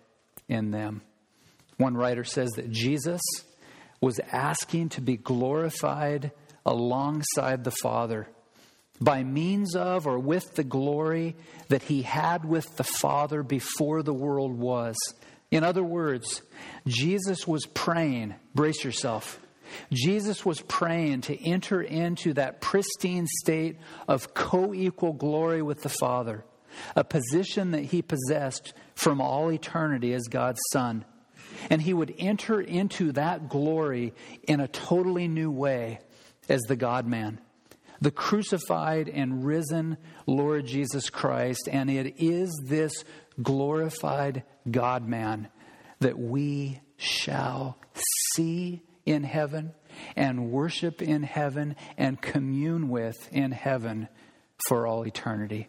in 0.49 0.71
them. 0.71 1.03
One 1.77 1.95
writer 1.95 2.25
says 2.25 2.51
that 2.57 2.71
Jesus 2.71 3.21
was 4.01 4.21
asking 4.33 4.91
to 4.91 5.01
be 5.01 5.17
glorified 5.17 6.33
alongside 6.65 7.65
the 7.65 7.71
Father 7.71 8.29
by 9.01 9.23
means 9.23 9.77
of 9.77 10.07
or 10.07 10.19
with 10.19 10.55
the 10.55 10.65
glory 10.65 11.37
that 11.69 11.83
he 11.83 12.03
had 12.03 12.45
with 12.45 12.77
the 12.77 12.85
Father 12.85 13.43
before 13.43 14.03
the 14.03 14.15
world 14.15 14.59
was. 14.59 14.97
In 15.51 15.65
other 15.65 15.85
words, 15.85 16.43
Jesus 16.87 17.47
was 17.47 17.65
praying, 17.67 18.35
brace 18.55 18.85
yourself 18.85 19.41
Jesus 19.93 20.45
was 20.45 20.61
praying 20.61 21.23
to 21.23 21.47
enter 21.47 21.83
into 21.83 22.35
that 22.35 22.61
pristine 22.61 23.27
state 23.27 23.79
of 24.07 24.35
co 24.35 24.75
equal 24.75 25.13
glory 25.13 25.63
with 25.63 25.83
the 25.83 25.89
Father, 25.89 26.45
a 26.97 27.05
position 27.05 27.73
that 27.73 27.85
he 27.85 28.03
possessed 28.03 28.73
from 28.95 29.21
all 29.21 29.51
eternity 29.53 30.13
as 30.15 30.29
God's 30.29 30.61
Son. 30.73 31.05
And 31.71 31.83
he 31.83 31.93
would 31.93 32.15
enter 32.19 32.61
into 32.61 33.13
that 33.13 33.49
glory 33.49 34.15
in 34.45 34.61
a 34.61 34.69
totally 34.69 35.29
new 35.29 35.51
way 35.51 36.01
as 36.49 36.61
the 36.63 36.77
God 36.77 37.07
man, 37.07 37.41
the 38.01 38.11
crucified 38.11 39.09
and 39.09 39.45
risen 39.45 39.97
Lord 40.27 40.67
Jesus 40.67 41.11
Christ. 41.11 41.69
And 41.71 41.91
it 41.91 42.15
is 42.19 42.51
this 42.65 43.05
glorified 43.43 44.45
God 44.71 45.07
man 45.07 45.49
that 46.01 46.19
we 46.19 46.81
shall 46.97 47.79
see 48.35 48.83
in 49.05 49.23
heaven 49.25 49.73
and 50.17 50.51
worship 50.51 51.03
in 51.03 51.23
heaven 51.23 51.77
and 51.97 52.21
commune 52.21 52.89
with 52.89 53.29
in 53.33 53.53
heaven 53.53 54.09
for 54.69 54.87
all 54.87 55.07
eternity. 55.07 55.69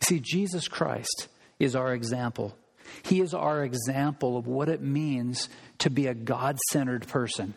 See, 0.00 0.20
Jesus 0.20 0.68
Christ 0.68 1.28
is 1.58 1.74
our 1.74 1.92
example. 1.94 2.56
He 3.02 3.20
is 3.20 3.34
our 3.34 3.64
example 3.64 4.36
of 4.36 4.46
what 4.46 4.68
it 4.68 4.82
means 4.82 5.48
to 5.78 5.90
be 5.90 6.06
a 6.06 6.14
God 6.14 6.58
centered 6.70 7.08
person. 7.08 7.54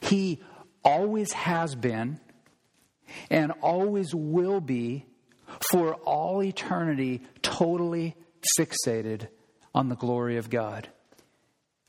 He 0.00 0.40
always 0.84 1.32
has 1.32 1.74
been 1.74 2.20
and 3.30 3.52
always 3.62 4.14
will 4.14 4.60
be 4.60 5.06
for 5.70 5.94
all 5.94 6.42
eternity 6.42 7.22
totally 7.42 8.16
fixated 8.58 9.28
on 9.74 9.88
the 9.88 9.96
glory 9.96 10.36
of 10.36 10.50
God. 10.50 10.88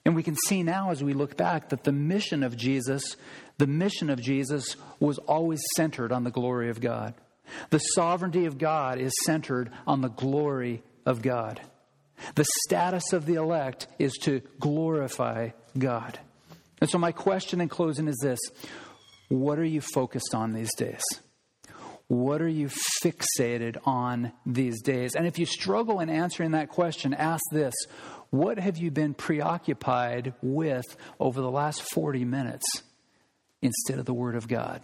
And 0.06 0.16
we 0.16 0.24
can 0.24 0.36
see 0.48 0.64
now 0.64 0.92
as 0.92 1.04
we 1.04 1.14
look 1.14 1.38
back 1.38 1.70
that 1.70 1.84
the 1.84 1.92
mission 1.92 2.44
of 2.44 2.58
Jesus, 2.58 3.16
the 3.58 3.68
mission 3.68 4.10
of 4.10 4.22
Jesus 4.22 4.76
was 5.00 5.18
always 5.20 5.62
centered 5.76 6.12
on 6.12 6.24
the 6.24 6.32
glory 6.32 6.70
of 6.70 6.82
God. 6.82 7.14
The 7.70 7.80
sovereignty 7.80 8.46
of 8.46 8.58
God 8.58 9.00
is 9.00 9.14
centered 9.26 9.72
on 9.88 10.02
the 10.02 10.10
glory 10.10 10.84
of 11.06 11.22
God. 11.22 11.62
The 12.36 12.46
status 12.66 13.14
of 13.14 13.26
the 13.26 13.36
elect 13.36 13.88
is 14.00 14.14
to 14.22 14.42
glorify 14.60 15.50
God. 15.78 16.20
And 16.80 16.90
so, 16.90 16.98
my 16.98 17.12
question 17.12 17.62
in 17.62 17.70
closing 17.70 18.08
is 18.08 18.18
this 18.22 18.40
What 19.34 19.58
are 19.58 19.66
you 19.66 19.82
focused 19.82 20.36
on 20.36 20.54
these 20.54 20.72
days? 20.76 21.02
What 22.06 22.40
are 22.40 22.48
you 22.48 22.70
fixated 23.04 23.78
on 23.84 24.32
these 24.46 24.80
days? 24.84 25.16
And 25.16 25.26
if 25.26 25.40
you 25.40 25.48
struggle 25.48 26.02
in 26.02 26.10
answering 26.12 26.52
that 26.52 26.70
question, 26.70 27.16
ask 27.16 27.42
this 27.52 27.74
What 28.30 28.60
have 28.60 28.78
you 28.78 28.92
been 28.92 29.16
preoccupied 29.16 30.36
with 30.44 30.86
over 31.20 31.42
the 31.42 31.50
last 31.50 31.82
40 31.82 32.26
minutes 32.26 32.84
instead 33.64 33.98
of 33.98 34.06
the 34.06 34.14
Word 34.14 34.36
of 34.36 34.48
God? 34.48 34.82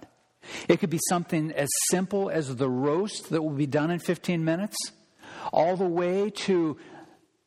It 0.67 0.79
could 0.79 0.89
be 0.89 0.99
something 1.09 1.51
as 1.51 1.69
simple 1.91 2.31
as 2.31 2.55
the 2.55 2.69
roast 2.71 3.29
that 3.29 3.43
will 3.43 3.51
be 3.51 3.67
done 3.67 3.91
in 3.91 3.99
15 3.99 4.43
minutes, 4.43 4.77
all 5.53 5.77
the 5.77 5.85
way 5.85 6.31
to 6.31 6.75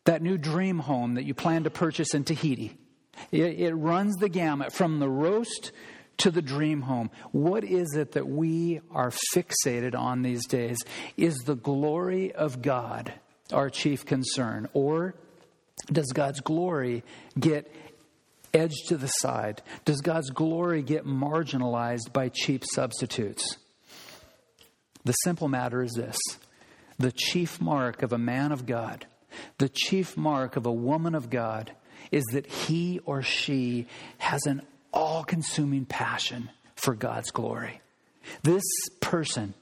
that 0.04 0.22
new 0.22 0.38
dream 0.38 0.78
home 0.78 1.14
that 1.14 1.24
you 1.24 1.34
plan 1.34 1.64
to 1.64 1.70
purchase 1.70 2.14
in 2.14 2.22
Tahiti. 2.22 2.78
It, 3.32 3.58
it, 3.58 3.74
runs 3.74 4.16
the 4.16 4.28
gamut 4.28 4.72
from 4.72 5.00
the 5.00 5.08
roast 5.08 5.72
to 6.18 6.30
the 6.30 6.42
dream 6.42 6.82
home. 6.82 7.10
What 7.32 7.64
is 7.64 7.94
it 7.96 8.12
that 8.12 8.28
we 8.28 8.80
are 8.90 9.12
fixated 9.34 9.94
on 9.94 10.22
these 10.22 10.46
days? 10.46 10.78
Is 11.16 11.34
the 11.44 11.56
glory 11.56 12.32
of 12.32 12.62
God 12.62 13.12
our 13.52 13.70
chief 13.70 14.04
concern? 14.06 14.68
Or 14.72 15.14
does 15.90 16.12
God's 16.12 16.40
glory 16.40 17.02
get 17.38 17.72
edged 18.54 18.88
to 18.88 18.96
the 18.96 19.08
side? 19.08 19.62
Does 19.84 20.00
God's 20.00 20.30
glory 20.30 20.82
get 20.82 21.06
marginalized 21.06 22.12
by 22.12 22.28
cheap 22.28 22.64
substitutes? 22.64 23.56
The 25.04 25.12
simple 25.12 25.48
matter 25.48 25.82
is 25.82 25.92
this 25.92 26.18
the 26.98 27.12
chief 27.12 27.60
mark 27.60 28.02
of 28.02 28.12
a 28.12 28.18
man 28.18 28.52
of 28.52 28.66
God, 28.66 29.06
the 29.58 29.68
chief 29.68 30.16
mark 30.16 30.56
of 30.56 30.66
a 30.66 30.72
woman 30.72 31.14
of 31.14 31.30
God, 31.30 31.72
is 32.10 32.22
that 32.32 32.46
he 32.46 33.00
or 33.04 33.22
she 33.22 33.86
has 34.18 34.46
an 34.46 34.62
all 34.92 35.24
consuming 35.24 35.84
passion 35.84 36.50
for 36.76 36.94
God's 36.94 37.30
glory. 37.30 37.80
This 38.42 38.64
person 39.00 39.54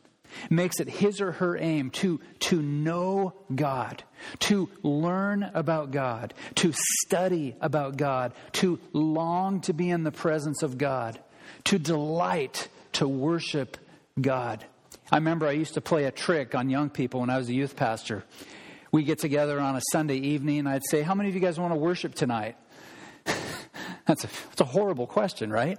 makes 0.48 0.80
it 0.80 0.88
his 0.88 1.20
or 1.20 1.32
her 1.32 1.56
aim 1.56 1.90
to, 1.90 2.20
to 2.40 2.62
know 2.62 3.34
God, 3.54 4.02
to 4.40 4.68
learn 4.82 5.50
about 5.54 5.90
God, 5.90 6.34
to 6.56 6.72
study 7.02 7.56
about 7.60 7.96
God, 7.96 8.32
to 8.52 8.78
long 8.92 9.60
to 9.62 9.72
be 9.72 9.90
in 9.90 10.04
the 10.04 10.12
presence 10.12 10.62
of 10.62 10.78
God, 10.78 11.18
to 11.64 11.78
delight 11.78 12.68
to 12.92 13.08
worship 13.08 13.76
God. 14.20 14.64
I 15.10 15.16
remember 15.16 15.46
I 15.46 15.52
used 15.52 15.74
to 15.74 15.80
play 15.80 16.04
a 16.04 16.10
trick 16.10 16.54
on 16.54 16.70
young 16.70 16.90
people 16.90 17.20
when 17.20 17.30
I 17.30 17.38
was 17.38 17.48
a 17.48 17.54
youth 17.54 17.76
pastor. 17.76 18.24
We 18.92 19.02
get 19.04 19.18
together 19.18 19.60
on 19.60 19.76
a 19.76 19.80
Sunday 19.92 20.16
evening, 20.16 20.60
and 20.60 20.68
I'd 20.68 20.84
say, 20.88 21.02
How 21.02 21.14
many 21.14 21.28
of 21.28 21.34
you 21.34 21.40
guys 21.40 21.58
want 21.58 21.72
to 21.72 21.78
worship 21.78 22.14
tonight? 22.14 22.56
That's 24.10 24.24
a, 24.24 24.26
that's 24.48 24.60
a 24.60 24.64
horrible 24.64 25.06
question, 25.06 25.52
right? 25.52 25.78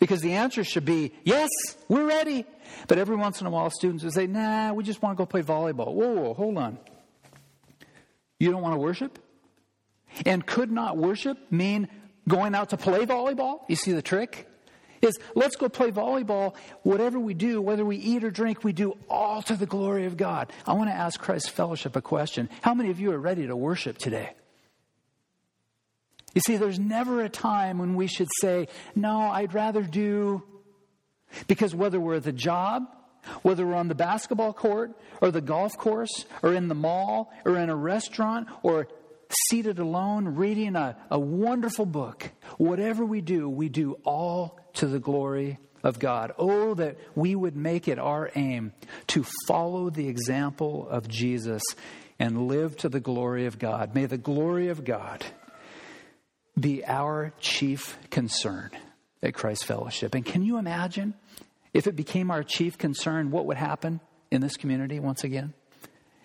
Because 0.00 0.20
the 0.20 0.32
answer 0.32 0.64
should 0.64 0.84
be, 0.84 1.12
yes, 1.24 1.48
we're 1.88 2.04
ready. 2.04 2.44
But 2.88 2.98
every 2.98 3.16
once 3.16 3.40
in 3.40 3.46
a 3.46 3.50
while, 3.50 3.70
students 3.70 4.04
would 4.04 4.12
say, 4.12 4.26
nah, 4.26 4.74
we 4.74 4.84
just 4.84 5.00
want 5.00 5.16
to 5.16 5.18
go 5.18 5.24
play 5.24 5.40
volleyball. 5.40 5.94
Whoa, 5.94 6.12
whoa, 6.12 6.34
hold 6.34 6.58
on. 6.58 6.78
You 8.38 8.50
don't 8.50 8.60
want 8.60 8.74
to 8.74 8.78
worship? 8.78 9.18
And 10.26 10.44
could 10.44 10.70
not 10.70 10.98
worship 10.98 11.38
mean 11.50 11.88
going 12.28 12.54
out 12.54 12.68
to 12.70 12.76
play 12.76 13.06
volleyball? 13.06 13.60
You 13.66 13.76
see 13.76 13.92
the 13.92 14.02
trick? 14.02 14.46
Is 15.00 15.18
let's 15.34 15.56
go 15.56 15.70
play 15.70 15.90
volleyball. 15.90 16.56
Whatever 16.82 17.18
we 17.18 17.32
do, 17.32 17.62
whether 17.62 17.86
we 17.86 17.96
eat 17.96 18.24
or 18.24 18.30
drink, 18.30 18.62
we 18.62 18.74
do 18.74 18.92
all 19.08 19.40
to 19.44 19.56
the 19.56 19.64
glory 19.64 20.04
of 20.04 20.18
God. 20.18 20.52
I 20.66 20.74
want 20.74 20.90
to 20.90 20.94
ask 20.94 21.18
Christ 21.18 21.48
Fellowship 21.48 21.96
a 21.96 22.02
question. 22.02 22.50
How 22.60 22.74
many 22.74 22.90
of 22.90 23.00
you 23.00 23.10
are 23.12 23.18
ready 23.18 23.46
to 23.46 23.56
worship 23.56 23.96
today? 23.96 24.34
You 26.34 26.40
see, 26.46 26.56
there's 26.56 26.78
never 26.78 27.22
a 27.22 27.28
time 27.28 27.78
when 27.78 27.94
we 27.94 28.06
should 28.06 28.28
say, 28.40 28.68
No, 28.94 29.18
I'd 29.18 29.54
rather 29.54 29.82
do. 29.82 30.42
Because 31.46 31.74
whether 31.74 32.00
we're 32.00 32.16
at 32.16 32.24
the 32.24 32.32
job, 32.32 32.84
whether 33.42 33.66
we're 33.66 33.74
on 33.74 33.88
the 33.88 33.94
basketball 33.94 34.52
court, 34.52 34.92
or 35.20 35.30
the 35.30 35.40
golf 35.40 35.76
course, 35.76 36.24
or 36.42 36.54
in 36.54 36.68
the 36.68 36.74
mall, 36.74 37.32
or 37.44 37.56
in 37.56 37.70
a 37.70 37.76
restaurant, 37.76 38.48
or 38.62 38.88
seated 39.48 39.78
alone 39.78 40.34
reading 40.34 40.76
a, 40.76 40.96
a 41.10 41.18
wonderful 41.18 41.86
book, 41.86 42.30
whatever 42.58 43.04
we 43.04 43.20
do, 43.20 43.48
we 43.48 43.68
do 43.68 43.94
all 44.04 44.58
to 44.74 44.86
the 44.86 44.98
glory 44.98 45.58
of 45.82 45.98
God. 45.98 46.32
Oh, 46.38 46.74
that 46.74 46.98
we 47.14 47.34
would 47.34 47.56
make 47.56 47.88
it 47.88 47.98
our 47.98 48.30
aim 48.34 48.72
to 49.08 49.24
follow 49.46 49.90
the 49.90 50.08
example 50.08 50.88
of 50.88 51.08
Jesus 51.08 51.62
and 52.18 52.48
live 52.48 52.76
to 52.78 52.88
the 52.88 53.00
glory 53.00 53.46
of 53.46 53.58
God. 53.58 53.94
May 53.94 54.06
the 54.06 54.18
glory 54.18 54.68
of 54.68 54.84
God 54.84 55.24
be 56.60 56.84
our 56.84 57.32
chief 57.40 57.98
concern 58.10 58.70
at 59.22 59.34
Christ 59.34 59.64
Fellowship. 59.64 60.14
And 60.14 60.24
can 60.24 60.42
you 60.42 60.58
imagine 60.58 61.14
if 61.72 61.86
it 61.86 61.96
became 61.96 62.30
our 62.30 62.42
chief 62.42 62.78
concern, 62.78 63.30
what 63.30 63.46
would 63.46 63.56
happen 63.56 64.00
in 64.30 64.40
this 64.40 64.56
community 64.56 64.98
once 65.00 65.24
again? 65.24 65.54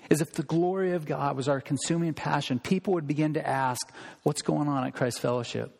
Is 0.10 0.22
if 0.22 0.34
the 0.34 0.44
glory 0.44 0.92
of 0.92 1.06
God 1.06 1.36
was 1.36 1.48
our 1.48 1.62
consuming 1.62 2.14
passion, 2.14 2.60
people 2.60 2.94
would 2.94 3.08
begin 3.08 3.34
to 3.34 3.48
ask, 3.48 3.92
What's 4.24 4.44
going 4.44 4.68
on 4.68 4.86
at 4.86 4.94
Christ 4.94 5.20
Fellowship? 5.20 5.72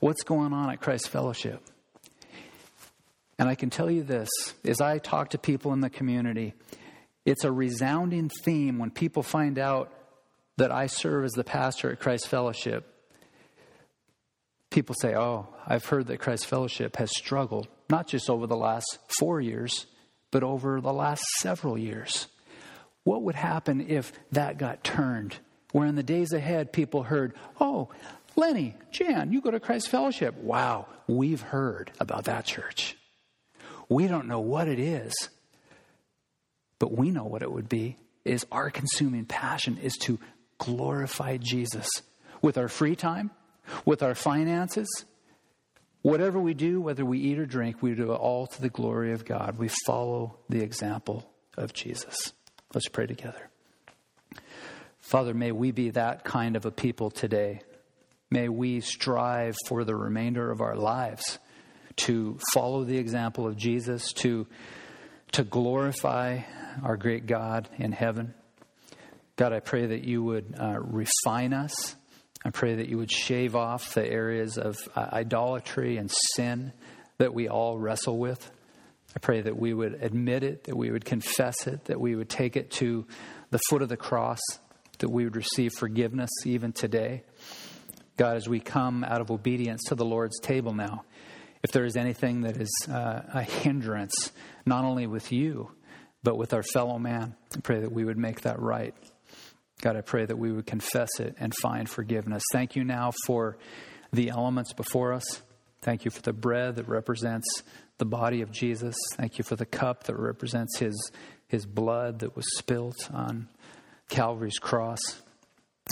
What's 0.00 0.22
going 0.22 0.52
on 0.52 0.70
at 0.70 0.80
Christ 0.80 1.08
Fellowship? 1.08 1.62
And 3.38 3.48
I 3.48 3.54
can 3.54 3.70
tell 3.70 3.90
you 3.90 4.02
this 4.02 4.28
as 4.64 4.80
I 4.80 4.98
talk 4.98 5.30
to 5.30 5.38
people 5.38 5.72
in 5.72 5.80
the 5.80 5.90
community, 5.90 6.54
it's 7.24 7.44
a 7.44 7.52
resounding 7.52 8.30
theme 8.44 8.78
when 8.78 8.90
people 8.90 9.22
find 9.22 9.58
out 9.58 9.92
that 10.56 10.70
I 10.70 10.86
serve 10.86 11.24
as 11.24 11.32
the 11.32 11.44
pastor 11.44 11.90
at 11.90 12.00
Christ 12.00 12.28
Fellowship 12.28 12.93
people 14.74 14.94
say, 15.00 15.14
Oh, 15.14 15.46
I've 15.66 15.84
heard 15.86 16.08
that 16.08 16.18
Christ 16.18 16.46
Fellowship 16.46 16.96
has 16.96 17.10
struggled, 17.16 17.68
not 17.88 18.08
just 18.08 18.28
over 18.28 18.46
the 18.46 18.56
last 18.56 18.98
four 19.18 19.40
years, 19.40 19.86
but 20.32 20.42
over 20.42 20.80
the 20.80 20.92
last 20.92 21.22
several 21.38 21.78
years. 21.78 22.26
What 23.04 23.22
would 23.22 23.36
happen 23.36 23.86
if 23.88 24.12
that 24.32 24.58
got 24.58 24.82
turned? 24.82 25.36
Where 25.70 25.86
in 25.86 25.94
the 25.94 26.02
days 26.02 26.32
ahead, 26.32 26.72
people 26.72 27.04
heard, 27.04 27.34
Oh, 27.60 27.90
Lenny, 28.36 28.74
Jan, 28.90 29.32
you 29.32 29.40
go 29.40 29.52
to 29.52 29.60
Christ 29.60 29.88
Fellowship. 29.88 30.34
Wow, 30.34 30.88
we've 31.06 31.40
heard 31.40 31.92
about 32.00 32.24
that 32.24 32.44
church. 32.44 32.96
We 33.88 34.08
don't 34.08 34.26
know 34.26 34.40
what 34.40 34.66
it 34.66 34.80
is, 34.80 35.12
but 36.80 36.90
we 36.90 37.12
know 37.12 37.24
what 37.24 37.42
it 37.42 37.52
would 37.52 37.68
be. 37.68 37.96
Is 38.24 38.44
our 38.50 38.70
consuming 38.70 39.26
passion 39.26 39.78
is 39.78 39.92
to 40.00 40.18
glorify 40.58 41.36
Jesus 41.36 41.88
with 42.42 42.58
our 42.58 42.68
free 42.68 42.96
time, 42.96 43.30
with 43.84 44.02
our 44.02 44.14
finances, 44.14 45.04
whatever 46.02 46.38
we 46.38 46.54
do, 46.54 46.80
whether 46.80 47.04
we 47.04 47.18
eat 47.18 47.38
or 47.38 47.46
drink, 47.46 47.82
we 47.82 47.94
do 47.94 48.12
it 48.12 48.16
all 48.16 48.46
to 48.46 48.60
the 48.60 48.68
glory 48.68 49.12
of 49.12 49.24
God. 49.24 49.58
We 49.58 49.70
follow 49.86 50.38
the 50.48 50.60
example 50.60 51.30
of 51.56 51.72
Jesus. 51.72 52.32
Let's 52.72 52.88
pray 52.88 53.06
together. 53.06 53.50
Father, 54.98 55.34
may 55.34 55.52
we 55.52 55.70
be 55.70 55.90
that 55.90 56.24
kind 56.24 56.56
of 56.56 56.64
a 56.64 56.70
people 56.70 57.10
today. 57.10 57.60
May 58.30 58.48
we 58.48 58.80
strive 58.80 59.54
for 59.68 59.84
the 59.84 59.94
remainder 59.94 60.50
of 60.50 60.60
our 60.60 60.76
lives 60.76 61.38
to 61.96 62.38
follow 62.52 62.84
the 62.84 62.98
example 62.98 63.46
of 63.46 63.56
Jesus, 63.56 64.12
to, 64.14 64.46
to 65.32 65.44
glorify 65.44 66.40
our 66.82 66.96
great 66.96 67.26
God 67.26 67.68
in 67.78 67.92
heaven. 67.92 68.34
God, 69.36 69.52
I 69.52 69.60
pray 69.60 69.86
that 69.86 70.04
you 70.04 70.22
would 70.22 70.54
uh, 70.58 70.78
refine 70.80 71.52
us 71.52 71.96
I 72.44 72.50
pray 72.50 72.74
that 72.74 72.88
you 72.88 72.98
would 72.98 73.10
shave 73.10 73.56
off 73.56 73.94
the 73.94 74.06
areas 74.06 74.58
of 74.58 74.76
uh, 74.94 75.08
idolatry 75.12 75.96
and 75.96 76.10
sin 76.34 76.72
that 77.18 77.32
we 77.32 77.48
all 77.48 77.78
wrestle 77.78 78.18
with. 78.18 78.50
I 79.16 79.18
pray 79.18 79.40
that 79.40 79.56
we 79.56 79.72
would 79.72 79.94
admit 80.02 80.42
it, 80.42 80.64
that 80.64 80.76
we 80.76 80.90
would 80.90 81.04
confess 81.04 81.66
it, 81.66 81.86
that 81.86 82.00
we 82.00 82.14
would 82.14 82.28
take 82.28 82.56
it 82.56 82.70
to 82.72 83.06
the 83.50 83.60
foot 83.70 83.80
of 83.80 83.88
the 83.88 83.96
cross, 83.96 84.40
that 84.98 85.08
we 85.08 85.24
would 85.24 85.36
receive 85.36 85.72
forgiveness 85.72 86.30
even 86.44 86.72
today. 86.72 87.22
God, 88.16 88.36
as 88.36 88.48
we 88.48 88.60
come 88.60 89.04
out 89.04 89.20
of 89.20 89.30
obedience 89.30 89.84
to 89.88 89.94
the 89.94 90.04
Lord's 90.04 90.38
table 90.40 90.74
now, 90.74 91.04
if 91.62 91.72
there 91.72 91.84
is 91.84 91.96
anything 91.96 92.42
that 92.42 92.58
is 92.58 92.70
uh, 92.90 93.22
a 93.32 93.42
hindrance, 93.42 94.32
not 94.66 94.84
only 94.84 95.06
with 95.06 95.32
you, 95.32 95.70
but 96.22 96.36
with 96.36 96.52
our 96.52 96.62
fellow 96.62 96.98
man, 96.98 97.34
I 97.56 97.60
pray 97.60 97.80
that 97.80 97.92
we 97.92 98.04
would 98.04 98.18
make 98.18 98.42
that 98.42 98.60
right. 98.60 98.94
God, 99.84 99.96
I 99.96 100.00
pray 100.00 100.24
that 100.24 100.38
we 100.38 100.50
would 100.50 100.64
confess 100.64 101.10
it 101.20 101.34
and 101.38 101.52
find 101.60 101.86
forgiveness. 101.86 102.42
Thank 102.54 102.74
you 102.74 102.84
now 102.84 103.12
for 103.26 103.58
the 104.14 104.30
elements 104.30 104.72
before 104.72 105.12
us. 105.12 105.42
Thank 105.82 106.06
you 106.06 106.10
for 106.10 106.22
the 106.22 106.32
bread 106.32 106.76
that 106.76 106.88
represents 106.88 107.44
the 107.98 108.06
body 108.06 108.40
of 108.40 108.50
Jesus. 108.50 108.96
Thank 109.16 109.36
you 109.36 109.44
for 109.44 109.56
the 109.56 109.66
cup 109.66 110.04
that 110.04 110.16
represents 110.16 110.78
his, 110.78 111.12
his 111.48 111.66
blood 111.66 112.20
that 112.20 112.34
was 112.34 112.46
spilt 112.56 113.10
on 113.12 113.50
Calvary's 114.08 114.58
cross. 114.58 115.20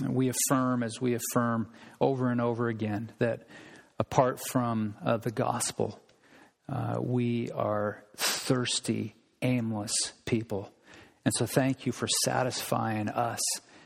And 0.02 0.14
we 0.14 0.30
affirm, 0.30 0.82
as 0.82 0.98
we 0.98 1.14
affirm 1.14 1.68
over 2.00 2.30
and 2.30 2.40
over 2.40 2.68
again, 2.68 3.12
that 3.18 3.46
apart 3.98 4.40
from 4.40 4.94
uh, 5.04 5.18
the 5.18 5.32
gospel, 5.32 6.00
uh, 6.66 6.96
we 6.98 7.50
are 7.50 8.02
thirsty 8.16 9.16
aimless 9.42 9.92
people. 10.24 10.72
And 11.26 11.34
so 11.34 11.44
thank 11.44 11.84
you 11.84 11.92
for 11.92 12.08
satisfying 12.24 13.10
us. 13.10 13.40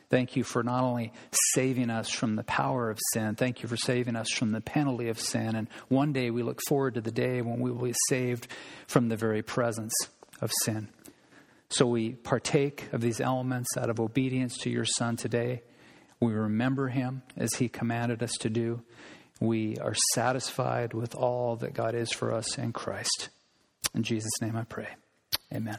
Thank 0.09 0.37
you 0.37 0.45
for 0.45 0.63
not 0.63 0.85
only 0.85 1.13
saving 1.53 1.91
us 1.91 2.11
from 2.11 2.37
the 2.37 2.45
power 2.45 2.91
of 2.91 2.99
sin, 3.13 3.35
thank 3.35 3.63
you 3.63 3.69
for 3.69 3.77
saving 3.77 4.15
us 4.15 4.31
from 4.31 4.53
the 4.53 4.61
penalty 4.61 5.09
of 5.09 5.19
sin. 5.19 5.57
And 5.57 5.69
one 5.89 6.13
day 6.13 6.31
we 6.31 6.43
look 6.43 6.61
forward 6.69 6.95
to 6.95 7.01
the 7.01 7.11
day 7.11 7.43
when 7.43 7.59
we 7.59 7.71
will 7.73 7.87
be 7.87 7.95
saved 8.09 8.47
from 8.87 9.09
the 9.09 9.17
very 9.17 9.43
presence 9.43 9.95
of 10.41 10.53
sin. 10.65 10.89
So 11.71 11.87
we 11.87 12.11
partake 12.13 12.93
of 12.93 13.01
these 13.01 13.21
elements 13.21 13.77
out 13.77 13.91
of 13.91 13.99
obedience 13.99 14.57
to 14.59 14.71
your 14.71 14.85
Son 14.85 15.17
today. 15.17 15.63
We 16.21 16.33
remember 16.33 16.89
him 16.89 17.23
as 17.37 17.55
he 17.55 17.69
commanded 17.69 18.23
us 18.23 18.35
to 18.41 18.51
do. 18.51 18.83
We 19.41 19.77
are 19.79 19.95
satisfied 20.15 20.95
with 20.95 21.15
all 21.15 21.57
that 21.57 21.75
God 21.75 21.95
is 21.95 22.13
for 22.13 22.33
us 22.33 22.57
in 22.57 22.73
Christ. 22.73 23.29
In 23.95 24.05
Jesus' 24.05 24.41
name 24.41 24.57
I 24.57 24.65
pray. 24.65 24.89
Amen. 25.53 25.79